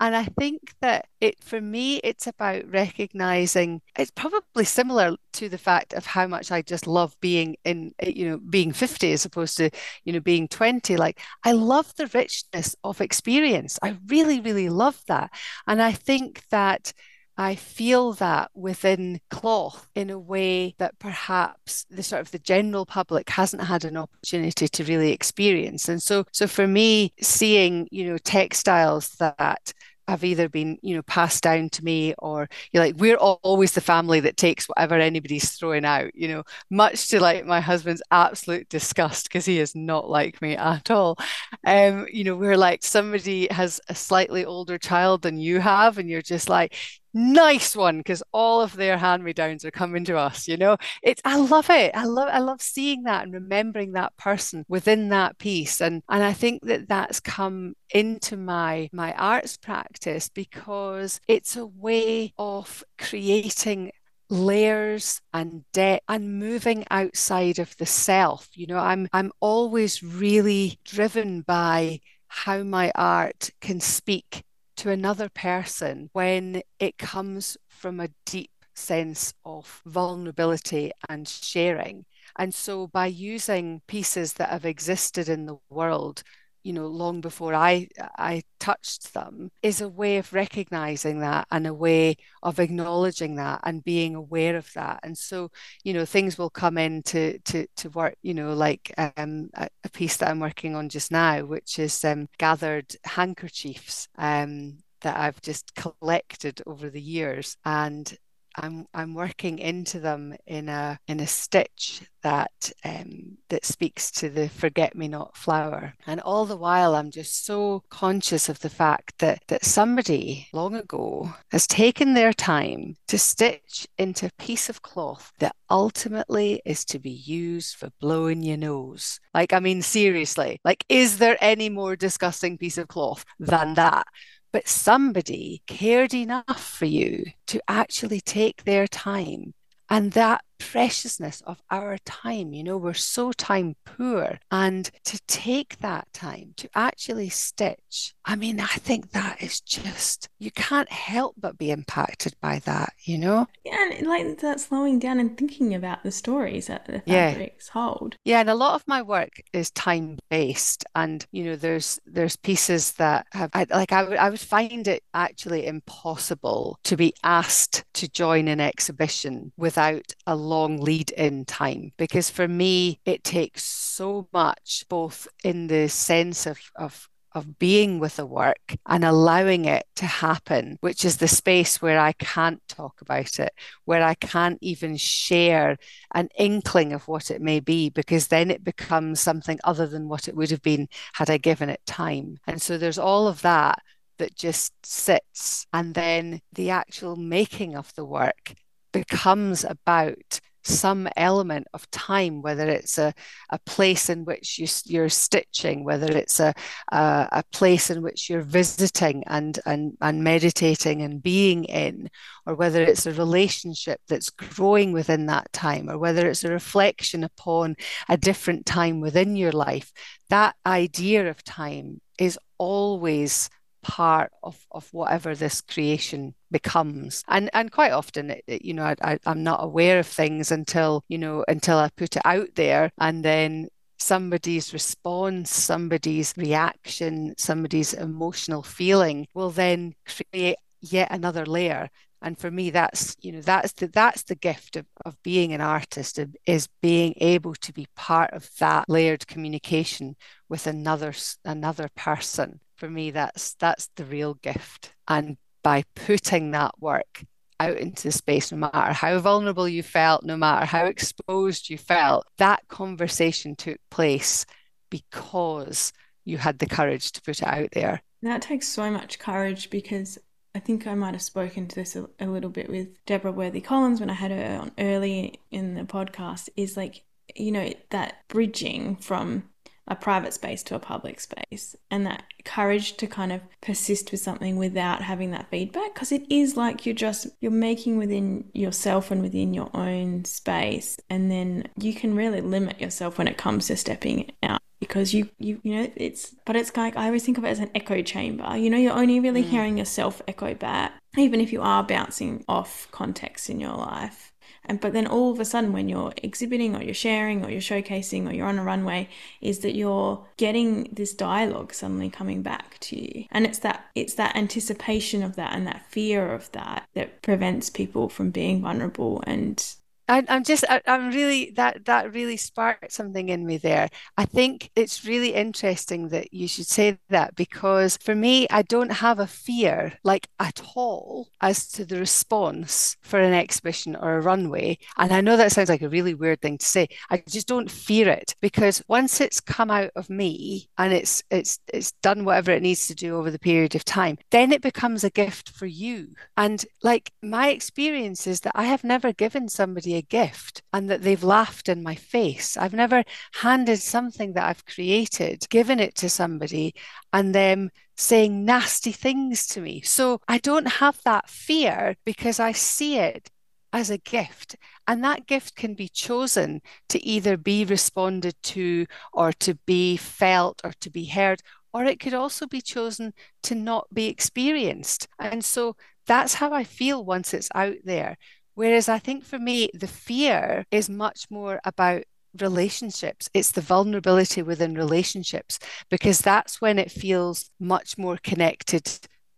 And 0.00 0.14
I 0.16 0.24
think 0.24 0.74
that 0.80 1.06
it, 1.20 1.42
for 1.42 1.60
me, 1.60 1.96
it's 1.98 2.26
about 2.26 2.68
recognizing 2.70 3.80
it's 3.96 4.10
probably 4.10 4.64
similar 4.64 5.16
to 5.34 5.48
the 5.48 5.58
fact 5.58 5.94
of 5.94 6.04
how 6.04 6.26
much 6.26 6.50
I 6.50 6.62
just 6.62 6.86
love 6.86 7.14
being 7.20 7.56
in, 7.64 7.92
you 8.04 8.28
know, 8.28 8.38
being 8.38 8.72
50 8.72 9.12
as 9.12 9.24
opposed 9.24 9.56
to, 9.58 9.70
you 10.04 10.12
know, 10.12 10.20
being 10.20 10.48
20. 10.48 10.96
Like, 10.96 11.20
I 11.44 11.52
love 11.52 11.94
the 11.96 12.08
richness 12.08 12.74
of 12.82 13.00
experience. 13.00 13.78
I 13.82 13.96
really, 14.08 14.40
really 14.40 14.68
love 14.68 15.00
that. 15.06 15.30
And 15.66 15.80
I 15.80 15.92
think 15.92 16.42
that 16.50 16.92
I 17.36 17.54
feel 17.54 18.12
that 18.14 18.50
within 18.54 19.20
cloth 19.30 19.88
in 19.94 20.10
a 20.10 20.18
way 20.18 20.74
that 20.78 20.98
perhaps 20.98 21.84
the 21.90 22.02
sort 22.02 22.20
of 22.20 22.30
the 22.30 22.38
general 22.38 22.84
public 22.86 23.30
hasn't 23.30 23.62
had 23.64 23.84
an 23.84 23.96
opportunity 23.96 24.68
to 24.68 24.84
really 24.84 25.12
experience. 25.12 25.88
And 25.88 26.02
so 26.02 26.24
so 26.32 26.46
for 26.46 26.66
me, 26.66 27.12
seeing, 27.20 27.88
you 27.90 28.06
know, 28.10 28.18
textiles 28.18 29.10
that 29.18 29.72
have 30.08 30.24
either 30.24 30.48
been 30.48 30.76
you 30.82 30.96
know 30.96 31.02
passed 31.02 31.44
down 31.44 31.70
to 31.70 31.84
me 31.84 32.12
or 32.18 32.48
you're 32.72 32.82
like 32.82 32.96
we're 32.96 33.16
always 33.16 33.72
the 33.72 33.80
family 33.80 34.18
that 34.18 34.36
takes 34.36 34.66
whatever 34.68 34.96
anybody's 34.96 35.52
throwing 35.52 35.84
out 35.84 36.10
you 36.14 36.26
know 36.26 36.42
much 36.70 37.08
to 37.08 37.20
like 37.20 37.46
my 37.46 37.60
husband's 37.60 38.02
absolute 38.10 38.68
disgust 38.68 39.28
because 39.28 39.44
he 39.46 39.60
is 39.60 39.76
not 39.76 40.10
like 40.10 40.42
me 40.42 40.56
at 40.56 40.90
all 40.90 41.16
um 41.64 42.04
you 42.12 42.24
know 42.24 42.34
we're 42.34 42.56
like 42.56 42.82
somebody 42.82 43.46
has 43.52 43.80
a 43.88 43.94
slightly 43.94 44.44
older 44.44 44.76
child 44.76 45.22
than 45.22 45.38
you 45.38 45.60
have 45.60 45.98
and 45.98 46.10
you're 46.10 46.20
just 46.20 46.48
like 46.48 46.74
nice 47.14 47.76
one 47.76 47.98
because 47.98 48.22
all 48.32 48.60
of 48.60 48.74
their 48.74 48.98
hand 48.98 49.22
me 49.22 49.32
downs 49.32 49.64
are 49.64 49.70
coming 49.70 50.04
to 50.04 50.16
us 50.16 50.48
you 50.48 50.56
know? 50.56 50.76
It's 51.02 51.20
i 51.24 51.36
love 51.36 51.70
it. 51.70 51.92
I 51.94 52.04
love 52.04 52.28
i 52.32 52.38
love 52.38 52.60
seeing 52.62 53.04
that 53.04 53.24
and 53.24 53.32
remembering 53.32 53.92
that 53.92 54.16
person 54.16 54.64
within 54.68 55.08
that 55.10 55.38
piece. 55.38 55.80
And 55.80 56.02
and 56.08 56.22
i 56.22 56.32
think 56.32 56.62
that 56.66 56.88
that's 56.88 57.20
come 57.20 57.74
into 57.94 58.36
my 58.36 58.88
my 58.92 59.12
arts 59.14 59.56
practice 59.56 60.28
because 60.28 61.20
it's 61.28 61.56
a 61.56 61.66
way 61.66 62.32
of 62.38 62.84
creating 62.98 63.92
layers 64.30 65.20
and 65.34 65.64
depth 65.72 66.04
and 66.08 66.38
moving 66.38 66.84
outside 66.90 67.58
of 67.58 67.76
the 67.76 67.86
self 67.86 68.48
you 68.54 68.66
know? 68.66 68.78
I'm 68.78 69.08
i'm 69.12 69.32
always 69.40 70.02
really 70.02 70.78
driven 70.84 71.42
by 71.42 72.00
how 72.28 72.62
my 72.62 72.90
art 72.94 73.50
can 73.60 73.78
speak 73.80 74.42
to 74.82 74.90
another 74.90 75.28
person 75.28 76.10
when 76.12 76.60
it 76.80 76.98
comes 76.98 77.56
from 77.68 78.00
a 78.00 78.08
deep 78.26 78.50
sense 78.74 79.32
of 79.44 79.80
vulnerability 79.86 80.90
and 81.08 81.28
sharing. 81.28 82.04
And 82.36 82.52
so 82.52 82.88
by 82.88 83.06
using 83.06 83.82
pieces 83.86 84.32
that 84.34 84.48
have 84.50 84.64
existed 84.64 85.28
in 85.28 85.46
the 85.46 85.58
world 85.70 86.24
you 86.62 86.72
know 86.72 86.86
long 86.86 87.20
before 87.20 87.54
i 87.54 87.88
i 88.18 88.42
touched 88.60 89.12
them 89.14 89.50
is 89.62 89.80
a 89.80 89.88
way 89.88 90.18
of 90.18 90.32
recognizing 90.32 91.20
that 91.20 91.46
and 91.50 91.66
a 91.66 91.74
way 91.74 92.16
of 92.42 92.60
acknowledging 92.60 93.36
that 93.36 93.60
and 93.64 93.84
being 93.84 94.14
aware 94.14 94.56
of 94.56 94.72
that. 94.74 95.00
And 95.02 95.16
so 95.18 95.50
you 95.84 95.92
know 95.92 96.04
things 96.04 96.38
will 96.38 96.50
come 96.50 96.78
in 96.78 97.02
to 97.04 97.38
to, 97.40 97.66
to 97.76 97.90
work 97.90 98.14
you 98.22 98.34
know 98.34 98.54
like 98.54 98.92
um, 99.16 99.50
a, 99.54 99.68
piece 99.92 100.16
that 100.16 100.30
i'm 100.30 100.40
working 100.40 100.74
on 100.74 100.88
just 100.88 101.12
now 101.12 101.44
which 101.44 101.78
is 101.78 102.02
um, 102.04 102.26
gathered 102.38 102.94
handkerchiefs 103.04 104.08
um, 104.16 104.78
that 105.02 105.16
I've 105.16 105.40
just 105.40 105.74
collected 105.74 106.62
over 106.66 106.88
the 106.88 107.00
years. 107.00 107.56
And 107.64 108.16
I'm 108.56 108.86
I'm 108.94 109.14
working 109.14 109.58
into 109.58 110.00
them 110.00 110.34
in 110.46 110.68
a 110.68 110.98
in 111.08 111.20
a 111.20 111.26
stitch 111.26 112.02
that 112.22 112.72
um, 112.84 113.38
that 113.48 113.64
speaks 113.64 114.10
to 114.12 114.28
the 114.30 114.48
forget 114.48 114.94
me 114.94 115.08
not 115.08 115.36
flower, 115.36 115.94
and 116.06 116.20
all 116.20 116.44
the 116.44 116.56
while 116.56 116.94
I'm 116.94 117.10
just 117.10 117.44
so 117.44 117.82
conscious 117.90 118.48
of 118.48 118.60
the 118.60 118.70
fact 118.70 119.18
that 119.18 119.42
that 119.48 119.64
somebody 119.64 120.48
long 120.52 120.74
ago 120.74 121.34
has 121.50 121.66
taken 121.66 122.14
their 122.14 122.32
time 122.32 122.96
to 123.08 123.18
stitch 123.18 123.86
into 123.98 124.26
a 124.26 124.42
piece 124.42 124.68
of 124.68 124.82
cloth 124.82 125.32
that 125.38 125.56
ultimately 125.70 126.60
is 126.64 126.84
to 126.86 126.98
be 126.98 127.10
used 127.10 127.76
for 127.76 127.90
blowing 128.00 128.42
your 128.42 128.56
nose. 128.56 129.20
Like 129.34 129.52
I 129.52 129.60
mean 129.60 129.82
seriously, 129.82 130.60
like 130.64 130.84
is 130.88 131.18
there 131.18 131.36
any 131.40 131.68
more 131.68 131.96
disgusting 131.96 132.58
piece 132.58 132.78
of 132.78 132.88
cloth 132.88 133.24
than 133.38 133.74
that? 133.74 134.06
But 134.52 134.68
somebody 134.68 135.62
cared 135.66 136.14
enough 136.14 136.62
for 136.62 136.84
you 136.84 137.24
to 137.46 137.62
actually 137.66 138.20
take 138.20 138.64
their 138.64 138.86
time. 138.86 139.54
And 139.88 140.12
that 140.12 140.44
preciousness 140.70 141.42
of 141.46 141.62
our 141.70 141.98
time. 142.04 142.52
You 142.52 142.64
know, 142.64 142.76
we're 142.76 142.94
so 142.94 143.32
time 143.32 143.76
poor. 143.84 144.38
And 144.50 144.90
to 145.04 145.20
take 145.26 145.78
that 145.80 146.12
time 146.12 146.54
to 146.56 146.68
actually 146.74 147.28
stitch, 147.28 148.14
I 148.24 148.36
mean, 148.36 148.60
I 148.60 148.66
think 148.66 149.10
that 149.10 149.42
is 149.42 149.60
just, 149.60 150.28
you 150.38 150.50
can't 150.50 150.90
help 150.90 151.34
but 151.38 151.58
be 151.58 151.70
impacted 151.70 152.34
by 152.40 152.60
that, 152.60 152.92
you 153.02 153.18
know? 153.18 153.48
Yeah, 153.64 153.90
and 153.90 154.06
like 154.06 154.38
that 154.40 154.60
slowing 154.60 154.98
down 154.98 155.18
and 155.18 155.36
thinking 155.36 155.74
about 155.74 156.02
the 156.02 156.12
stories 156.12 156.68
that 156.68 156.86
the 156.86 157.00
fabrics 157.00 157.70
yeah. 157.74 157.82
hold. 157.82 158.16
Yeah, 158.24 158.40
and 158.40 158.50
a 158.50 158.54
lot 158.54 158.74
of 158.74 158.86
my 158.86 159.02
work 159.02 159.42
is 159.52 159.70
time 159.72 160.18
based. 160.30 160.84
And, 160.94 161.26
you 161.32 161.44
know, 161.44 161.56
there's 161.56 161.98
there's 162.06 162.36
pieces 162.36 162.92
that 162.92 163.26
have, 163.32 163.50
I, 163.54 163.66
like, 163.70 163.92
I, 163.92 164.02
I 164.14 164.30
would 164.30 164.40
find 164.40 164.86
it 164.86 165.02
actually 165.14 165.66
impossible 165.66 166.78
to 166.84 166.96
be 166.96 167.14
asked 167.24 167.84
to 167.94 168.08
join 168.08 168.48
an 168.48 168.60
exhibition 168.60 169.52
without 169.56 170.14
a 170.26 170.36
long 170.52 170.72
lead 170.80 171.10
in 171.12 171.44
time. 171.44 171.92
Because 171.96 172.28
for 172.30 172.48
me, 172.48 173.00
it 173.04 173.24
takes 173.24 173.64
so 173.64 174.28
much, 174.32 174.84
both 174.88 175.28
in 175.44 175.66
the 175.66 175.88
sense 175.88 176.46
of, 176.46 176.58
of 176.76 177.08
of 177.34 177.58
being 177.58 177.98
with 177.98 178.16
the 178.16 178.26
work 178.26 178.76
and 178.86 179.04
allowing 179.04 179.64
it 179.64 179.84
to 179.96 180.06
happen, 180.06 180.76
which 180.80 181.04
is 181.04 181.16
the 181.16 181.28
space 181.28 181.80
where 181.80 181.98
I 181.98 182.12
can't 182.12 182.60
talk 182.68 183.00
about 183.00 183.38
it, 183.38 183.52
where 183.84 184.02
I 184.02 184.14
can't 184.14 184.58
even 184.60 184.96
share 184.96 185.76
an 186.12 186.28
inkling 186.38 186.92
of 186.92 187.08
what 187.08 187.30
it 187.30 187.40
may 187.40 187.60
be, 187.60 187.90
because 187.90 188.26
then 188.28 188.50
it 188.50 188.62
becomes 188.62 189.20
something 189.20 189.58
other 189.64 189.86
than 189.86 190.08
what 190.08 190.28
it 190.28 190.36
would 190.36 190.50
have 190.50 190.62
been 190.62 190.88
had 191.14 191.30
I 191.30 191.38
given 191.38 191.70
it 191.70 191.80
time. 191.86 192.38
And 192.46 192.60
so 192.60 192.76
there's 192.76 192.98
all 192.98 193.26
of 193.26 193.42
that 193.42 193.78
that 194.18 194.36
just 194.36 194.72
sits. 194.84 195.66
And 195.72 195.94
then 195.94 196.40
the 196.52 196.70
actual 196.70 197.16
making 197.16 197.76
of 197.76 197.94
the 197.94 198.04
work 198.04 198.54
becomes 198.92 199.64
about 199.64 200.40
some 200.64 201.08
element 201.16 201.66
of 201.74 201.90
time, 201.90 202.40
whether 202.40 202.68
it's 202.68 202.98
a, 202.98 203.12
a 203.50 203.58
place 203.60 204.08
in 204.08 204.24
which 204.24 204.58
you, 204.58 204.66
you're 204.84 205.08
stitching, 205.08 205.84
whether 205.84 206.10
it's 206.16 206.40
a, 206.40 206.54
a, 206.92 207.28
a 207.32 207.42
place 207.52 207.90
in 207.90 208.02
which 208.02 208.30
you're 208.30 208.42
visiting 208.42 209.24
and, 209.26 209.58
and, 209.66 209.96
and 210.00 210.22
meditating 210.22 211.02
and 211.02 211.22
being 211.22 211.64
in, 211.64 212.08
or 212.46 212.54
whether 212.54 212.82
it's 212.82 213.06
a 213.06 213.12
relationship 213.12 214.00
that's 214.08 214.30
growing 214.30 214.92
within 214.92 215.26
that 215.26 215.52
time, 215.52 215.90
or 215.90 215.98
whether 215.98 216.28
it's 216.28 216.44
a 216.44 216.50
reflection 216.50 217.24
upon 217.24 217.74
a 218.08 218.16
different 218.16 218.64
time 218.64 219.00
within 219.00 219.36
your 219.36 219.52
life, 219.52 219.92
that 220.28 220.54
idea 220.64 221.28
of 221.28 221.42
time 221.44 222.00
is 222.18 222.38
always 222.58 223.50
part 223.82 224.32
of, 224.42 224.64
of 224.70 224.88
whatever 224.92 225.34
this 225.34 225.60
creation 225.60 226.34
becomes 226.50 227.24
and 227.28 227.50
and 227.52 227.72
quite 227.72 227.92
often 227.92 228.30
it, 228.46 228.64
you 228.64 228.74
know 228.74 228.84
I, 228.84 228.94
I, 229.02 229.18
i'm 229.26 229.42
not 229.42 229.62
aware 229.62 229.98
of 229.98 230.06
things 230.06 230.52
until 230.52 231.02
you 231.08 231.18
know 231.18 231.44
until 231.48 231.78
i 231.78 231.88
put 231.96 232.16
it 232.16 232.22
out 232.24 232.54
there 232.54 232.92
and 232.98 233.24
then 233.24 233.68
somebody's 234.02 234.72
response, 234.72 235.50
somebody's 235.50 236.34
reaction, 236.36 237.34
somebody's 237.38 237.94
emotional 237.94 238.62
feeling 238.62 239.26
will 239.34 239.50
then 239.50 239.94
create 240.06 240.56
yet 240.80 241.08
another 241.10 241.46
layer. 241.46 241.88
And 242.22 242.38
for 242.38 242.50
me, 242.50 242.70
that's 242.70 243.16
you 243.20 243.32
know 243.32 243.40
that's 243.40 243.72
the 243.72 243.88
that's 243.88 244.22
the 244.22 244.34
gift 244.34 244.76
of, 244.76 244.86
of 245.04 245.20
being 245.22 245.52
an 245.52 245.60
artist 245.60 246.18
is 246.46 246.68
being 246.80 247.14
able 247.16 247.54
to 247.56 247.72
be 247.72 247.86
part 247.96 248.30
of 248.32 248.48
that 248.58 248.88
layered 248.88 249.26
communication 249.26 250.16
with 250.48 250.66
another 250.66 251.12
another 251.44 251.88
person. 251.96 252.60
For 252.76 252.88
me 252.88 253.10
that's 253.10 253.54
that's 253.54 253.88
the 253.96 254.04
real 254.04 254.34
gift. 254.34 254.94
And 255.08 255.36
by 255.62 255.84
putting 255.94 256.52
that 256.52 256.72
work 256.80 257.24
out 257.60 257.76
into 257.76 258.10
space 258.10 258.50
no 258.50 258.58
matter 258.58 258.92
how 258.92 259.16
vulnerable 259.20 259.68
you 259.68 259.84
felt 259.84 260.24
no 260.24 260.36
matter 260.36 260.66
how 260.66 260.84
exposed 260.86 261.70
you 261.70 261.78
felt 261.78 262.26
that 262.38 262.66
conversation 262.66 263.54
took 263.54 263.78
place 263.88 264.44
because 264.90 265.92
you 266.24 266.38
had 266.38 266.58
the 266.58 266.66
courage 266.66 267.12
to 267.12 267.22
put 267.22 267.40
it 267.40 267.46
out 267.46 267.68
there. 267.72 268.02
That 268.22 268.42
takes 268.42 268.68
so 268.68 268.90
much 268.90 269.18
courage 269.18 269.70
because 269.70 270.18
I 270.54 270.58
think 270.58 270.86
I 270.86 270.94
might 270.94 271.14
have 271.14 271.22
spoken 271.22 271.66
to 271.68 271.74
this 271.74 271.96
a, 271.96 272.08
a 272.20 272.26
little 272.26 272.50
bit 272.50 272.68
with 272.68 272.88
Deborah 273.06 273.32
Worthy 273.32 273.60
Collins 273.60 274.00
when 274.00 274.10
I 274.10 274.14
had 274.14 274.30
her 274.30 274.58
on 274.60 274.72
early 274.78 275.40
in 275.50 275.74
the 275.74 275.82
podcast. 275.82 276.48
Is 276.56 276.76
like, 276.76 277.04
you 277.34 277.52
know, 277.52 277.72
that 277.90 278.16
bridging 278.28 278.96
from 278.96 279.44
a 279.88 279.96
private 279.96 280.32
space 280.32 280.62
to 280.62 280.74
a 280.74 280.78
public 280.78 281.18
space 281.18 281.74
and 281.90 282.06
that 282.06 282.22
courage 282.44 282.96
to 282.96 283.06
kind 283.06 283.32
of 283.32 283.40
persist 283.60 284.12
with 284.12 284.20
something 284.20 284.56
without 284.56 285.02
having 285.02 285.32
that 285.32 285.48
feedback 285.50 285.92
because 285.92 286.12
it 286.12 286.24
is 286.30 286.56
like 286.56 286.86
you're 286.86 286.94
just 286.94 287.26
you're 287.40 287.50
making 287.50 287.98
within 287.98 288.44
yourself 288.52 289.10
and 289.10 289.22
within 289.22 289.52
your 289.52 289.70
own 289.74 290.24
space 290.24 290.96
and 291.10 291.30
then 291.30 291.68
you 291.76 291.92
can 291.92 292.14
really 292.14 292.40
limit 292.40 292.80
yourself 292.80 293.18
when 293.18 293.26
it 293.26 293.36
comes 293.36 293.66
to 293.66 293.76
stepping 293.76 294.30
out 294.42 294.60
because 294.78 295.12
you 295.12 295.28
you 295.38 295.60
you 295.62 295.74
know 295.76 295.92
it's 295.96 296.34
but 296.44 296.56
it's 296.56 296.76
like 296.76 296.96
I 296.96 297.06
always 297.06 297.24
think 297.24 297.38
of 297.38 297.44
it 297.44 297.48
as 297.48 297.58
an 297.58 297.70
echo 297.74 298.02
chamber 298.02 298.56
you 298.56 298.70
know 298.70 298.78
you're 298.78 298.92
only 298.92 299.20
really 299.20 299.42
mm. 299.42 299.48
hearing 299.48 299.78
yourself 299.78 300.22
echo 300.28 300.54
back 300.54 300.92
even 301.16 301.40
if 301.40 301.52
you 301.52 301.60
are 301.60 301.82
bouncing 301.82 302.44
off 302.48 302.88
context 302.92 303.50
in 303.50 303.60
your 303.60 303.74
life 303.74 304.31
and 304.64 304.80
but 304.80 304.92
then 304.92 305.06
all 305.06 305.32
of 305.32 305.40
a 305.40 305.44
sudden 305.44 305.72
when 305.72 305.88
you're 305.88 306.12
exhibiting 306.18 306.76
or 306.76 306.82
you're 306.82 306.94
sharing 306.94 307.44
or 307.44 307.50
you're 307.50 307.60
showcasing 307.60 308.28
or 308.28 308.32
you're 308.32 308.46
on 308.46 308.58
a 308.58 308.64
runway 308.64 309.08
is 309.40 309.60
that 309.60 309.74
you're 309.74 310.24
getting 310.36 310.88
this 310.92 311.14
dialogue 311.14 311.74
suddenly 311.74 312.08
coming 312.08 312.42
back 312.42 312.78
to 312.80 313.00
you. 313.00 313.24
And 313.30 313.44
it's 313.44 313.58
that 313.60 313.86
it's 313.94 314.14
that 314.14 314.36
anticipation 314.36 315.22
of 315.22 315.36
that 315.36 315.54
and 315.54 315.66
that 315.66 315.90
fear 315.90 316.32
of 316.32 316.50
that 316.52 316.88
that 316.94 317.22
prevents 317.22 317.70
people 317.70 318.08
from 318.08 318.30
being 318.30 318.62
vulnerable 318.62 319.22
and 319.26 319.74
I, 320.08 320.24
I'm 320.28 320.44
just, 320.44 320.64
I, 320.68 320.80
am 320.86 321.10
really, 321.10 321.52
that, 321.52 321.84
that 321.84 322.12
really 322.12 322.36
sparked 322.36 322.92
something 322.92 323.28
in 323.28 323.46
me 323.46 323.56
there. 323.56 323.88
I 324.16 324.24
think 324.24 324.70
it's 324.74 325.04
really 325.04 325.34
interesting 325.34 326.08
that 326.08 326.32
you 326.32 326.48
should 326.48 326.66
say 326.66 326.98
that 327.08 327.36
because 327.36 327.96
for 327.98 328.14
me, 328.14 328.46
I 328.50 328.62
don't 328.62 328.92
have 328.92 329.20
a 329.20 329.26
fear 329.26 329.92
like 330.02 330.28
at 330.38 330.60
all 330.74 331.28
as 331.40 331.68
to 331.72 331.84
the 331.84 331.98
response 331.98 332.96
for 333.02 333.20
an 333.20 333.32
exhibition 333.32 333.96
or 333.96 334.16
a 334.16 334.20
runway. 334.20 334.78
And 334.96 335.12
I 335.12 335.20
know 335.20 335.36
that 335.36 335.52
sounds 335.52 335.68
like 335.68 335.82
a 335.82 335.88
really 335.88 336.14
weird 336.14 336.40
thing 336.40 336.58
to 336.58 336.66
say. 336.66 336.88
I 337.10 337.22
just 337.28 337.48
don't 337.48 337.70
fear 337.70 338.08
it 338.08 338.34
because 338.40 338.82
once 338.88 339.20
it's 339.20 339.40
come 339.40 339.70
out 339.70 339.90
of 339.94 340.10
me 340.10 340.68
and 340.78 340.92
it's, 340.92 341.22
it's, 341.30 341.58
it's 341.72 341.92
done 342.02 342.24
whatever 342.24 342.50
it 342.50 342.62
needs 342.62 342.86
to 342.88 342.94
do 342.94 343.16
over 343.16 343.30
the 343.30 343.38
period 343.38 343.74
of 343.74 343.84
time, 343.84 344.18
then 344.30 344.52
it 344.52 344.62
becomes 344.62 345.04
a 345.04 345.10
gift 345.10 345.50
for 345.50 345.66
you. 345.66 346.08
And 346.36 346.64
like 346.82 347.12
my 347.22 347.48
experience 347.48 348.26
is 348.26 348.40
that 348.40 348.52
I 348.54 348.64
have 348.64 348.84
never 348.84 349.12
given 349.12 349.48
somebody 349.48 349.91
a 349.94 350.02
gift 350.02 350.62
and 350.72 350.90
that 350.90 351.02
they've 351.02 351.22
laughed 351.22 351.68
in 351.68 351.82
my 351.82 351.94
face. 351.94 352.56
I've 352.56 352.72
never 352.72 353.04
handed 353.34 353.80
something 353.80 354.32
that 354.34 354.44
I've 354.44 354.66
created, 354.66 355.48
given 355.48 355.80
it 355.80 355.94
to 355.96 356.08
somebody, 356.08 356.74
and 357.12 357.34
them 357.34 357.70
saying 357.96 358.44
nasty 358.44 358.92
things 358.92 359.46
to 359.48 359.60
me. 359.60 359.80
So 359.82 360.20
I 360.28 360.38
don't 360.38 360.66
have 360.66 361.00
that 361.04 361.28
fear 361.28 361.96
because 362.04 362.40
I 362.40 362.52
see 362.52 362.98
it 362.98 363.30
as 363.72 363.90
a 363.90 363.98
gift. 363.98 364.56
And 364.86 365.02
that 365.04 365.26
gift 365.26 365.56
can 365.56 365.74
be 365.74 365.88
chosen 365.88 366.60
to 366.88 367.04
either 367.04 367.36
be 367.36 367.64
responded 367.64 368.34
to 368.42 368.86
or 369.12 369.32
to 369.34 369.54
be 369.66 369.96
felt 369.96 370.60
or 370.64 370.72
to 370.80 370.90
be 370.90 371.06
heard, 371.06 371.40
or 371.72 371.84
it 371.84 372.00
could 372.00 372.14
also 372.14 372.46
be 372.46 372.60
chosen 372.60 373.14
to 373.44 373.54
not 373.54 373.86
be 373.92 374.06
experienced. 374.06 375.08
And 375.18 375.44
so 375.44 375.76
that's 376.06 376.34
how 376.34 376.52
I 376.52 376.64
feel 376.64 377.04
once 377.04 377.32
it's 377.32 377.48
out 377.54 377.76
there. 377.84 378.18
Whereas 378.54 378.88
I 378.88 378.98
think 378.98 379.24
for 379.24 379.38
me, 379.38 379.70
the 379.74 379.86
fear 379.86 380.66
is 380.70 380.88
much 380.88 381.30
more 381.30 381.60
about 381.64 382.02
relationships. 382.40 383.28
It's 383.34 383.52
the 383.52 383.60
vulnerability 383.60 384.42
within 384.42 384.74
relationships 384.74 385.58
because 385.90 386.20
that's 386.20 386.60
when 386.60 386.78
it 386.78 386.90
feels 386.90 387.50
much 387.58 387.98
more 387.98 388.18
connected 388.22 388.90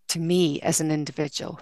to 0.09 0.21
me 0.21 0.61
as 0.61 0.81
an 0.81 0.91
individual. 0.91 1.61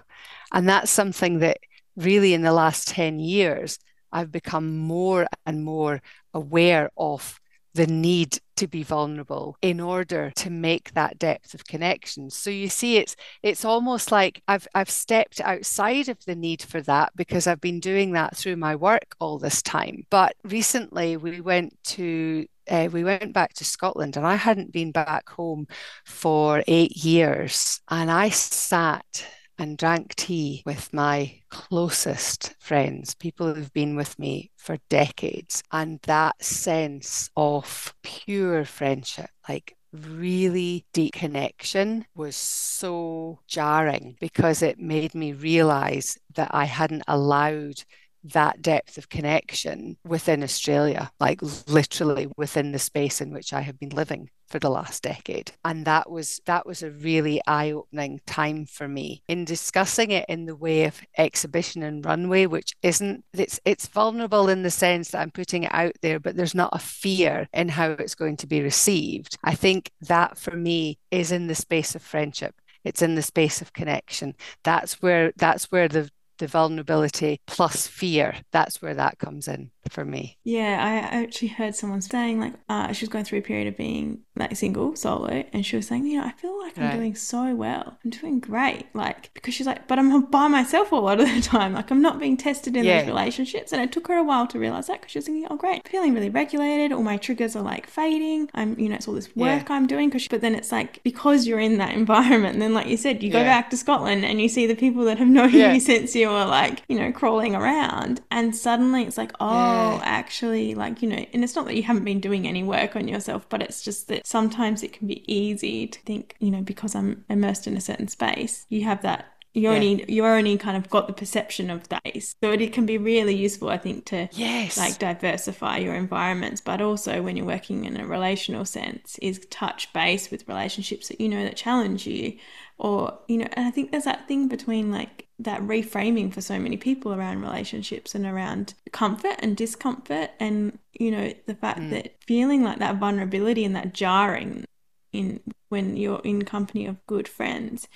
And 0.52 0.68
that's 0.68 0.90
something 0.90 1.38
that 1.38 1.58
really 1.96 2.34
in 2.34 2.42
the 2.42 2.52
last 2.52 2.88
10 2.88 3.18
years, 3.18 3.78
I've 4.10 4.32
become 4.32 4.78
more 4.78 5.26
and 5.46 5.64
more 5.64 6.02
aware 6.34 6.90
of 6.96 7.40
the 7.74 7.86
need 7.86 8.38
to 8.56 8.66
be 8.68 8.82
vulnerable 8.82 9.56
in 9.62 9.80
order 9.80 10.30
to 10.36 10.50
make 10.50 10.92
that 10.92 11.18
depth 11.18 11.54
of 11.54 11.64
connection 11.66 12.30
so 12.30 12.50
you 12.50 12.68
see 12.68 12.96
it's 12.96 13.16
it's 13.42 13.64
almost 13.64 14.12
like 14.12 14.42
i've 14.46 14.68
i've 14.74 14.90
stepped 14.90 15.40
outside 15.40 16.08
of 16.08 16.22
the 16.26 16.36
need 16.36 16.62
for 16.62 16.80
that 16.82 17.10
because 17.16 17.46
i've 17.46 17.60
been 17.60 17.80
doing 17.80 18.12
that 18.12 18.36
through 18.36 18.56
my 18.56 18.76
work 18.76 19.16
all 19.20 19.38
this 19.38 19.62
time 19.62 20.04
but 20.10 20.36
recently 20.44 21.16
we 21.16 21.40
went 21.40 21.76
to 21.82 22.46
uh, 22.70 22.88
we 22.92 23.02
went 23.02 23.32
back 23.32 23.52
to 23.54 23.64
Scotland 23.64 24.16
and 24.16 24.24
I 24.24 24.36
hadn't 24.36 24.72
been 24.72 24.92
back 24.92 25.28
home 25.28 25.66
for 26.04 26.62
eight 26.68 26.96
years. 26.96 27.80
And 27.90 28.08
I 28.08 28.28
sat 28.28 29.26
and 29.62 29.78
drank 29.78 30.16
tea 30.16 30.60
with 30.66 30.92
my 30.92 31.40
closest 31.48 32.52
friends, 32.58 33.14
people 33.14 33.54
who've 33.54 33.72
been 33.72 33.94
with 33.94 34.18
me 34.18 34.50
for 34.56 34.76
decades. 34.88 35.62
And 35.70 36.00
that 36.02 36.42
sense 36.42 37.30
of 37.36 37.94
pure 38.02 38.64
friendship, 38.64 39.30
like 39.48 39.76
really 39.92 40.84
deep 40.92 41.12
connection 41.12 42.04
was 42.16 42.34
so 42.34 43.38
jarring 43.46 44.16
because 44.20 44.62
it 44.62 44.80
made 44.80 45.14
me 45.14 45.32
realize 45.32 46.18
that 46.34 46.50
I 46.52 46.64
hadn't 46.64 47.04
allowed 47.06 47.84
that 48.24 48.62
depth 48.62 48.98
of 48.98 49.08
connection 49.08 49.96
within 50.04 50.42
Australia, 50.42 51.10
like 51.20 51.40
literally 51.66 52.28
within 52.36 52.72
the 52.72 52.78
space 52.78 53.20
in 53.20 53.32
which 53.32 53.52
I 53.52 53.60
have 53.62 53.78
been 53.78 53.90
living 53.90 54.30
for 54.52 54.58
the 54.58 54.70
last 54.70 55.02
decade. 55.02 55.50
And 55.64 55.86
that 55.86 56.10
was 56.10 56.40
that 56.44 56.66
was 56.66 56.82
a 56.82 56.90
really 56.90 57.40
eye-opening 57.46 58.20
time 58.26 58.66
for 58.66 58.86
me 58.86 59.22
in 59.26 59.46
discussing 59.46 60.10
it 60.10 60.26
in 60.28 60.44
the 60.44 60.54
way 60.54 60.84
of 60.84 61.00
exhibition 61.16 61.82
and 61.82 62.04
runway 62.04 62.44
which 62.46 62.74
isn't 62.82 63.24
it's 63.32 63.58
it's 63.64 63.86
vulnerable 63.86 64.50
in 64.50 64.62
the 64.62 64.70
sense 64.70 65.10
that 65.10 65.22
I'm 65.22 65.30
putting 65.30 65.64
it 65.64 65.74
out 65.74 65.94
there 66.02 66.20
but 66.20 66.36
there's 66.36 66.54
not 66.54 66.74
a 66.74 66.78
fear 66.78 67.48
in 67.54 67.70
how 67.70 67.92
it's 67.92 68.14
going 68.14 68.36
to 68.38 68.46
be 68.46 68.60
received. 68.60 69.38
I 69.42 69.54
think 69.54 69.90
that 70.02 70.36
for 70.36 70.54
me 70.54 70.98
is 71.10 71.32
in 71.32 71.46
the 71.46 71.54
space 71.54 71.94
of 71.94 72.02
friendship. 72.02 72.54
It's 72.84 73.02
in 73.02 73.14
the 73.14 73.22
space 73.22 73.62
of 73.62 73.72
connection. 73.72 74.34
That's 74.64 75.00
where 75.00 75.32
that's 75.36 75.72
where 75.72 75.88
the 75.88 76.10
the 76.42 76.48
vulnerability 76.48 77.38
plus 77.46 77.86
fear 77.86 78.34
that's 78.50 78.82
where 78.82 78.94
that 78.94 79.16
comes 79.16 79.46
in 79.46 79.70
for 79.90 80.04
me. 80.04 80.38
Yeah 80.44 80.78
i 80.82 81.22
actually 81.22 81.48
heard 81.48 81.74
someone 81.74 82.00
saying 82.00 82.40
like 82.40 82.54
uh, 82.68 82.92
she 82.92 83.04
was 83.04 83.10
going 83.10 83.24
through 83.24 83.38
a 83.38 83.42
period 83.42 83.66
of 83.68 83.76
being 83.76 84.22
like 84.36 84.56
single 84.56 84.96
solo 84.96 85.44
and 85.52 85.64
she 85.66 85.76
was 85.76 85.86
saying 85.86 86.06
you 86.06 86.18
know 86.18 86.26
i 86.26 86.32
feel 86.32 86.58
like 86.58 86.78
i'm 86.78 86.96
doing 86.96 87.14
so 87.14 87.54
well. 87.54 87.98
I'm 88.04 88.10
doing 88.10 88.40
great. 88.40 88.86
Like 88.94 89.32
because 89.34 89.54
she's 89.54 89.66
like 89.66 89.88
but 89.88 89.98
i'm 89.98 90.22
by 90.26 90.48
myself 90.48 90.92
a 90.92 90.96
lot 90.96 91.20
of 91.20 91.26
the 91.26 91.40
time. 91.42 91.72
Like 91.74 91.90
i'm 91.90 92.02
not 92.02 92.18
being 92.18 92.36
tested 92.36 92.76
in 92.76 92.84
yeah. 92.84 93.00
these 93.00 93.08
relationships. 93.08 93.72
And 93.72 93.82
it 93.82 93.92
took 93.92 94.08
her 94.08 94.16
a 94.16 94.24
while 94.24 94.46
to 94.48 94.58
realize 94.58 94.86
that 94.86 95.00
because 95.00 95.12
she 95.12 95.18
was 95.18 95.26
thinking 95.26 95.46
oh 95.50 95.56
great 95.56 95.82
I'm 95.84 95.90
feeling 95.90 96.14
really 96.14 96.30
regulated. 96.30 96.92
All 96.92 97.02
my 97.02 97.16
triggers 97.16 97.56
are 97.56 97.62
like 97.62 97.86
fading. 97.86 98.50
I'm 98.54 98.78
you 98.78 98.88
know 98.88 98.96
it's 98.96 99.08
all 99.08 99.14
this 99.14 99.34
work 99.36 99.68
yeah. 99.68 99.74
i'm 99.74 99.86
doing. 99.86 100.08
Because 100.08 100.28
but 100.28 100.40
then 100.40 100.54
it's 100.54 100.72
like 100.72 101.02
because 101.02 101.46
you're 101.46 101.60
in 101.60 101.78
that 101.78 101.94
environment 102.02 102.54
and 102.54 102.62
then 102.62 102.74
like 102.74 102.86
you 102.86 102.96
said 102.96 103.22
you 103.22 103.30
go 103.30 103.38
yeah. 103.38 103.44
back 103.44 103.70
to 103.70 103.76
scotland 103.76 104.24
and 104.24 104.40
you 104.40 104.48
see 104.48 104.66
the 104.66 104.74
people 104.74 105.04
that 105.04 105.18
have 105.18 105.28
known 105.36 105.52
you 105.52 105.80
since 105.80 106.14
you 106.14 106.28
were 106.28 106.44
like 106.44 106.82
you 106.88 106.98
know 106.98 107.12
crawling 107.12 107.54
around 107.54 108.20
and 108.30 108.54
suddenly 108.56 109.02
it's 109.02 109.18
like 109.18 109.32
oh 109.40 109.71
actually 110.02 110.74
like 110.74 111.02
you 111.02 111.08
know 111.08 111.24
and 111.32 111.44
it's 111.44 111.54
not 111.54 111.66
that 111.66 111.76
you 111.76 111.82
haven't 111.82 112.04
been 112.04 112.20
doing 112.20 112.46
any 112.46 112.62
work 112.62 112.96
on 112.96 113.08
yourself 113.08 113.46
but 113.48 113.62
it's 113.62 113.82
just 113.82 114.08
that 114.08 114.26
sometimes 114.26 114.82
it 114.82 114.92
can 114.92 115.06
be 115.06 115.32
easy 115.32 115.86
to 115.86 116.00
think, 116.00 116.36
you 116.38 116.50
know, 116.50 116.62
because 116.62 116.94
I'm 116.94 117.24
immersed 117.28 117.66
in 117.66 117.76
a 117.76 117.80
certain 117.80 118.08
space, 118.08 118.66
you 118.68 118.84
have 118.84 119.02
that 119.02 119.26
you 119.54 119.64
yeah. 119.64 119.70
only 119.72 120.04
you 120.08 120.24
are 120.24 120.36
only 120.36 120.56
kind 120.56 120.78
of 120.78 120.88
got 120.88 121.06
the 121.06 121.12
perception 121.12 121.68
of 121.68 121.86
that 121.90 122.00
so 122.40 122.50
it, 122.50 122.62
it 122.62 122.72
can 122.72 122.86
be 122.86 122.96
really 122.96 123.34
useful 123.34 123.68
i 123.68 123.76
think 123.76 124.06
to 124.06 124.26
yes. 124.32 124.78
like 124.78 124.98
diversify 124.98 125.76
your 125.76 125.94
environments 125.94 126.62
but 126.62 126.80
also 126.80 127.20
when 127.20 127.36
you're 127.36 127.44
working 127.44 127.84
in 127.84 128.00
a 128.00 128.06
relational 128.06 128.64
sense 128.64 129.18
is 129.18 129.44
touch 129.50 129.92
base 129.92 130.30
with 130.30 130.48
relationships 130.48 131.08
that 131.08 131.20
you 131.20 131.28
know 131.28 131.44
that 131.44 131.54
challenge 131.54 132.06
you 132.06 132.32
or 132.78 133.18
you 133.28 133.38
know 133.38 133.48
and 133.52 133.66
i 133.66 133.70
think 133.70 133.90
there's 133.90 134.04
that 134.04 134.26
thing 134.28 134.48
between 134.48 134.90
like 134.90 135.26
that 135.38 135.60
reframing 135.62 136.32
for 136.32 136.40
so 136.40 136.58
many 136.58 136.76
people 136.76 137.12
around 137.12 137.40
relationships 137.40 138.14
and 138.14 138.26
around 138.26 138.74
comfort 138.92 139.34
and 139.40 139.56
discomfort 139.56 140.30
and 140.38 140.78
you 140.92 141.10
know 141.10 141.32
the 141.46 141.54
fact 141.54 141.80
mm. 141.80 141.90
that 141.90 142.14
feeling 142.26 142.62
like 142.62 142.78
that 142.78 142.96
vulnerability 142.96 143.64
and 143.64 143.74
that 143.74 143.92
jarring 143.92 144.64
in 145.12 145.40
when 145.68 145.96
you're 145.96 146.20
in 146.24 146.42
company 146.44 146.86
of 146.86 147.04
good 147.06 147.28
friends 147.28 147.88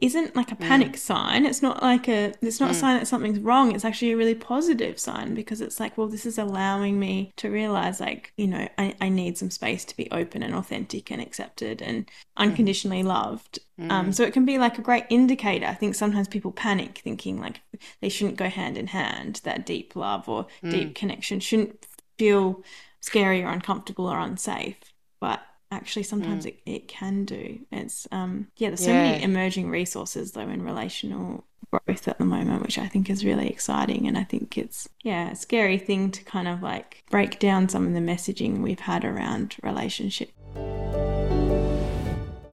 isn't 0.00 0.36
like 0.36 0.52
a 0.52 0.56
mm. 0.56 0.60
panic 0.60 0.92
mm. 0.92 0.98
sign. 0.98 1.44
It's 1.44 1.62
not 1.62 1.82
like 1.82 2.08
a 2.08 2.32
it's 2.40 2.60
not 2.60 2.68
mm. 2.68 2.72
a 2.72 2.74
sign 2.74 2.98
that 2.98 3.06
something's 3.06 3.40
wrong. 3.40 3.74
It's 3.74 3.84
actually 3.84 4.12
a 4.12 4.16
really 4.16 4.34
positive 4.34 4.98
sign 4.98 5.34
because 5.34 5.60
it's 5.60 5.80
like, 5.80 5.98
well, 5.98 6.08
this 6.08 6.26
is 6.26 6.38
allowing 6.38 6.98
me 6.98 7.32
to 7.36 7.50
realize 7.50 8.00
like, 8.00 8.32
you 8.36 8.46
know, 8.46 8.68
I, 8.78 8.94
I 9.00 9.08
need 9.08 9.36
some 9.38 9.50
space 9.50 9.84
to 9.86 9.96
be 9.96 10.10
open 10.10 10.42
and 10.42 10.54
authentic 10.54 11.10
and 11.10 11.20
accepted 11.20 11.82
and 11.82 12.06
mm-hmm. 12.06 12.42
unconditionally 12.42 13.02
mm. 13.02 13.06
loved. 13.06 13.58
Mm. 13.80 13.90
Um, 13.90 14.12
so 14.12 14.22
it 14.22 14.32
can 14.32 14.44
be 14.44 14.58
like 14.58 14.78
a 14.78 14.82
great 14.82 15.04
indicator. 15.10 15.66
I 15.66 15.74
think 15.74 15.94
sometimes 15.94 16.28
people 16.28 16.52
panic 16.52 16.98
thinking 16.98 17.40
like 17.40 17.60
they 18.00 18.08
shouldn't 18.08 18.36
go 18.36 18.48
hand 18.48 18.78
in 18.78 18.88
hand, 18.88 19.40
that 19.44 19.66
deep 19.66 19.96
love 19.96 20.28
or 20.28 20.46
deep 20.62 20.90
mm. 20.90 20.94
connection 20.94 21.40
shouldn't 21.40 21.86
feel 22.18 22.62
scary 23.00 23.42
or 23.42 23.50
uncomfortable 23.50 24.06
or 24.06 24.18
unsafe. 24.18 24.76
But 25.20 25.40
actually 25.70 26.02
sometimes 26.02 26.44
mm. 26.44 26.48
it, 26.48 26.60
it 26.64 26.88
can 26.88 27.24
do 27.24 27.58
it's 27.70 28.08
um 28.10 28.48
yeah 28.56 28.68
there's 28.68 28.84
so 28.84 28.90
yeah. 28.90 29.02
many 29.02 29.22
emerging 29.22 29.68
resources 29.68 30.32
though 30.32 30.40
in 30.40 30.62
relational 30.62 31.44
growth 31.70 32.08
at 32.08 32.18
the 32.18 32.24
moment 32.24 32.62
which 32.62 32.78
i 32.78 32.86
think 32.86 33.10
is 33.10 33.24
really 33.24 33.48
exciting 33.48 34.06
and 34.06 34.16
i 34.16 34.24
think 34.24 34.56
it's 34.56 34.88
yeah 35.02 35.30
a 35.30 35.36
scary 35.36 35.76
thing 35.76 36.10
to 36.10 36.24
kind 36.24 36.48
of 36.48 36.62
like 36.62 37.04
break 37.10 37.38
down 37.38 37.68
some 37.68 37.86
of 37.86 37.92
the 37.92 38.00
messaging 38.00 38.62
we've 38.62 38.80
had 38.80 39.04
around 39.04 39.56
relationship 39.62 40.30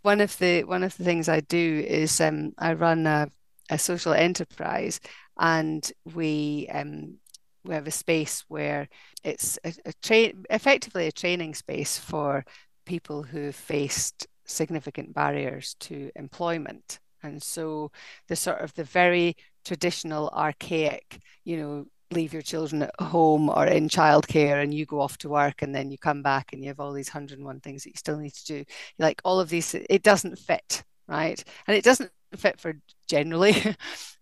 one 0.01 0.19
of 0.19 0.37
the 0.39 0.63
one 0.65 0.83
of 0.83 0.95
the 0.97 1.03
things 1.03 1.29
i 1.29 1.39
do 1.39 1.83
is 1.87 2.19
um 2.19 2.53
i 2.57 2.73
run 2.73 3.07
a, 3.07 3.29
a 3.69 3.79
social 3.79 4.13
enterprise 4.13 4.99
and 5.39 5.93
we 6.13 6.67
um 6.73 7.17
we 7.65 7.73
have 7.73 7.87
a 7.87 7.91
space 7.91 8.45
where 8.47 8.87
it's 9.23 9.57
a, 9.63 9.73
a 9.85 9.93
tra- 10.01 10.33
effectively 10.49 11.07
a 11.07 11.11
training 11.11 11.55
space 11.55 11.97
for 11.97 12.45
people 12.85 13.23
who 13.23 13.51
faced 13.51 14.27
significant 14.45 15.13
barriers 15.13 15.75
to 15.81 16.11
employment. 16.15 16.99
And 17.23 17.41
so 17.41 17.91
the 18.27 18.35
sort 18.35 18.61
of 18.61 18.73
the 18.75 18.83
very 18.83 19.35
traditional, 19.63 20.29
archaic, 20.29 21.19
you 21.43 21.57
know, 21.57 21.85
leave 22.11 22.33
your 22.33 22.41
children 22.41 22.83
at 22.83 23.01
home 23.01 23.49
or 23.49 23.65
in 23.65 23.89
childcare 23.89 24.61
and 24.61 24.73
you 24.73 24.85
go 24.85 25.01
off 25.01 25.17
to 25.17 25.29
work 25.29 25.61
and 25.61 25.73
then 25.73 25.89
you 25.89 25.97
come 25.97 26.21
back 26.21 26.53
and 26.53 26.61
you 26.61 26.67
have 26.69 26.79
all 26.79 26.93
these 26.93 27.09
101 27.09 27.59
things 27.61 27.83
that 27.83 27.89
you 27.89 27.97
still 27.97 28.17
need 28.17 28.33
to 28.33 28.45
do. 28.45 28.65
Like 28.99 29.21
all 29.25 29.39
of 29.39 29.49
these, 29.49 29.73
it 29.73 30.03
doesn't 30.03 30.37
fit, 30.37 30.83
right? 31.07 31.43
And 31.67 31.75
it 31.75 31.83
doesn't 31.83 32.11
fit 32.35 32.59
for 32.59 32.79
generally, 33.07 33.53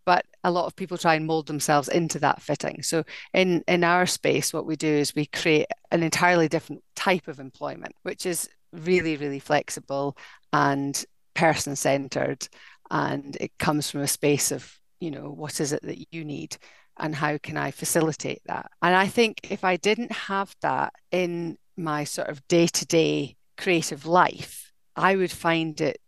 but 0.05 0.25
a 0.43 0.51
lot 0.51 0.65
of 0.65 0.75
people 0.75 0.97
try 0.97 1.15
and 1.15 1.25
mold 1.25 1.47
themselves 1.47 1.87
into 1.87 2.19
that 2.19 2.41
fitting. 2.41 2.83
So 2.83 3.03
in 3.33 3.63
in 3.67 3.83
our 3.83 4.05
space, 4.05 4.53
what 4.53 4.65
we 4.65 4.75
do 4.75 4.87
is 4.87 5.15
we 5.15 5.25
create 5.27 5.67
an 5.91 6.03
entirely 6.03 6.47
different 6.47 6.83
type 6.95 7.27
of 7.27 7.39
employment, 7.39 7.95
which 8.03 8.25
is 8.25 8.49
really, 8.71 9.17
really 9.17 9.39
flexible 9.39 10.17
and 10.51 11.03
person 11.33 11.75
centered. 11.75 12.47
And 12.91 13.37
it 13.39 13.51
comes 13.57 13.89
from 13.89 14.01
a 14.01 14.07
space 14.07 14.51
of, 14.51 14.79
you 14.99 15.11
know, 15.11 15.29
what 15.29 15.59
is 15.59 15.73
it 15.73 15.81
that 15.83 16.13
you 16.13 16.25
need? 16.25 16.57
And 16.97 17.15
how 17.15 17.37
can 17.37 17.57
I 17.57 17.71
facilitate 17.71 18.41
that? 18.45 18.69
And 18.81 18.95
I 18.95 19.07
think 19.07 19.39
if 19.49 19.63
I 19.63 19.77
didn't 19.77 20.11
have 20.11 20.55
that 20.61 20.93
in 21.11 21.57
my 21.75 22.03
sort 22.03 22.29
of 22.29 22.47
day 22.47 22.67
to 22.67 22.85
day 22.85 23.35
creative 23.57 24.05
life, 24.05 24.71
I 24.95 25.15
would 25.15 25.31
find 25.31 25.79
it 25.81 25.99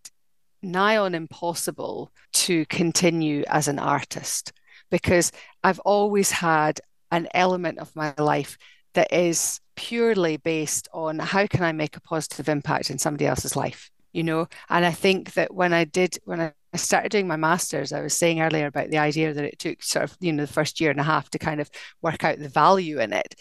nigh 0.65 0.97
on 0.97 1.15
impossible 1.15 2.11
to 2.33 2.65
continue 2.65 3.43
as 3.47 3.67
an 3.67 3.79
artist 3.79 4.51
because 4.91 5.31
I've 5.63 5.79
always 5.79 6.31
had 6.31 6.81
an 7.11 7.27
element 7.33 7.79
of 7.79 7.95
my 7.95 8.13
life 8.17 8.57
that 8.93 9.11
is 9.13 9.59
purely 9.75 10.37
based 10.37 10.87
on 10.93 11.19
how 11.19 11.47
can 11.47 11.63
I 11.63 11.71
make 11.71 11.95
a 11.97 12.01
positive 12.01 12.49
impact 12.49 12.89
in 12.89 12.97
somebody 12.97 13.25
else's 13.25 13.55
life, 13.55 13.91
you 14.13 14.23
know? 14.23 14.47
And 14.69 14.85
I 14.85 14.91
think 14.91 15.33
that 15.33 15.53
when 15.53 15.73
I 15.73 15.83
did, 15.83 16.17
when 16.23 16.39
I 16.41 16.53
started 16.75 17.11
doing 17.11 17.27
my 17.27 17.35
master's, 17.35 17.91
I 17.93 18.01
was 18.01 18.13
saying 18.13 18.41
earlier 18.41 18.67
about 18.67 18.89
the 18.89 18.97
idea 18.97 19.33
that 19.33 19.43
it 19.43 19.59
took 19.59 19.83
sort 19.83 20.03
of, 20.05 20.17
you 20.19 20.33
know, 20.33 20.45
the 20.45 20.51
first 20.51 20.79
year 20.79 20.91
and 20.91 20.99
a 20.99 21.03
half 21.03 21.29
to 21.31 21.39
kind 21.39 21.61
of 21.61 21.69
work 22.01 22.23
out 22.23 22.39
the 22.39 22.49
value 22.49 22.99
in 22.99 23.13
it 23.13 23.35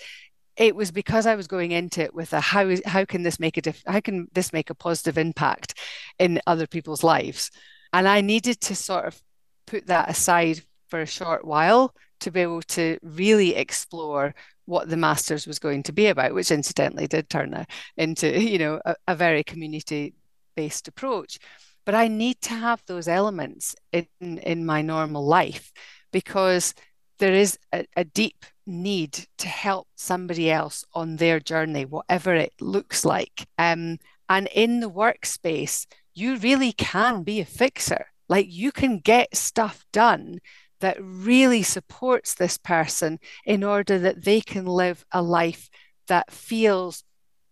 it 0.57 0.77
was 0.77 0.91
because 0.91 1.27
I 1.27 1.35
was 1.35 1.47
going 1.47 1.73
into 1.73 2.03
it 2.03 2.15
with 2.15 2.33
a 2.33 2.41
how 2.41 2.75
how 2.87 3.05
can 3.05 3.23
this 3.23 3.41
make 3.41 3.57
a 3.57 3.63
diff- 3.63 3.83
how 3.87 4.01
can 4.01 4.29
this 4.33 4.53
make 4.53 4.71
a 4.71 4.75
positive 4.75 5.19
impact 5.19 5.79
in 6.19 6.41
other 6.47 6.67
people's 6.67 7.03
lives, 7.03 7.51
and 7.93 8.07
I 8.07 8.21
needed 8.21 8.61
to 8.63 8.77
sort 8.77 9.07
of 9.07 9.21
put 9.67 9.87
that 9.87 10.11
aside 10.11 10.63
for 10.89 11.01
a 11.01 11.07
short 11.07 11.45
while 11.45 11.95
to 12.21 12.31
be 12.31 12.41
able 12.41 12.63
to 12.63 12.99
really 13.03 13.55
explore 13.55 14.35
what 14.67 14.89
the 14.89 14.97
masters 14.97 15.47
was 15.47 15.59
going 15.59 15.83
to 15.83 15.93
be 15.93 16.07
about, 16.07 16.35
which 16.35 16.51
incidentally 16.51 17.07
did 17.07 17.29
turn 17.29 17.67
into 17.97 18.41
you 18.41 18.59
know 18.59 18.81
a, 18.85 18.95
a 19.09 19.17
very 19.17 19.43
community 19.43 20.15
based 20.57 20.89
approach. 20.89 21.39
But 21.85 21.95
I 21.95 22.09
need 22.09 22.41
to 22.43 22.55
have 22.55 22.83
those 22.87 23.09
elements 23.09 23.75
in 23.93 24.07
in 24.21 24.65
my 24.65 24.83
normal 24.83 25.27
life 25.27 25.73
because 26.13 26.75
there 27.19 27.33
is 27.33 27.59
a, 27.73 27.87
a 27.97 28.05
deep 28.05 28.45
need 28.67 29.27
to 29.39 29.49
help 29.49 29.89
somebody 29.95 30.51
else 30.51 30.85
on 30.95 31.17
their 31.17 31.41
journey, 31.41 31.85
whatever 31.85 32.35
it 32.35 32.53
looks 32.61 33.05
like. 33.05 33.47
Um, 33.59 33.99
and 34.29 34.49
in 34.55 34.81
the 34.81 34.91
workspace, 34.91 35.87
you 36.15 36.37
really 36.37 36.73
can 36.73 37.23
be 37.23 37.41
a 37.41 37.45
fixer. 37.45 38.07
Like 38.29 38.47
you 38.49 38.73
can 38.73 38.99
get 38.99 39.37
stuff 39.37 39.85
done 39.93 40.39
that 40.81 40.97
really 41.01 41.63
supports 41.63 42.35
this 42.35 42.59
person 42.59 43.19
in 43.45 43.63
order 43.63 43.99
that 43.99 44.25
they 44.25 44.41
can 44.41 44.67
live 44.67 45.05
a 45.13 45.23
life 45.23 45.69
that 46.09 46.31
feels 46.31 47.05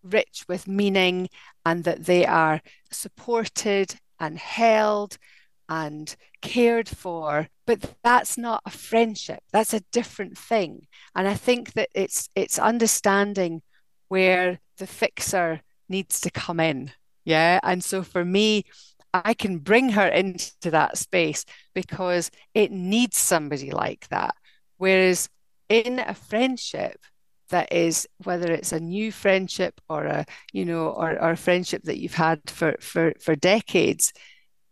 rich 0.03 0.45
with 0.47 0.67
meaning 0.67 1.29
and 1.65 1.83
that 1.83 2.05
they 2.05 2.25
are 2.25 2.61
supported 2.91 3.95
and 4.19 4.37
held 4.37 5.17
and 5.69 6.15
cared 6.41 6.89
for 6.89 7.47
but 7.65 7.95
that's 8.03 8.37
not 8.37 8.61
a 8.65 8.69
friendship 8.69 9.39
that's 9.51 9.73
a 9.73 9.83
different 9.91 10.37
thing. 10.37 10.87
And 11.15 11.27
i 11.27 11.33
think 11.33 11.73
that 11.73 11.89
it's 11.93 12.29
it's 12.35 12.59
understanding 12.59 13.61
where 14.07 14.59
the 14.77 14.87
fixer 14.87 15.61
needs 15.89 16.19
to 16.21 16.31
come 16.31 16.59
in 16.59 16.91
yeah? 17.25 17.59
And 17.63 17.83
so 17.83 18.03
for 18.03 18.25
me 18.25 18.65
i 19.13 19.33
can 19.33 19.59
bring 19.59 19.89
her 19.89 20.07
into 20.07 20.71
that 20.71 20.97
space 20.97 21.45
because 21.73 22.31
it 22.53 22.71
needs 22.71 23.17
somebody 23.17 23.71
like 23.71 24.07
that. 24.09 24.35
Whereas 24.77 25.29
in 25.69 25.99
a 25.99 26.13
friendship 26.15 26.99
that 27.49 27.71
is 27.71 28.07
whether 28.23 28.51
it's 28.51 28.71
a 28.71 28.79
new 28.79 29.11
friendship 29.11 29.79
or 29.89 30.05
a 30.05 30.25
you 30.51 30.65
know 30.65 30.87
or, 30.87 31.11
or 31.11 31.31
a 31.31 31.37
friendship 31.37 31.83
that 31.83 31.99
you've 31.99 32.15
had 32.15 32.41
for 32.47 32.75
for 32.79 33.13
for 33.21 33.35
decades 33.35 34.11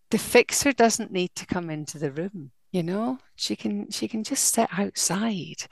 the 0.09 0.17
fixer 0.17 0.71
doesn't 0.73 1.11
need 1.11 1.29
to 1.35 1.45
come 1.45 1.69
into 1.69 1.99
the 1.99 2.11
room 2.11 2.51
you 2.71 2.83
know 2.83 3.17
she 3.35 3.55
can 3.55 3.89
she 3.91 4.07
can 4.07 4.23
just 4.23 4.53
sit 4.53 4.67
outside 4.77 5.67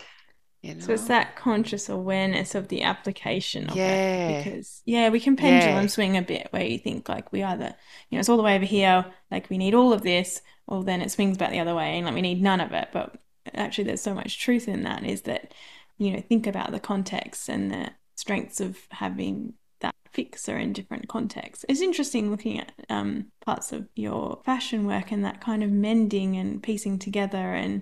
you 0.62 0.76
know? 0.76 0.82
So 0.82 0.94
it's 0.94 1.08
that 1.08 1.36
conscious 1.36 1.88
awareness 1.88 2.54
of 2.54 2.68
the 2.68 2.84
application 2.84 3.70
of 3.70 3.76
yeah. 3.76 4.30
it. 4.30 4.44
Because 4.44 4.82
yeah, 4.86 5.10
we 5.10 5.20
can 5.20 5.36
pendulum 5.36 5.84
yeah. 5.84 5.88
swing 5.88 6.18
a 6.18 6.22
bit 6.22 6.48
where 6.52 6.66
you 6.66 6.78
think 6.78 7.08
like 7.08 7.32
we 7.32 7.44
either, 7.44 7.74
you 8.10 8.16
know, 8.16 8.20
it's 8.20 8.30
all 8.30 8.38
the 8.38 8.44
way 8.44 8.56
over 8.56 8.66
here, 8.66 9.06
like 9.32 9.50
we 9.50 9.58
need 9.58 9.74
all 9.74 9.94
of 9.94 10.02
this, 10.02 10.42
or 10.68 10.84
then 10.84 11.02
it 11.02 11.12
swings 11.12 11.38
back 11.38 11.52
the 11.52 11.60
other 11.60 11.76
way 11.76 11.98
and 11.98 12.06
like 12.06 12.16
we 12.16 12.22
need 12.22 12.42
none 12.42 12.60
of 12.60 12.74
it. 12.74 12.90
But 12.92 13.16
actually 13.54 13.86
there's 13.86 14.02
so 14.02 14.14
much 14.14 14.40
truth 14.40 14.68
in 14.68 14.84
that 14.84 15.06
is 15.06 15.22
that, 15.24 15.54
you 15.98 16.12
know, 16.12 16.22
think 16.22 16.46
about 16.46 16.72
the 16.72 16.80
context 16.80 17.48
and 17.48 17.72
the 17.72 17.92
strengths 18.16 18.60
of 18.60 18.78
having 18.92 19.54
that 20.10 20.16
fixer 20.16 20.58
in 20.58 20.74
different 20.74 21.08
contexts. 21.08 21.66
It's 21.68 21.82
interesting 21.82 22.32
looking 22.32 22.60
at 22.60 22.72
um, 22.90 23.28
parts 23.42 23.72
of 23.72 23.88
your 23.96 24.42
fashion 24.46 24.86
work 24.86 25.12
and 25.12 25.24
that 25.26 25.42
kind 25.42 25.64
of 25.64 25.72
mending 25.72 26.38
and 26.38 26.62
piecing 26.62 27.00
together 27.00 27.54
and 27.54 27.82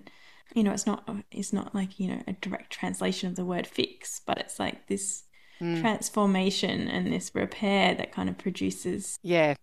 you 0.53 0.63
know, 0.63 0.71
it's 0.71 0.87
not 0.87 1.07
it's 1.29 1.51
not 1.51 1.75
like 1.75 1.99
you 1.99 2.07
know 2.07 2.23
a 2.25 2.33
direct 2.33 2.71
translation 2.71 3.29
of 3.29 3.35
the 3.35 3.45
word 3.45 3.67
fix, 3.67 4.21
but 4.25 4.37
it's 4.37 4.59
like 4.59 4.87
this 4.87 5.23
mm. 5.59 5.79
transformation 5.81 6.87
and 6.87 7.11
this 7.11 7.31
repair 7.33 7.93
that 7.95 8.11
kind 8.11 8.29
of 8.29 8.37
produces 8.37 9.19
yeah 9.23 9.55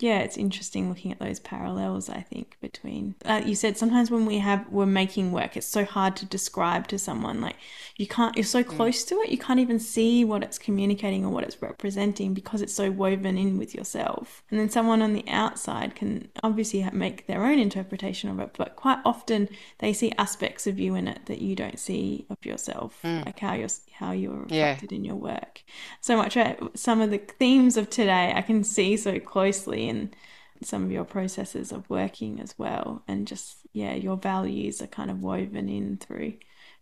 yeah, 0.00 0.20
it's 0.20 0.36
interesting 0.36 0.88
looking 0.88 1.10
at 1.10 1.18
those 1.18 1.40
parallels. 1.40 2.08
I 2.08 2.20
think 2.20 2.56
between 2.60 3.16
uh, 3.24 3.42
you 3.44 3.56
said 3.56 3.76
sometimes 3.76 4.12
when 4.12 4.26
we 4.26 4.38
have 4.38 4.68
we're 4.68 4.86
making 4.86 5.32
work, 5.32 5.56
it's 5.56 5.66
so 5.66 5.84
hard 5.84 6.14
to 6.16 6.26
describe 6.26 6.86
to 6.88 6.98
someone. 6.98 7.40
Like 7.40 7.56
you 7.96 8.06
can't, 8.06 8.36
you're 8.36 8.44
so 8.44 8.62
mm. 8.62 8.68
close 8.68 9.04
mm. 9.04 9.08
to 9.08 9.14
it, 9.16 9.30
you 9.30 9.38
can't 9.38 9.58
even 9.58 9.80
see 9.80 10.24
what 10.24 10.44
it's 10.44 10.56
communicating 10.56 11.24
or 11.24 11.30
what 11.30 11.42
it's 11.42 11.60
representing 11.60 12.32
because 12.32 12.62
it's 12.62 12.74
so 12.74 12.92
woven 12.92 13.36
in 13.36 13.58
with 13.58 13.74
yourself. 13.74 14.44
And 14.50 14.60
then 14.60 14.70
someone 14.70 15.02
on 15.02 15.14
the 15.14 15.24
outside 15.26 15.96
can 15.96 16.28
obviously 16.44 16.88
make 16.92 17.26
their 17.26 17.44
own 17.44 17.58
interpretation 17.58 18.30
of 18.30 18.38
it, 18.38 18.54
but 18.56 18.76
quite 18.76 19.00
often 19.04 19.48
they 19.78 19.92
see 19.92 20.12
aspects 20.16 20.68
of 20.68 20.78
you 20.78 20.94
in 20.94 21.08
it 21.08 21.26
that 21.26 21.40
you 21.40 21.56
don't 21.56 21.78
see 21.78 22.24
of 22.30 22.36
yourself, 22.46 23.00
mm. 23.02 23.26
like 23.26 23.40
how 23.40 23.54
you're 23.54 23.68
how 23.94 24.12
you're 24.12 24.42
reflected 24.42 24.92
yeah. 24.92 24.96
in 24.96 25.04
your 25.04 25.16
work. 25.16 25.64
So 26.00 26.16
much 26.16 26.36
uh, 26.36 26.54
some 26.74 27.00
of 27.00 27.10
the 27.10 27.18
themes 27.18 27.76
of 27.76 27.90
today 27.90 28.32
I 28.36 28.42
can 28.42 28.62
see 28.62 28.96
so 28.96 29.18
closely 29.18 29.87
in 29.88 30.14
some 30.62 30.84
of 30.84 30.90
your 30.90 31.04
processes 31.04 31.72
of 31.72 31.88
working 31.88 32.40
as 32.40 32.54
well, 32.58 33.02
and 33.08 33.26
just 33.26 33.56
yeah, 33.72 33.94
your 33.94 34.16
values 34.16 34.82
are 34.82 34.86
kind 34.86 35.10
of 35.10 35.22
woven 35.22 35.68
in 35.68 35.96
through 35.98 36.34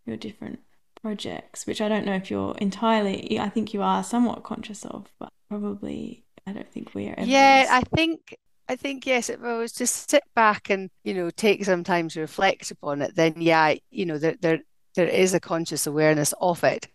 your 0.04 0.16
different 0.16 0.60
projects, 1.02 1.66
which 1.66 1.80
I 1.80 1.88
don't 1.88 2.06
know 2.06 2.14
if 2.14 2.30
you're 2.30 2.56
entirely. 2.58 3.38
I 3.38 3.48
think 3.48 3.74
you 3.74 3.82
are 3.82 4.02
somewhat 4.02 4.44
conscious 4.44 4.84
of, 4.84 5.12
but 5.18 5.30
probably 5.48 6.24
I 6.46 6.52
don't 6.52 6.70
think 6.72 6.94
we 6.94 7.08
are. 7.08 7.14
Yeah, 7.18 7.66
I 7.70 7.82
think 7.94 8.36
I 8.68 8.76
think 8.76 9.06
yes, 9.06 9.30
if 9.30 9.42
I 9.42 9.56
was 9.58 9.72
to 9.72 9.86
sit 9.86 10.24
back 10.34 10.70
and 10.70 10.90
you 11.04 11.14
know 11.14 11.30
take 11.30 11.64
some 11.64 11.84
time 11.84 12.08
to 12.10 12.20
reflect 12.20 12.70
upon 12.70 13.02
it, 13.02 13.14
then 13.14 13.34
yeah, 13.38 13.74
you 13.90 14.06
know 14.06 14.18
there 14.18 14.36
there 14.40 14.60
there 14.96 15.08
is 15.08 15.34
a 15.34 15.40
conscious 15.40 15.86
awareness 15.86 16.34
of 16.40 16.64
it. 16.64 16.88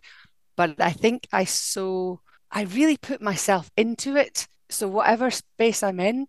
But 0.57 0.81
I 0.81 0.91
think 0.91 1.27
I 1.31 1.45
so, 1.45 2.19
I 2.51 2.63
really 2.63 2.97
put 2.97 3.21
myself 3.21 3.71
into 3.77 4.17
it. 4.17 4.47
So 4.71 4.87
whatever 4.87 5.29
space 5.31 5.83
I'm 5.83 5.99
in, 5.99 6.27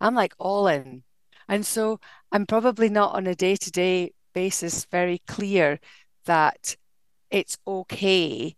I'm 0.00 0.14
like 0.14 0.34
all 0.38 0.68
in. 0.68 1.02
And 1.48 1.64
so 1.64 2.00
I'm 2.32 2.46
probably 2.46 2.88
not 2.88 3.14
on 3.14 3.26
a 3.26 3.34
day 3.34 3.56
to 3.56 3.70
day 3.70 4.12
basis 4.34 4.84
very 4.86 5.22
clear 5.26 5.80
that 6.26 6.76
it's 7.30 7.56
okay 7.66 8.56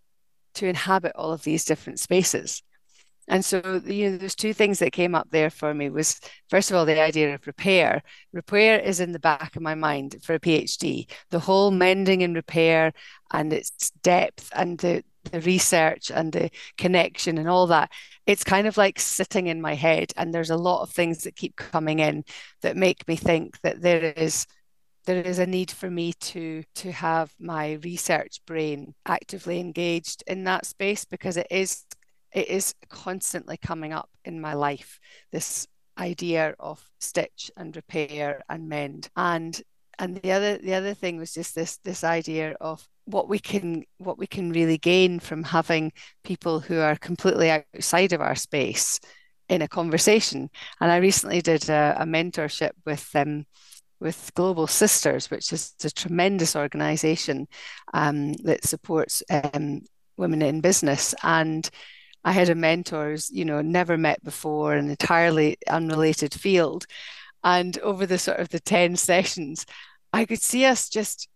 to 0.55 0.66
inhabit 0.66 1.12
all 1.14 1.33
of 1.33 1.43
these 1.43 1.64
different 1.64 2.01
spaces. 2.01 2.62
And 3.29 3.45
so, 3.45 3.83
you 3.85 4.11
know, 4.11 4.16
there's 4.16 4.35
two 4.35 4.55
things 4.55 4.79
that 4.79 4.93
came 4.93 5.14
up 5.14 5.29
there 5.31 5.51
for 5.51 5.74
me 5.74 5.91
was 5.91 6.18
first 6.49 6.70
of 6.70 6.76
all 6.76 6.87
the 6.87 6.99
idea 6.99 7.35
of 7.35 7.47
repair. 7.47 8.03
Repair 8.33 8.81
is 8.81 9.01
in 9.01 9.12
the 9.12 9.18
back 9.18 9.55
of 9.55 9.62
my 9.62 9.74
mind 9.74 10.16
for 10.22 10.35
a 10.35 10.41
PhD. 10.41 11.11
The 11.31 11.39
whole 11.39 11.70
mending 11.70 12.22
and 12.22 12.35
repair 12.35 12.93
and 13.31 13.53
its 13.53 13.91
depth 14.03 14.51
and 14.55 14.79
the 14.79 15.05
the 15.05 15.05
research 15.33 16.11
and 16.11 16.33
the 16.33 16.51
connection 16.76 17.39
and 17.39 17.49
all 17.49 17.66
that 17.66 17.91
it's 18.26 18.45
kind 18.45 18.66
of 18.66 18.76
like 18.76 18.99
sitting 18.99 19.47
in 19.47 19.61
my 19.61 19.74
head 19.74 20.12
and 20.16 20.35
there's 20.35 20.51
a 20.51 20.57
lot 20.57 20.83
of 20.83 20.91
things 20.91 21.24
that 21.24 21.37
keep 21.37 21.57
coming 21.57 21.99
in 21.99 22.24
that 22.62 22.76
make 22.76 23.07
me 23.09 23.16
think 23.16 23.61
that 23.62 23.81
there 23.81 24.12
is 24.16 24.47
there 25.07 25.22
is 25.22 25.39
a 25.39 25.47
need 25.47 25.70
for 25.70 25.91
me 25.91 26.12
to 26.12 26.62
to 26.74 26.93
have 26.93 27.33
my 27.39 27.72
research 27.85 28.41
brain 28.47 28.95
actively 29.07 29.59
engaged 29.59 30.22
in 30.26 30.45
that 30.45 30.66
space 30.66 31.05
because 31.05 31.37
it 31.37 31.47
is 31.51 31.85
it 32.33 32.49
is 32.49 32.74
constantly 32.91 33.57
coming 33.57 33.93
up 33.93 34.11
in 34.24 34.41
my 34.41 34.53
life 34.53 35.01
this 35.33 35.66
idea 35.99 36.55
of 36.59 36.83
stitch 37.01 37.51
and 37.57 37.74
repair 37.74 38.43
and 38.49 38.68
mend. 38.68 39.09
And 39.16 39.61
and 39.99 40.16
the 40.16 40.33
other 40.33 40.59
the 40.59 40.74
other 40.74 40.95
thing 40.95 41.18
was 41.18 41.35
just 41.35 41.55
this 41.55 41.79
this 41.79 42.05
idea 42.05 42.57
of 42.61 42.87
what 43.09 43.29
we 43.29 43.39
can 43.39 43.85
what 43.99 44.19
we 44.19 44.27
can 44.27 44.53
really 44.53 44.79
gain 44.79 45.19
from 45.19 45.43
having 45.43 45.93
people 46.25 46.61
who 46.61 46.79
are 46.79 46.97
completely 46.97 47.51
outside 47.51 48.13
of 48.13 48.21
our 48.21 48.35
space 48.35 49.01
in 49.49 49.63
a 49.63 49.69
conversation 49.69 50.51
and 50.81 50.93
i 50.93 50.97
recently 50.99 51.41
did 51.41 51.69
a, 51.69 51.97
a 51.99 52.05
mentorship 52.05 52.73
with 52.85 53.09
um, 53.15 53.47
with 54.01 54.31
Global 54.35 54.67
Sisters, 54.67 55.31
which 55.31 55.53
is 55.53 55.75
a 55.83 55.91
tremendous 55.91 56.55
organization 56.55 57.49
um, 57.95 58.35
that 58.45 58.65
supports 58.65 59.23
um, 59.29 59.83
women 60.17 60.43
in 60.43 60.61
business. 60.61 61.15
And 61.23 61.69
I 62.25 62.33
had 62.33 62.49
a 62.49 62.55
mentor 62.55 63.11
who's, 63.11 63.31
you 63.31 63.45
know, 63.45 63.61
never 63.61 63.97
met 63.97 64.23
before, 64.23 64.75
an 64.75 64.91
entirely 64.91 65.57
unrelated 65.69 66.35
field. 66.35 66.87
And 67.43 67.79
over 67.79 68.07
the 68.07 68.19
sort 68.19 68.39
of 68.39 68.49
the 68.51 68.61
10 68.61 68.97
sessions, 68.97 69.67
I 70.13 70.25
could 70.25 70.43
see 70.43 70.65
us 70.65 70.89
just 70.89 71.29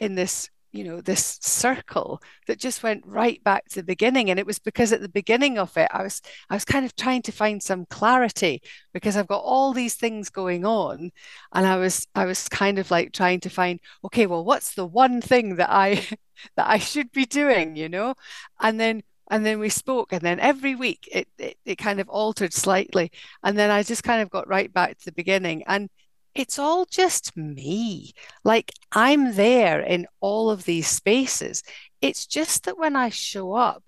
in 0.00 0.14
this, 0.14 0.48
you 0.72 0.84
know, 0.84 1.00
this 1.00 1.38
circle 1.40 2.22
that 2.46 2.58
just 2.58 2.82
went 2.82 3.04
right 3.06 3.42
back 3.44 3.68
to 3.70 3.76
the 3.76 3.84
beginning. 3.84 4.30
And 4.30 4.38
it 4.38 4.46
was 4.46 4.58
because 4.58 4.92
at 4.92 5.00
the 5.00 5.08
beginning 5.08 5.58
of 5.58 5.76
it, 5.76 5.88
I 5.92 6.02
was 6.02 6.20
I 6.50 6.54
was 6.54 6.64
kind 6.64 6.84
of 6.84 6.94
trying 6.96 7.22
to 7.22 7.32
find 7.32 7.62
some 7.62 7.86
clarity 7.86 8.62
because 8.92 9.16
I've 9.16 9.26
got 9.28 9.42
all 9.42 9.72
these 9.72 9.94
things 9.94 10.30
going 10.30 10.64
on. 10.64 11.10
And 11.54 11.66
I 11.66 11.76
was 11.76 12.06
I 12.14 12.24
was 12.26 12.48
kind 12.48 12.78
of 12.78 12.90
like 12.90 13.12
trying 13.12 13.40
to 13.40 13.50
find, 13.50 13.80
okay, 14.04 14.26
well, 14.26 14.44
what's 14.44 14.74
the 14.74 14.86
one 14.86 15.20
thing 15.20 15.56
that 15.56 15.70
I 15.70 16.06
that 16.56 16.68
I 16.68 16.78
should 16.78 17.12
be 17.12 17.24
doing, 17.26 17.76
you 17.76 17.88
know? 17.88 18.14
And 18.60 18.78
then 18.80 19.02
and 19.30 19.44
then 19.44 19.58
we 19.58 19.68
spoke 19.68 20.12
and 20.12 20.22
then 20.22 20.40
every 20.40 20.74
week 20.74 21.08
it, 21.12 21.28
it, 21.38 21.56
it 21.64 21.76
kind 21.76 22.00
of 22.00 22.08
altered 22.08 22.52
slightly 22.52 23.10
and 23.42 23.58
then 23.58 23.70
i 23.70 23.82
just 23.82 24.02
kind 24.02 24.22
of 24.22 24.30
got 24.30 24.48
right 24.48 24.72
back 24.72 24.98
to 24.98 25.04
the 25.04 25.12
beginning 25.12 25.62
and 25.66 25.90
it's 26.34 26.58
all 26.58 26.84
just 26.84 27.36
me. 27.36 28.12
Like 28.44 28.72
i'm 28.92 29.34
there 29.34 29.80
in 29.80 30.06
all 30.20 30.50
of 30.50 30.64
these 30.64 30.88
spaces. 30.88 31.62
It's 32.00 32.26
just 32.26 32.64
that 32.64 32.78
when 32.78 32.96
i 32.96 33.08
show 33.08 33.54
up 33.54 33.84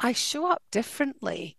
i 0.00 0.12
show 0.12 0.46
up 0.50 0.62
differently 0.70 1.56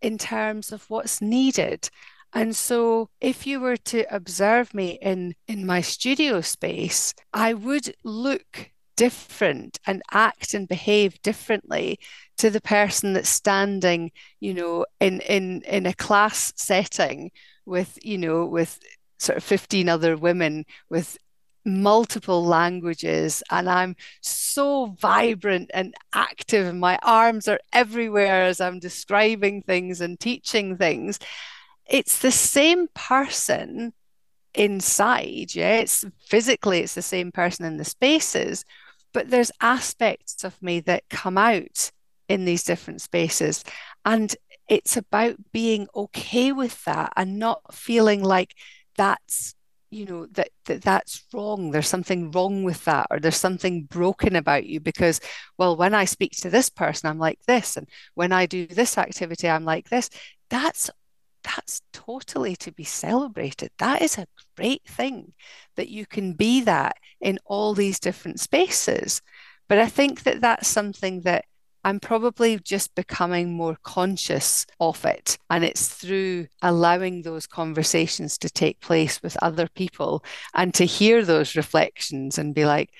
in 0.00 0.18
terms 0.18 0.72
of 0.72 0.88
what's 0.90 1.20
needed. 1.20 1.88
And 2.36 2.56
so 2.56 3.10
if 3.20 3.46
you 3.46 3.60
were 3.60 3.76
to 3.76 4.04
observe 4.14 4.74
me 4.74 4.98
in 5.00 5.34
in 5.48 5.66
my 5.66 5.80
studio 5.80 6.40
space 6.40 7.14
i 7.32 7.54
would 7.54 7.94
look 8.04 8.70
different 8.96 9.78
and 9.86 10.02
act 10.12 10.54
and 10.54 10.68
behave 10.68 11.20
differently 11.22 11.98
to 12.38 12.50
the 12.50 12.60
person 12.60 13.12
that's 13.12 13.28
standing 13.28 14.10
you 14.40 14.54
know 14.54 14.86
in 15.00 15.20
in 15.20 15.62
in 15.62 15.86
a 15.86 15.94
class 15.94 16.52
setting 16.56 17.30
with 17.66 17.98
you 18.02 18.18
know 18.18 18.44
with 18.44 18.78
sort 19.24 19.38
of 19.38 19.44
15 19.44 19.88
other 19.88 20.16
women 20.16 20.64
with 20.88 21.18
multiple 21.66 22.44
languages 22.44 23.42
and 23.50 23.70
I'm 23.70 23.96
so 24.20 24.94
vibrant 25.00 25.70
and 25.72 25.94
active 26.12 26.66
and 26.66 26.78
my 26.78 26.98
arms 27.02 27.48
are 27.48 27.60
everywhere 27.72 28.42
as 28.42 28.60
I'm 28.60 28.78
describing 28.78 29.62
things 29.62 30.02
and 30.02 30.20
teaching 30.20 30.76
things 30.76 31.18
it's 31.86 32.18
the 32.18 32.30
same 32.30 32.88
person 32.94 33.94
inside 34.54 35.54
yeah 35.54 35.76
it's 35.76 36.04
physically 36.26 36.80
it's 36.80 36.94
the 36.94 37.02
same 37.02 37.32
person 37.32 37.64
in 37.64 37.78
the 37.78 37.84
spaces 37.84 38.64
but 39.14 39.30
there's 39.30 39.52
aspects 39.62 40.44
of 40.44 40.60
me 40.60 40.80
that 40.80 41.08
come 41.08 41.38
out 41.38 41.90
in 42.28 42.44
these 42.44 42.64
different 42.64 43.00
spaces. 43.00 43.64
And 44.04 44.34
it's 44.68 44.96
about 44.96 45.36
being 45.52 45.86
okay 45.94 46.52
with 46.52 46.84
that 46.84 47.12
and 47.16 47.38
not 47.38 47.72
feeling 47.72 48.22
like 48.22 48.54
that's 48.96 49.54
you 49.90 50.06
know 50.06 50.26
that, 50.32 50.48
that 50.64 50.82
that's 50.82 51.24
wrong 51.32 51.70
there's 51.70 51.88
something 51.88 52.30
wrong 52.32 52.64
with 52.64 52.84
that 52.84 53.06
or 53.10 53.20
there's 53.20 53.36
something 53.36 53.84
broken 53.84 54.34
about 54.34 54.66
you 54.66 54.80
because 54.80 55.20
well 55.56 55.76
when 55.76 55.94
i 55.94 56.04
speak 56.04 56.32
to 56.32 56.50
this 56.50 56.68
person 56.68 57.08
i'm 57.08 57.18
like 57.18 57.38
this 57.46 57.76
and 57.76 57.88
when 58.14 58.32
i 58.32 58.44
do 58.44 58.66
this 58.66 58.98
activity 58.98 59.48
i'm 59.48 59.64
like 59.64 59.88
this 59.90 60.10
that's 60.50 60.90
that's 61.44 61.82
totally 61.92 62.56
to 62.56 62.72
be 62.72 62.84
celebrated. 62.84 63.70
That 63.78 64.02
is 64.02 64.18
a 64.18 64.26
great 64.56 64.82
thing 64.86 65.34
that 65.76 65.88
you 65.88 66.06
can 66.06 66.32
be 66.32 66.62
that 66.62 66.96
in 67.20 67.38
all 67.44 67.74
these 67.74 68.00
different 68.00 68.40
spaces. 68.40 69.20
But 69.68 69.78
I 69.78 69.86
think 69.88 70.24
that 70.24 70.40
that's 70.40 70.66
something 70.66 71.20
that 71.22 71.44
I'm 71.84 72.00
probably 72.00 72.58
just 72.58 72.94
becoming 72.94 73.52
more 73.52 73.76
conscious 73.82 74.66
of 74.80 75.04
it. 75.04 75.38
And 75.50 75.64
it's 75.64 75.88
through 75.88 76.46
allowing 76.62 77.22
those 77.22 77.46
conversations 77.46 78.38
to 78.38 78.50
take 78.50 78.80
place 78.80 79.22
with 79.22 79.36
other 79.42 79.68
people 79.68 80.24
and 80.54 80.72
to 80.74 80.86
hear 80.86 81.24
those 81.24 81.56
reflections 81.56 82.38
and 82.38 82.54
be 82.54 82.64
like, 82.64 82.90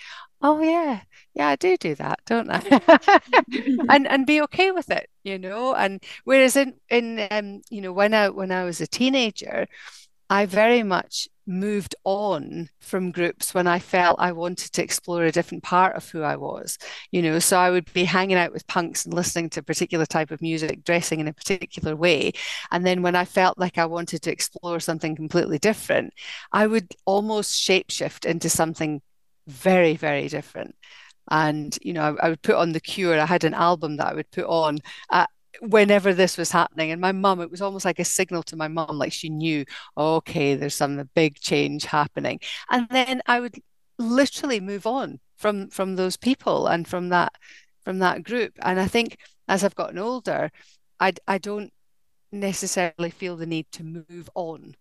oh, 0.42 0.60
yeah, 0.60 1.00
yeah, 1.34 1.48
I 1.48 1.56
do 1.56 1.76
do 1.76 1.94
that, 1.96 2.20
don't 2.26 2.50
I? 2.50 2.60
and 3.88 4.06
and 4.06 4.26
be 4.26 4.40
okay 4.42 4.70
with 4.70 4.90
it, 4.90 5.08
you 5.24 5.38
know. 5.38 5.74
And 5.74 6.02
whereas 6.24 6.56
in 6.56 6.74
in 6.90 7.26
um, 7.30 7.62
you 7.70 7.80
know, 7.80 7.92
when 7.92 8.14
I 8.14 8.28
when 8.28 8.52
I 8.52 8.64
was 8.64 8.80
a 8.80 8.86
teenager, 8.86 9.66
I 10.30 10.46
very 10.46 10.82
much 10.82 11.28
moved 11.46 11.94
on 12.04 12.68
from 12.80 13.10
groups 13.10 13.52
when 13.54 13.66
I 13.66 13.78
felt 13.78 14.16
I 14.18 14.32
wanted 14.32 14.72
to 14.72 14.82
explore 14.82 15.24
a 15.24 15.32
different 15.32 15.62
part 15.62 15.96
of 15.96 16.08
who 16.08 16.22
I 16.22 16.36
was. 16.36 16.78
You 17.10 17.22
know, 17.22 17.38
so 17.38 17.58
I 17.58 17.70
would 17.70 17.92
be 17.92 18.04
hanging 18.04 18.36
out 18.36 18.52
with 18.52 18.66
punks 18.66 19.04
and 19.04 19.14
listening 19.14 19.50
to 19.50 19.60
a 19.60 19.64
particular 19.64 20.06
type 20.06 20.30
of 20.30 20.42
music, 20.42 20.84
dressing 20.84 21.20
in 21.20 21.28
a 21.28 21.32
particular 21.32 21.96
way. 21.96 22.32
And 22.70 22.86
then 22.86 23.02
when 23.02 23.16
I 23.16 23.24
felt 23.24 23.58
like 23.58 23.78
I 23.78 23.86
wanted 23.86 24.22
to 24.22 24.32
explore 24.32 24.80
something 24.80 25.16
completely 25.16 25.58
different, 25.58 26.14
I 26.52 26.66
would 26.66 26.94
almost 27.04 27.60
shapeshift 27.60 28.24
into 28.24 28.48
something 28.48 29.02
very, 29.46 29.96
very 29.96 30.28
different. 30.28 30.74
And, 31.30 31.76
you 31.82 31.92
know, 31.92 32.16
I, 32.20 32.26
I 32.26 32.28
would 32.30 32.42
put 32.42 32.56
on 32.56 32.72
The 32.72 32.80
Cure. 32.80 33.18
I 33.18 33.26
had 33.26 33.44
an 33.44 33.54
album 33.54 33.96
that 33.96 34.08
I 34.08 34.14
would 34.14 34.30
put 34.30 34.44
on 34.44 34.78
at 35.10 35.30
whenever 35.60 36.14
this 36.14 36.36
was 36.36 36.50
happening. 36.50 36.90
And 36.90 37.00
my 37.00 37.12
mum, 37.12 37.40
it 37.40 37.50
was 37.50 37.62
almost 37.62 37.84
like 37.84 37.98
a 37.98 38.04
signal 38.04 38.42
to 38.44 38.56
my 38.56 38.68
mum, 38.68 38.98
like 38.98 39.12
she 39.12 39.28
knew, 39.28 39.64
okay, 39.96 40.54
there's 40.54 40.74
some 40.74 41.08
big 41.14 41.38
change 41.40 41.84
happening. 41.84 42.40
And 42.70 42.88
then 42.90 43.22
I 43.26 43.40
would 43.40 43.56
literally 43.98 44.60
move 44.60 44.86
on 44.86 45.20
from 45.36 45.68
from 45.70 45.96
those 45.96 46.16
people 46.16 46.66
and 46.66 46.86
from 46.86 47.10
that 47.10 47.32
from 47.84 47.98
that 48.00 48.24
group. 48.24 48.52
And 48.62 48.80
I 48.80 48.86
think 48.86 49.18
as 49.48 49.64
I've 49.64 49.74
gotten 49.74 49.98
older, 49.98 50.50
I 51.00 51.12
I 51.26 51.38
don't 51.38 51.72
necessarily 52.32 53.10
feel 53.10 53.36
the 53.36 53.46
need 53.46 53.66
to 53.72 53.84
move 53.84 54.28
on 54.34 54.74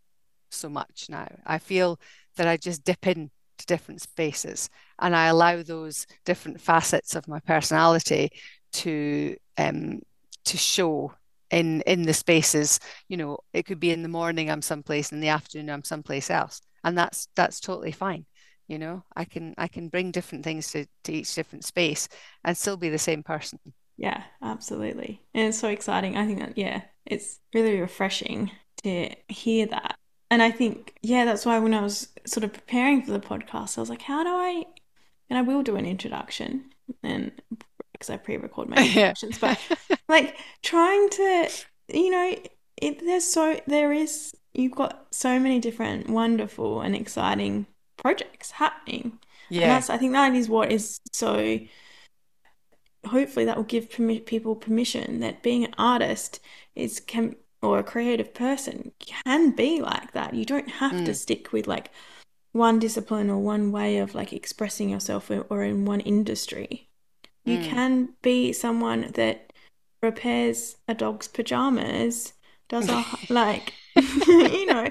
so 0.50 0.70
much 0.70 1.08
now. 1.10 1.28
I 1.46 1.60
feel 1.60 2.00
that 2.38 2.48
I 2.48 2.58
just 2.58 2.84
dip 2.84 3.08
in 3.08 3.30
to 3.60 3.66
different 3.66 4.02
spaces 4.02 4.70
and 5.00 5.16
I 5.16 5.28
allow 5.28 5.62
those 5.62 6.08
different 6.26 6.62
facets 6.62 7.16
of 7.16 7.28
my 7.28 7.40
personality 7.40 8.32
to 8.74 9.36
um, 9.58 10.02
to 10.46 10.58
show 10.58 11.14
in 11.52 11.82
in 11.82 12.04
the 12.04 12.14
spaces. 12.14 12.80
You 13.08 13.18
know 13.18 13.38
it 13.54 13.66
could 13.66 13.80
be 13.80 13.92
in 13.92 14.04
the 14.04 14.10
morning 14.10 14.50
i'm 14.50 14.62
someplace 14.62 15.12
in 15.12 15.20
the 15.20 15.30
afternoon 15.30 15.70
i'm 15.70 15.84
someplace 15.84 16.30
else. 16.30 16.62
And 16.84 16.98
that's 16.98 17.28
that's 17.36 17.60
totally 17.60 17.92
fine. 17.92 18.26
You 18.68 18.80
know 18.80 19.04
i 19.16 19.26
can 19.26 19.54
i 19.58 19.68
can 19.68 19.90
bring 19.90 20.12
different 20.12 20.44
things 20.44 20.72
to, 20.72 20.86
to 21.04 21.14
each 21.14 21.36
different 21.36 21.66
space 21.66 22.08
and 22.44 22.58
still 22.58 22.78
be 22.78 22.90
the 22.90 22.98
same 22.98 23.24
person. 23.24 23.60
Yeah 23.98 24.24
absolutely. 24.42 25.22
And 25.34 25.50
it's 25.50 25.60
so 25.60 25.70
exciting. 25.70 26.18
I 26.18 26.26
think 26.26 26.40
that 26.40 26.58
yeah 26.58 26.82
it's 27.06 27.40
really 27.54 27.80
refreshing 27.80 28.52
to 28.84 29.10
hear 29.28 29.68
that. 29.68 29.98
And 30.32 30.42
i 30.42 30.50
think 30.50 30.98
yeah 31.04 31.26
that's 31.26 31.46
why 31.46 31.60
when 31.60 31.76
i 31.76 31.82
was 31.82 32.08
sort 32.26 32.44
of 32.44 32.54
preparing 32.54 33.04
for 33.04 33.12
the 33.12 33.20
podcast 33.20 33.78
i 33.78 33.82
was 33.82 33.90
like 33.90 34.02
how 34.02 34.24
do 34.24 34.30
i 34.30 34.64
and 35.30 35.38
i 35.38 35.44
will 35.44 35.62
do 35.62 35.76
an 35.76 35.86
introduction 35.86 36.72
and 37.04 37.32
because 38.04 38.14
I 38.14 38.18
pre-record 38.18 38.70
my 38.70 38.78
introductions, 38.86 39.38
but 39.38 39.60
like 40.08 40.38
trying 40.62 41.10
to, 41.10 41.50
you 41.90 42.10
know, 42.10 42.36
it, 42.78 43.00
there's 43.00 43.26
so 43.26 43.60
there 43.68 43.92
is 43.94 44.34
you've 44.54 44.76
got 44.76 45.08
so 45.12 45.40
many 45.40 45.60
different 45.60 46.10
wonderful 46.10 46.82
and 46.82 46.96
exciting 46.96 47.66
projects 47.98 48.52
happening. 48.52 49.20
Yeah, 49.50 49.64
and 49.64 49.72
that's 49.72 49.90
I 49.90 49.98
think 49.98 50.14
that 50.14 50.34
is 50.34 50.50
what 50.50 50.72
is 50.72 51.00
so. 51.12 51.60
Hopefully, 53.06 53.46
that 53.46 53.58
will 53.58 53.64
give 53.64 53.90
permi- 53.90 54.26
people 54.26 54.56
permission 54.56 55.20
that 55.20 55.44
being 55.44 55.66
an 55.66 55.74
artist 55.78 56.40
is 56.76 57.00
can 57.00 57.36
or 57.62 57.80
a 57.80 57.84
creative 57.84 58.34
person 58.34 58.92
can 59.00 59.52
be 59.52 59.82
like 59.82 60.14
that. 60.14 60.34
You 60.34 60.46
don't 60.46 60.70
have 60.70 60.92
mm. 60.92 61.06
to 61.06 61.14
stick 61.14 61.52
with 61.52 61.68
like 61.68 61.92
one 62.54 62.80
discipline 62.80 63.30
or 63.30 63.40
one 63.40 63.72
way 63.72 63.98
of 63.98 64.16
like 64.16 64.32
expressing 64.32 64.90
yourself 64.90 65.30
or 65.50 65.64
in 65.64 65.86
one 65.86 66.00
industry. 66.02 66.90
You 67.46 67.58
mm. 67.58 67.70
can 67.70 68.10
be 68.22 68.54
someone 68.54 69.12
that 69.14 69.54
repairs 70.02 70.78
a 70.88 70.94
dog's 70.94 71.28
pajamas, 71.28 72.34
does 72.70 72.90
a 72.90 73.04
like 73.30 73.74
you 73.96 74.66
know, 74.66 74.90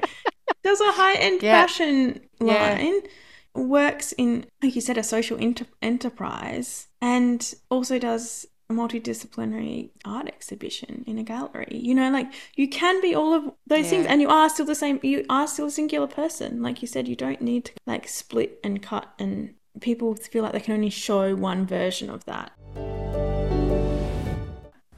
does 0.62 0.80
a 0.80 0.92
high 0.92 1.14
end 1.14 1.42
yeah. 1.42 1.60
fashion 1.60 2.20
line, 2.40 3.00
yeah. 3.02 3.62
works 3.62 4.12
in 4.12 4.46
like 4.62 4.74
you 4.74 4.80
said 4.80 4.98
a 4.98 5.02
social 5.02 5.36
inter- 5.38 5.66
enterprise, 5.80 6.88
and 7.00 7.54
also 7.70 7.98
does 7.98 8.46
a 8.68 8.74
multidisciplinary 8.74 9.90
art 10.04 10.28
exhibition 10.28 11.04
in 11.06 11.18
a 11.18 11.24
gallery. 11.24 11.78
You 11.78 11.94
know, 11.94 12.10
like 12.10 12.32
you 12.54 12.68
can 12.68 13.00
be 13.00 13.14
all 13.14 13.32
of 13.32 13.44
those 13.66 13.84
yeah. 13.84 13.90
things, 13.90 14.06
and 14.06 14.20
you 14.20 14.28
are 14.28 14.48
still 14.48 14.66
the 14.66 14.74
same. 14.74 15.00
You 15.02 15.24
are 15.28 15.46
still 15.46 15.66
a 15.66 15.70
singular 15.70 16.06
person. 16.06 16.62
Like 16.62 16.82
you 16.82 16.88
said, 16.88 17.08
you 17.08 17.16
don't 17.16 17.40
need 17.40 17.66
to 17.66 17.72
like 17.86 18.08
split 18.08 18.60
and 18.62 18.82
cut 18.82 19.08
and 19.18 19.54
people 19.80 20.14
feel 20.14 20.42
like 20.42 20.52
they 20.52 20.60
can 20.60 20.74
only 20.74 20.90
show 20.90 21.34
one 21.34 21.66
version 21.66 22.10
of 22.10 22.24
that. 22.26 22.52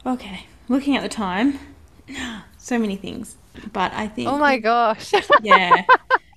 Okay, 0.05 0.45
looking 0.69 0.95
at 0.95 1.03
the 1.03 1.09
time, 1.09 1.59
so 2.57 2.77
many 2.77 2.95
things, 2.95 3.37
but 3.73 3.93
I 3.93 4.07
think. 4.07 4.29
Oh 4.29 4.37
my 4.37 4.57
gosh. 4.57 5.13
yeah. 5.41 5.85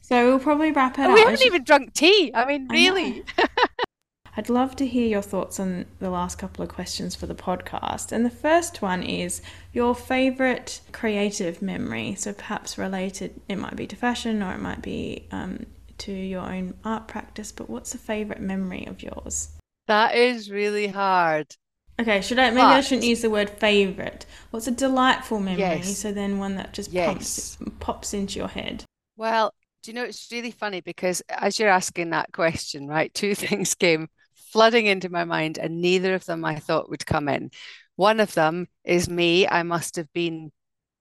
So 0.02 0.26
we'll 0.26 0.38
probably 0.38 0.72
wrap 0.72 0.98
it 0.98 1.02
up. 1.02 1.12
We 1.12 1.20
haven't 1.20 1.44
even 1.44 1.64
drunk 1.64 1.92
tea. 1.92 2.32
I 2.34 2.46
mean, 2.46 2.66
really. 2.68 3.24
I 3.36 3.46
I'd 4.38 4.48
love 4.48 4.76
to 4.76 4.86
hear 4.86 5.06
your 5.06 5.20
thoughts 5.20 5.58
on 5.58 5.84
the 5.98 6.10
last 6.10 6.38
couple 6.38 6.62
of 6.62 6.70
questions 6.70 7.16
for 7.16 7.26
the 7.26 7.34
podcast. 7.34 8.12
And 8.12 8.24
the 8.24 8.30
first 8.30 8.80
one 8.80 9.02
is 9.02 9.42
your 9.72 9.96
favorite 9.96 10.80
creative 10.92 11.60
memory. 11.60 12.14
So 12.14 12.32
perhaps 12.32 12.78
related, 12.78 13.40
it 13.48 13.56
might 13.56 13.74
be 13.74 13.88
to 13.88 13.96
fashion 13.96 14.40
or 14.40 14.54
it 14.54 14.60
might 14.60 14.80
be 14.80 15.26
um, 15.32 15.66
to 15.98 16.12
your 16.12 16.42
own 16.42 16.74
art 16.84 17.08
practice, 17.08 17.52
but 17.52 17.68
what's 17.68 17.94
a 17.94 17.98
favorite 17.98 18.40
memory 18.40 18.86
of 18.86 19.02
yours? 19.02 19.50
That 19.86 20.14
is 20.14 20.50
really 20.50 20.86
hard. 20.86 21.54
Okay, 22.00 22.20
should 22.20 22.38
I 22.38 22.50
maybe 22.50 22.60
but, 22.60 22.76
I 22.76 22.80
shouldn't 22.80 23.06
use 23.06 23.22
the 23.22 23.30
word 23.30 23.50
favorite. 23.50 24.24
What's 24.50 24.68
a 24.68 24.72
delightful 24.72 25.40
memory? 25.40 25.60
Yes. 25.60 25.98
So 25.98 26.12
then 26.12 26.38
one 26.38 26.54
that 26.54 26.72
just 26.72 26.92
yes. 26.92 27.56
pops 27.56 27.70
pops 27.80 28.14
into 28.14 28.38
your 28.38 28.48
head. 28.48 28.84
Well, 29.16 29.52
do 29.82 29.90
you 29.90 29.94
know 29.94 30.04
it's 30.04 30.28
really 30.30 30.52
funny 30.52 30.80
because 30.80 31.22
as 31.28 31.58
you're 31.58 31.68
asking 31.68 32.10
that 32.10 32.32
question, 32.32 32.86
right, 32.86 33.12
two 33.12 33.34
things 33.34 33.74
came 33.74 34.08
flooding 34.52 34.86
into 34.86 35.08
my 35.08 35.24
mind 35.24 35.58
and 35.58 35.80
neither 35.80 36.14
of 36.14 36.24
them 36.24 36.44
I 36.44 36.56
thought 36.56 36.90
would 36.90 37.04
come 37.04 37.28
in. 37.28 37.50
One 37.96 38.20
of 38.20 38.32
them 38.34 38.68
is 38.84 39.08
me. 39.08 39.48
I 39.48 39.64
must 39.64 39.96
have 39.96 40.12
been 40.12 40.52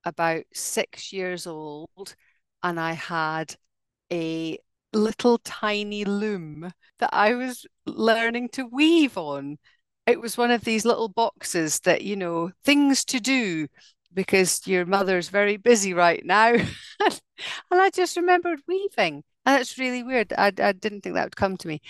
about 0.04 0.44
6 0.54 1.14
years 1.14 1.46
old 1.46 2.16
and 2.64 2.80
I 2.80 2.94
had 2.94 3.56
a 4.12 4.58
little 4.94 5.38
tiny 5.40 6.06
loom 6.06 6.72
that 7.00 7.10
I 7.14 7.34
was 7.34 7.66
learning 7.86 8.50
to 8.50 8.66
weave 8.66 9.18
on. 9.18 9.58
It 10.06 10.22
was 10.22 10.38
one 10.38 10.52
of 10.52 10.64
these 10.64 10.86
little 10.86 11.10
boxes 11.10 11.82
that, 11.82 12.02
you 12.02 12.16
know, 12.16 12.52
things 12.64 13.04
to 13.06 13.20
do 13.20 13.68
because 14.14 14.66
your 14.66 14.86
mother's 14.86 15.30
very 15.30 15.58
busy 15.58 15.94
right 15.94 16.26
now. 16.26 16.54
and 17.00 17.22
I 17.72 17.90
just 17.90 18.18
remembered 18.18 18.62
weaving. 18.68 19.24
And 19.46 19.60
that's 19.60 19.78
really 19.78 20.04
weird. 20.04 20.34
I, 20.38 20.48
I 20.58 20.72
didn't 20.72 21.02
think 21.02 21.16
that 21.16 21.26
would 21.26 21.36
come 21.36 21.58
to 21.58 21.68
me. 21.68 21.82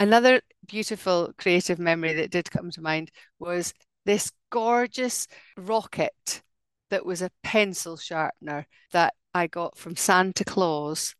Another 0.00 0.40
beautiful 0.66 1.32
creative 1.38 1.78
memory 1.78 2.14
that 2.14 2.30
did 2.30 2.50
come 2.50 2.70
to 2.70 2.80
mind 2.80 3.10
was 3.38 3.74
this 4.04 4.32
gorgeous 4.50 5.28
rocket 5.56 6.42
that 6.90 7.06
was 7.06 7.22
a 7.22 7.30
pencil 7.42 7.96
sharpener 7.96 8.66
that 8.92 9.14
I 9.34 9.46
got 9.46 9.78
from 9.78 9.96
Santa 9.96 10.44
Claus 10.44 11.14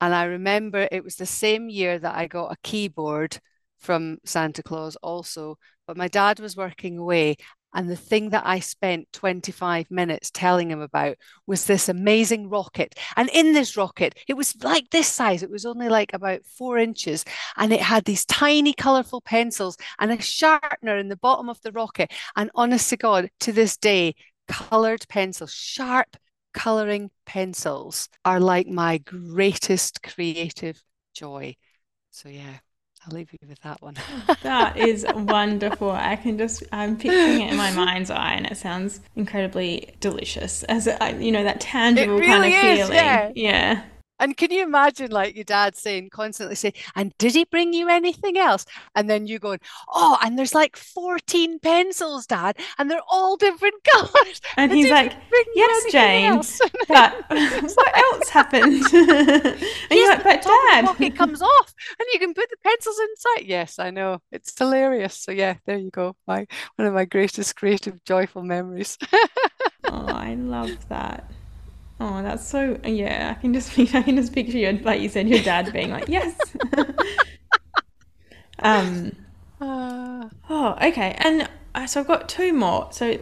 and 0.00 0.14
I 0.14 0.24
remember 0.24 0.88
it 0.90 1.04
was 1.04 1.16
the 1.16 1.26
same 1.26 1.68
year 1.68 1.98
that 1.98 2.16
I 2.16 2.26
got 2.26 2.52
a 2.52 2.56
keyboard 2.62 3.38
from 3.78 4.18
Santa 4.24 4.62
Claus 4.62 4.96
also, 4.96 5.58
but 5.86 5.96
my 5.96 6.08
dad 6.08 6.40
was 6.40 6.56
working 6.56 6.98
away. 6.98 7.36
And 7.72 7.88
the 7.88 7.96
thing 7.96 8.30
that 8.30 8.44
I 8.44 8.58
spent 8.58 9.12
25 9.12 9.92
minutes 9.92 10.30
telling 10.32 10.70
him 10.70 10.80
about 10.80 11.16
was 11.46 11.66
this 11.66 11.88
amazing 11.88 12.48
rocket. 12.48 12.98
And 13.16 13.28
in 13.30 13.52
this 13.52 13.76
rocket, 13.76 14.18
it 14.26 14.34
was 14.34 14.56
like 14.64 14.90
this 14.90 15.06
size. 15.06 15.44
It 15.44 15.50
was 15.50 15.64
only 15.64 15.88
like 15.88 16.12
about 16.12 16.44
four 16.44 16.78
inches. 16.78 17.24
And 17.56 17.72
it 17.72 17.80
had 17.80 18.04
these 18.04 18.26
tiny, 18.26 18.72
colorful 18.72 19.20
pencils 19.20 19.76
and 20.00 20.10
a 20.10 20.20
sharpener 20.20 20.98
in 20.98 21.08
the 21.08 21.16
bottom 21.16 21.48
of 21.48 21.60
the 21.60 21.70
rocket. 21.70 22.10
And 22.34 22.50
honest 22.56 22.90
to 22.90 22.96
God, 22.96 23.30
to 23.40 23.52
this 23.52 23.76
day, 23.76 24.16
colored 24.48 25.06
pencils, 25.08 25.54
sharp 25.54 26.16
coloring 26.52 27.10
pencils 27.26 28.08
are 28.24 28.40
like 28.40 28.66
my 28.66 28.98
greatest 28.98 30.02
creative 30.02 30.82
joy. 31.14 31.56
So 32.10 32.28
yeah, 32.28 32.58
I'll 33.06 33.16
leave 33.16 33.32
you 33.32 33.38
with 33.48 33.60
that 33.60 33.80
one. 33.80 33.94
that 34.42 34.76
is 34.76 35.06
wonderful. 35.14 35.90
I 35.90 36.16
can 36.16 36.36
just 36.36 36.62
I'm 36.72 36.96
picturing 36.96 37.40
it 37.40 37.50
in 37.50 37.56
my 37.56 37.72
mind's 37.72 38.10
eye, 38.10 38.34
and 38.34 38.46
it 38.46 38.56
sounds 38.56 39.00
incredibly 39.16 39.94
delicious. 40.00 40.62
As 40.64 40.86
a, 40.86 41.16
you 41.18 41.32
know, 41.32 41.44
that 41.44 41.60
tangible 41.60 42.14
really 42.14 42.26
kind 42.26 42.44
of 42.44 42.52
is, 42.52 42.78
feeling. 42.78 42.94
Yeah. 42.94 43.32
yeah. 43.34 43.82
And 44.20 44.36
can 44.36 44.50
you 44.52 44.62
imagine 44.62 45.10
like 45.10 45.34
your 45.34 45.44
dad 45.44 45.74
saying 45.74 46.10
constantly 46.10 46.54
say, 46.54 46.74
and 46.94 47.12
did 47.18 47.34
he 47.34 47.44
bring 47.44 47.72
you 47.72 47.88
anything 47.88 48.38
else? 48.38 48.66
And 48.94 49.08
then 49.08 49.26
you 49.26 49.38
going, 49.38 49.60
oh, 49.88 50.18
and 50.22 50.38
there's 50.38 50.54
like 50.54 50.76
14 50.76 51.58
pencils, 51.58 52.26
dad, 52.26 52.58
and 52.78 52.90
they're 52.90 53.00
all 53.10 53.36
different 53.36 53.82
colors. 53.92 54.40
And, 54.56 54.70
and 54.70 54.78
he's 54.78 54.90
like, 54.90 55.14
yes, 55.54 55.92
Jane, 55.92 56.40
but 56.88 57.14
what 57.28 57.96
else 57.96 58.28
happened? 58.28 58.84
and 58.92 59.60
you're 59.90 60.08
like, 60.08 60.22
but 60.22 60.42
dad. 60.42 60.96
It 61.00 61.16
comes 61.16 61.40
off 61.40 61.74
and 61.98 62.06
you 62.12 62.18
can 62.18 62.34
put 62.34 62.48
the 62.50 62.56
pencils 62.62 62.98
inside. 62.98 63.46
Yes, 63.46 63.78
I 63.78 63.90
know. 63.90 64.20
It's 64.30 64.56
hilarious. 64.56 65.16
So 65.16 65.32
yeah, 65.32 65.54
there 65.64 65.78
you 65.78 65.90
go. 65.90 66.14
My 66.26 66.46
one 66.76 66.86
of 66.86 66.92
my 66.92 67.06
greatest 67.06 67.56
creative, 67.56 68.04
joyful 68.04 68.42
memories. 68.42 68.98
oh, 69.84 70.06
I 70.06 70.34
love 70.34 70.88
that. 70.88 71.30
Oh, 72.00 72.22
that's 72.22 72.48
so 72.48 72.80
yeah. 72.82 73.34
I 73.36 73.40
can 73.40 73.52
just 73.52 73.78
I 73.94 74.02
can 74.02 74.16
just 74.16 74.32
picture 74.32 74.56
you, 74.56 74.72
like 74.82 75.02
you 75.02 75.08
said, 75.08 75.28
your 75.28 75.42
dad 75.42 75.72
being 75.72 75.90
like, 75.90 76.08
"Yes." 76.08 76.34
um. 78.58 79.12
Uh, 79.60 80.26
oh, 80.48 80.76
okay. 80.82 81.14
And 81.18 81.46
uh, 81.74 81.86
so 81.86 82.00
I've 82.00 82.06
got 82.06 82.30
two 82.30 82.54
more. 82.54 82.88
So 82.90 83.20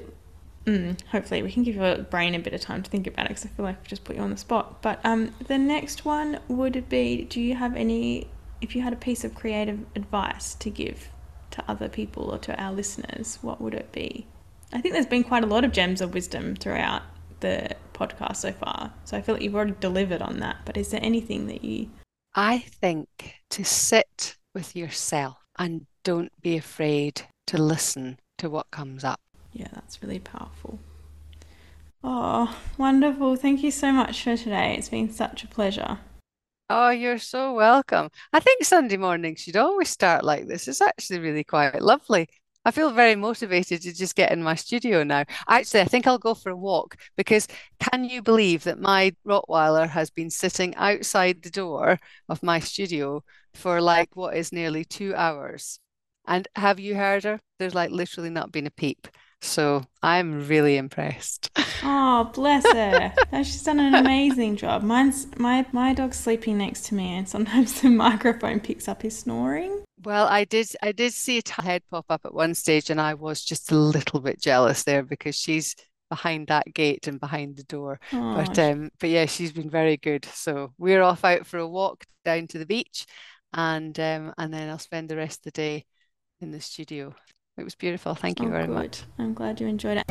mm, 0.64 1.01
hopefully 1.09 1.43
we 1.43 1.51
can 1.51 1.64
give 1.64 1.74
your 1.74 1.99
brain 1.99 2.37
a 2.37 2.39
bit 2.39 2.55
of 2.55 2.61
time 2.61 2.85
to 2.85 2.91
think 2.91 3.09
about 3.09 3.26
it 3.26 3.31
because 3.31 3.47
I 3.47 3.49
feel 3.49 3.64
like 3.64 3.79
I've 3.81 3.89
just 3.89 4.05
put 4.05 4.14
you 4.14 4.22
on 4.22 4.31
the 4.31 4.37
spot. 4.37 4.81
But 4.81 5.01
um, 5.05 5.35
the 5.49 5.59
next 5.59 6.05
one 6.05 6.39
would 6.47 6.89
be: 6.89 7.24
Do 7.24 7.41
you 7.41 7.57
have 7.57 7.74
any? 7.74 8.29
If 8.61 8.76
you 8.76 8.83
had 8.83 8.93
a 8.93 8.97
piece 8.97 9.24
of 9.24 9.35
creative 9.35 9.81
advice 9.97 10.55
to 10.55 10.70
give 10.70 11.09
to 11.51 11.64
other 11.68 11.89
people 11.89 12.31
or 12.31 12.39
to 12.39 12.61
our 12.62 12.72
listeners, 12.72 13.39
what 13.43 13.61
would 13.61 13.74
it 13.74 13.91
be? 13.91 14.26
I 14.72 14.81
think 14.81 14.95
there's 14.95 15.07
been 15.07 15.24
quite 15.24 15.43
a 15.43 15.47
lot 15.47 15.64
of 15.64 15.72
gems 15.72 16.01
of 16.01 16.14
wisdom 16.14 16.55
throughout 16.55 17.03
the 17.41 17.74
podcast 17.99 18.37
so 18.37 18.53
far. 18.53 18.93
So 19.05 19.17
I 19.17 19.21
feel 19.21 19.35
like 19.35 19.43
you've 19.43 19.55
already 19.55 19.75
delivered 19.81 20.23
on 20.23 20.41
that. 20.41 20.59
But 20.65 20.77
is 20.77 20.91
there 20.91 21.01
anything 21.03 21.47
that 21.47 21.65
you. 21.65 21.91
I 22.35 22.59
think 22.59 23.09
to 23.51 23.65
sit 23.65 24.37
with 24.55 24.77
yourself 24.77 25.39
and 25.59 25.87
don't 26.05 26.33
be 26.41 26.57
afraid 26.57 27.23
to 27.49 27.61
listen 27.61 28.19
to 28.39 28.49
what 28.49 28.71
comes 28.71 29.05
up. 29.05 29.21
Yeah, 29.53 29.69
that's 29.73 30.03
really 30.03 30.21
powerful. 30.21 30.79
Oh, 32.05 32.57
wonderful. 32.77 33.37
Thank 33.37 33.63
you 33.63 33.71
so 33.71 33.93
much 33.93 34.23
for 34.23 34.37
today. 34.37 34.77
It's 34.79 34.89
been 34.89 35.11
such 35.11 35.43
a 35.43 35.49
pleasure. 35.49 35.99
Oh, 36.71 36.91
you're 36.91 37.19
so 37.19 37.55
welcome. 37.55 38.11
I 38.33 38.41
think 38.41 38.63
Sunday 38.63 38.99
mornings 38.99 39.41
should 39.41 39.57
always 39.57 39.89
start 39.89 40.23
like 40.23 40.47
this. 40.47 40.69
It's 40.69 40.83
actually 40.83 41.21
really 41.21 41.45
quite 41.45 41.83
lovely. 41.83 42.29
I 42.69 42.71
feel 42.71 42.91
very 42.91 43.16
motivated 43.16 43.81
to 43.81 43.95
just 43.95 44.14
get 44.14 44.31
in 44.31 44.43
my 44.43 44.55
studio 44.55 45.03
now. 45.03 45.25
Actually, 45.49 45.81
I 45.81 45.87
think 45.87 46.07
I'll 46.07 46.19
go 46.19 46.35
for 46.35 46.51
a 46.51 46.57
walk 46.57 46.97
because 47.16 47.49
can 47.81 48.05
you 48.05 48.21
believe 48.21 48.64
that 48.64 48.79
my 48.79 49.14
Rottweiler 49.27 49.89
has 49.89 50.11
been 50.11 50.29
sitting 50.29 50.75
outside 50.77 51.41
the 51.41 51.49
door 51.49 51.99
of 52.29 52.43
my 52.43 52.61
studio 52.61 53.25
for 53.55 53.81
like 53.81 54.14
what 54.16 54.37
is 54.37 54.53
nearly 54.53 54.85
two 54.85 55.14
hours? 55.14 55.81
And 56.27 56.47
have 56.57 56.79
you 56.79 56.95
heard 56.95 57.25
her? 57.25 57.41
There's 57.59 57.75
like 57.75 57.91
literally 57.91 58.29
not 58.29 58.53
been 58.53 58.66
a 58.66 58.71
peep. 58.71 59.09
So 59.41 59.85
I'm 60.03 60.47
really 60.47 60.77
impressed. 60.77 61.51
Oh, 61.85 62.25
bless 62.35 62.66
her. 62.73 63.14
She's 63.45 63.62
done 63.62 63.79
an 63.79 63.95
amazing 63.95 64.57
job. 64.57 64.83
Mine's 64.83 65.29
my 65.39 65.64
my 65.73 65.95
dog's 65.95 66.19
sleeping 66.19 66.59
next 66.59 66.87
to 66.87 66.95
me 66.95 67.14
and 67.14 67.27
sometimes 67.27 67.81
the 67.81 67.89
microphone 68.07 68.59
picks 68.61 68.89
up 68.89 69.03
his 69.03 69.16
snoring. 69.16 69.85
Well, 70.05 70.27
I 70.27 70.45
did 70.45 70.69
I 70.83 70.93
did 70.93 71.13
see 71.13 71.43
a 71.59 71.63
head 71.63 71.83
pop 71.91 72.07
up 72.09 72.23
at 72.25 72.35
one 72.35 72.55
stage 72.55 72.91
and 72.91 73.01
I 73.01 73.15
was 73.15 73.45
just 73.45 73.73
a 73.73 73.77
little 73.77 74.21
bit 74.21 74.41
jealous 74.41 74.85
there 74.85 75.03
because 75.03 75.35
she's 75.35 75.75
behind 76.09 76.47
that 76.47 76.73
gate 76.73 77.07
and 77.09 77.19
behind 77.19 77.57
the 77.57 77.65
door. 77.65 77.99
Oh, 78.13 78.35
but 78.37 78.59
um 78.59 78.91
but 79.01 79.11
yeah, 79.11 79.27
she's 79.27 79.53
been 79.53 79.71
very 79.71 79.97
good. 79.97 80.25
So 80.27 80.73
we're 80.79 81.03
off 81.03 81.25
out 81.25 81.47
for 81.47 81.59
a 81.59 81.67
walk 81.67 82.05
down 82.25 82.47
to 82.49 82.59
the 82.59 82.67
beach 82.67 83.07
and 83.53 83.99
um 83.99 84.33
and 84.39 84.55
then 84.55 84.71
I'll 84.71 84.79
spend 84.79 85.09
the 85.09 85.17
rest 85.17 85.41
of 85.41 85.53
the 85.53 85.61
day 85.63 85.85
in 86.41 86.53
the 86.53 86.61
studio. 86.61 87.15
It 87.57 87.65
was 87.65 87.75
beautiful. 87.75 88.15
Thank 88.15 88.41
you 88.41 88.47
oh, 88.47 88.51
very 88.51 88.67
good. 88.67 88.75
much. 88.75 89.03
I'm 89.19 89.35
glad 89.35 89.61
you 89.61 89.67
enjoyed 89.67 89.99
it. 89.99 90.05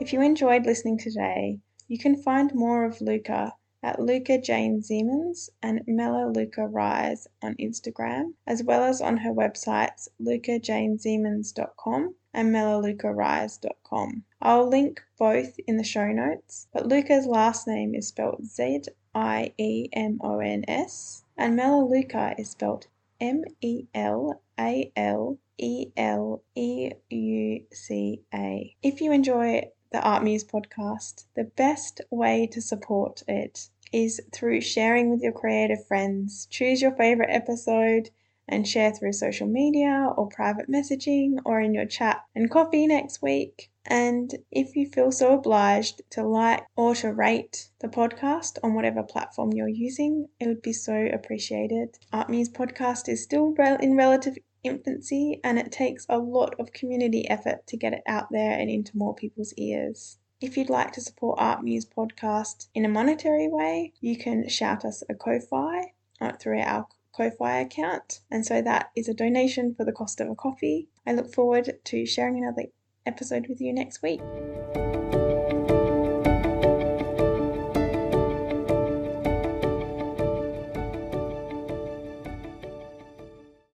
If 0.00 0.12
you 0.12 0.20
enjoyed 0.20 0.66
listening 0.66 0.98
today, 0.98 1.60
you 1.86 1.98
can 1.98 2.20
find 2.20 2.52
more 2.52 2.84
of 2.84 2.98
Leuca 2.98 3.52
at 3.84 3.98
Leuca 3.98 4.42
Jane 4.42 4.80
Ziemons 4.80 5.50
and 5.62 5.82
Melaleuca 5.86 6.66
Rise 6.66 7.26
on 7.42 7.54
Instagram, 7.56 8.34
as 8.46 8.62
well 8.62 8.84
as 8.84 9.00
on 9.00 9.16
her 9.18 9.32
websites 9.32 10.08
leucajaneziemons.com 10.20 12.14
and 12.32 12.52
melaleucarise.com. 12.52 14.24
I'll 14.40 14.68
link 14.68 15.02
both 15.18 15.58
in 15.66 15.76
the 15.76 15.84
show 15.84 16.06
notes, 16.12 16.68
but 16.72 16.88
Leuca's 16.88 17.26
last 17.26 17.66
name 17.66 17.94
is 17.94 18.08
spelled 18.08 18.46
Z 18.46 18.82
I 19.14 19.52
E 19.58 19.88
M 19.92 20.18
O 20.22 20.38
N 20.38 20.64
S 20.68 21.24
and 21.36 21.56
Melaleuca 21.56 22.34
is 22.38 22.50
spelled 22.50 22.86
M 23.20 23.44
E 23.60 23.86
L 23.94 24.40
A 24.58 24.90
L 24.96 25.38
E 25.58 25.88
L 25.96 26.42
E 26.54 26.92
U 27.10 27.60
C 27.72 28.22
A. 28.32 28.74
If 28.82 29.00
you 29.00 29.12
enjoy 29.12 29.70
the 29.92 30.00
Art 30.00 30.24
Muse 30.24 30.44
podcast, 30.44 31.26
the 31.34 31.44
best 31.44 32.00
way 32.10 32.46
to 32.46 32.62
support 32.62 33.22
it 33.28 33.68
is 33.92 34.20
through 34.32 34.60
sharing 34.60 35.10
with 35.10 35.20
your 35.20 35.32
creative 35.32 35.86
friends. 35.86 36.46
Choose 36.50 36.80
your 36.80 36.92
favorite 36.92 37.30
episode 37.30 38.10
and 38.48 38.66
share 38.66 38.92
through 38.92 39.12
social 39.12 39.46
media 39.46 40.12
or 40.16 40.28
private 40.28 40.68
messaging 40.68 41.36
or 41.44 41.60
in 41.60 41.74
your 41.74 41.86
chat 41.86 42.24
and 42.34 42.50
coffee 42.50 42.86
next 42.86 43.22
week. 43.22 43.70
And 43.86 44.34
if 44.50 44.76
you 44.76 44.86
feel 44.86 45.10
so 45.10 45.34
obliged 45.34 46.02
to 46.10 46.24
like 46.26 46.64
or 46.76 46.94
to 46.96 47.12
rate 47.12 47.70
the 47.80 47.88
podcast 47.88 48.58
on 48.62 48.74
whatever 48.74 49.02
platform 49.02 49.52
you're 49.52 49.68
using, 49.68 50.28
it 50.38 50.46
would 50.46 50.62
be 50.62 50.72
so 50.72 50.94
appreciated. 51.12 51.98
Art 52.12 52.30
Muse 52.30 52.48
podcast 52.48 53.08
is 53.08 53.22
still 53.22 53.54
in 53.80 53.96
relative 53.96 54.36
infancy 54.62 55.40
and 55.42 55.58
it 55.58 55.72
takes 55.72 56.06
a 56.08 56.18
lot 56.18 56.54
of 56.60 56.72
community 56.72 57.28
effort 57.28 57.66
to 57.66 57.76
get 57.76 57.92
it 57.92 58.02
out 58.06 58.28
there 58.30 58.52
and 58.52 58.70
into 58.70 58.96
more 58.96 59.14
people's 59.14 59.52
ears. 59.54 60.18
If 60.42 60.56
you'd 60.56 60.70
like 60.70 60.90
to 60.94 61.00
support 61.00 61.38
Art 61.40 61.62
Muse 61.62 61.86
podcast 61.86 62.66
in 62.74 62.84
a 62.84 62.88
monetary 62.88 63.46
way, 63.46 63.92
you 64.00 64.18
can 64.18 64.48
shout 64.48 64.84
us 64.84 65.04
a 65.08 65.14
Ko-Fi 65.14 65.92
uh, 66.20 66.32
through 66.32 66.58
our 66.58 66.88
Ko-Fi 67.12 67.60
account. 67.60 68.18
And 68.28 68.44
so 68.44 68.60
that 68.60 68.90
is 68.96 69.08
a 69.08 69.14
donation 69.14 69.72
for 69.72 69.84
the 69.84 69.92
cost 69.92 70.20
of 70.20 70.28
a 70.28 70.34
coffee. 70.34 70.88
I 71.06 71.12
look 71.12 71.32
forward 71.32 71.78
to 71.84 72.06
sharing 72.06 72.38
another 72.38 72.64
episode 73.06 73.46
with 73.46 73.60
you 73.60 73.72
next 73.72 74.02
week. 74.02 74.20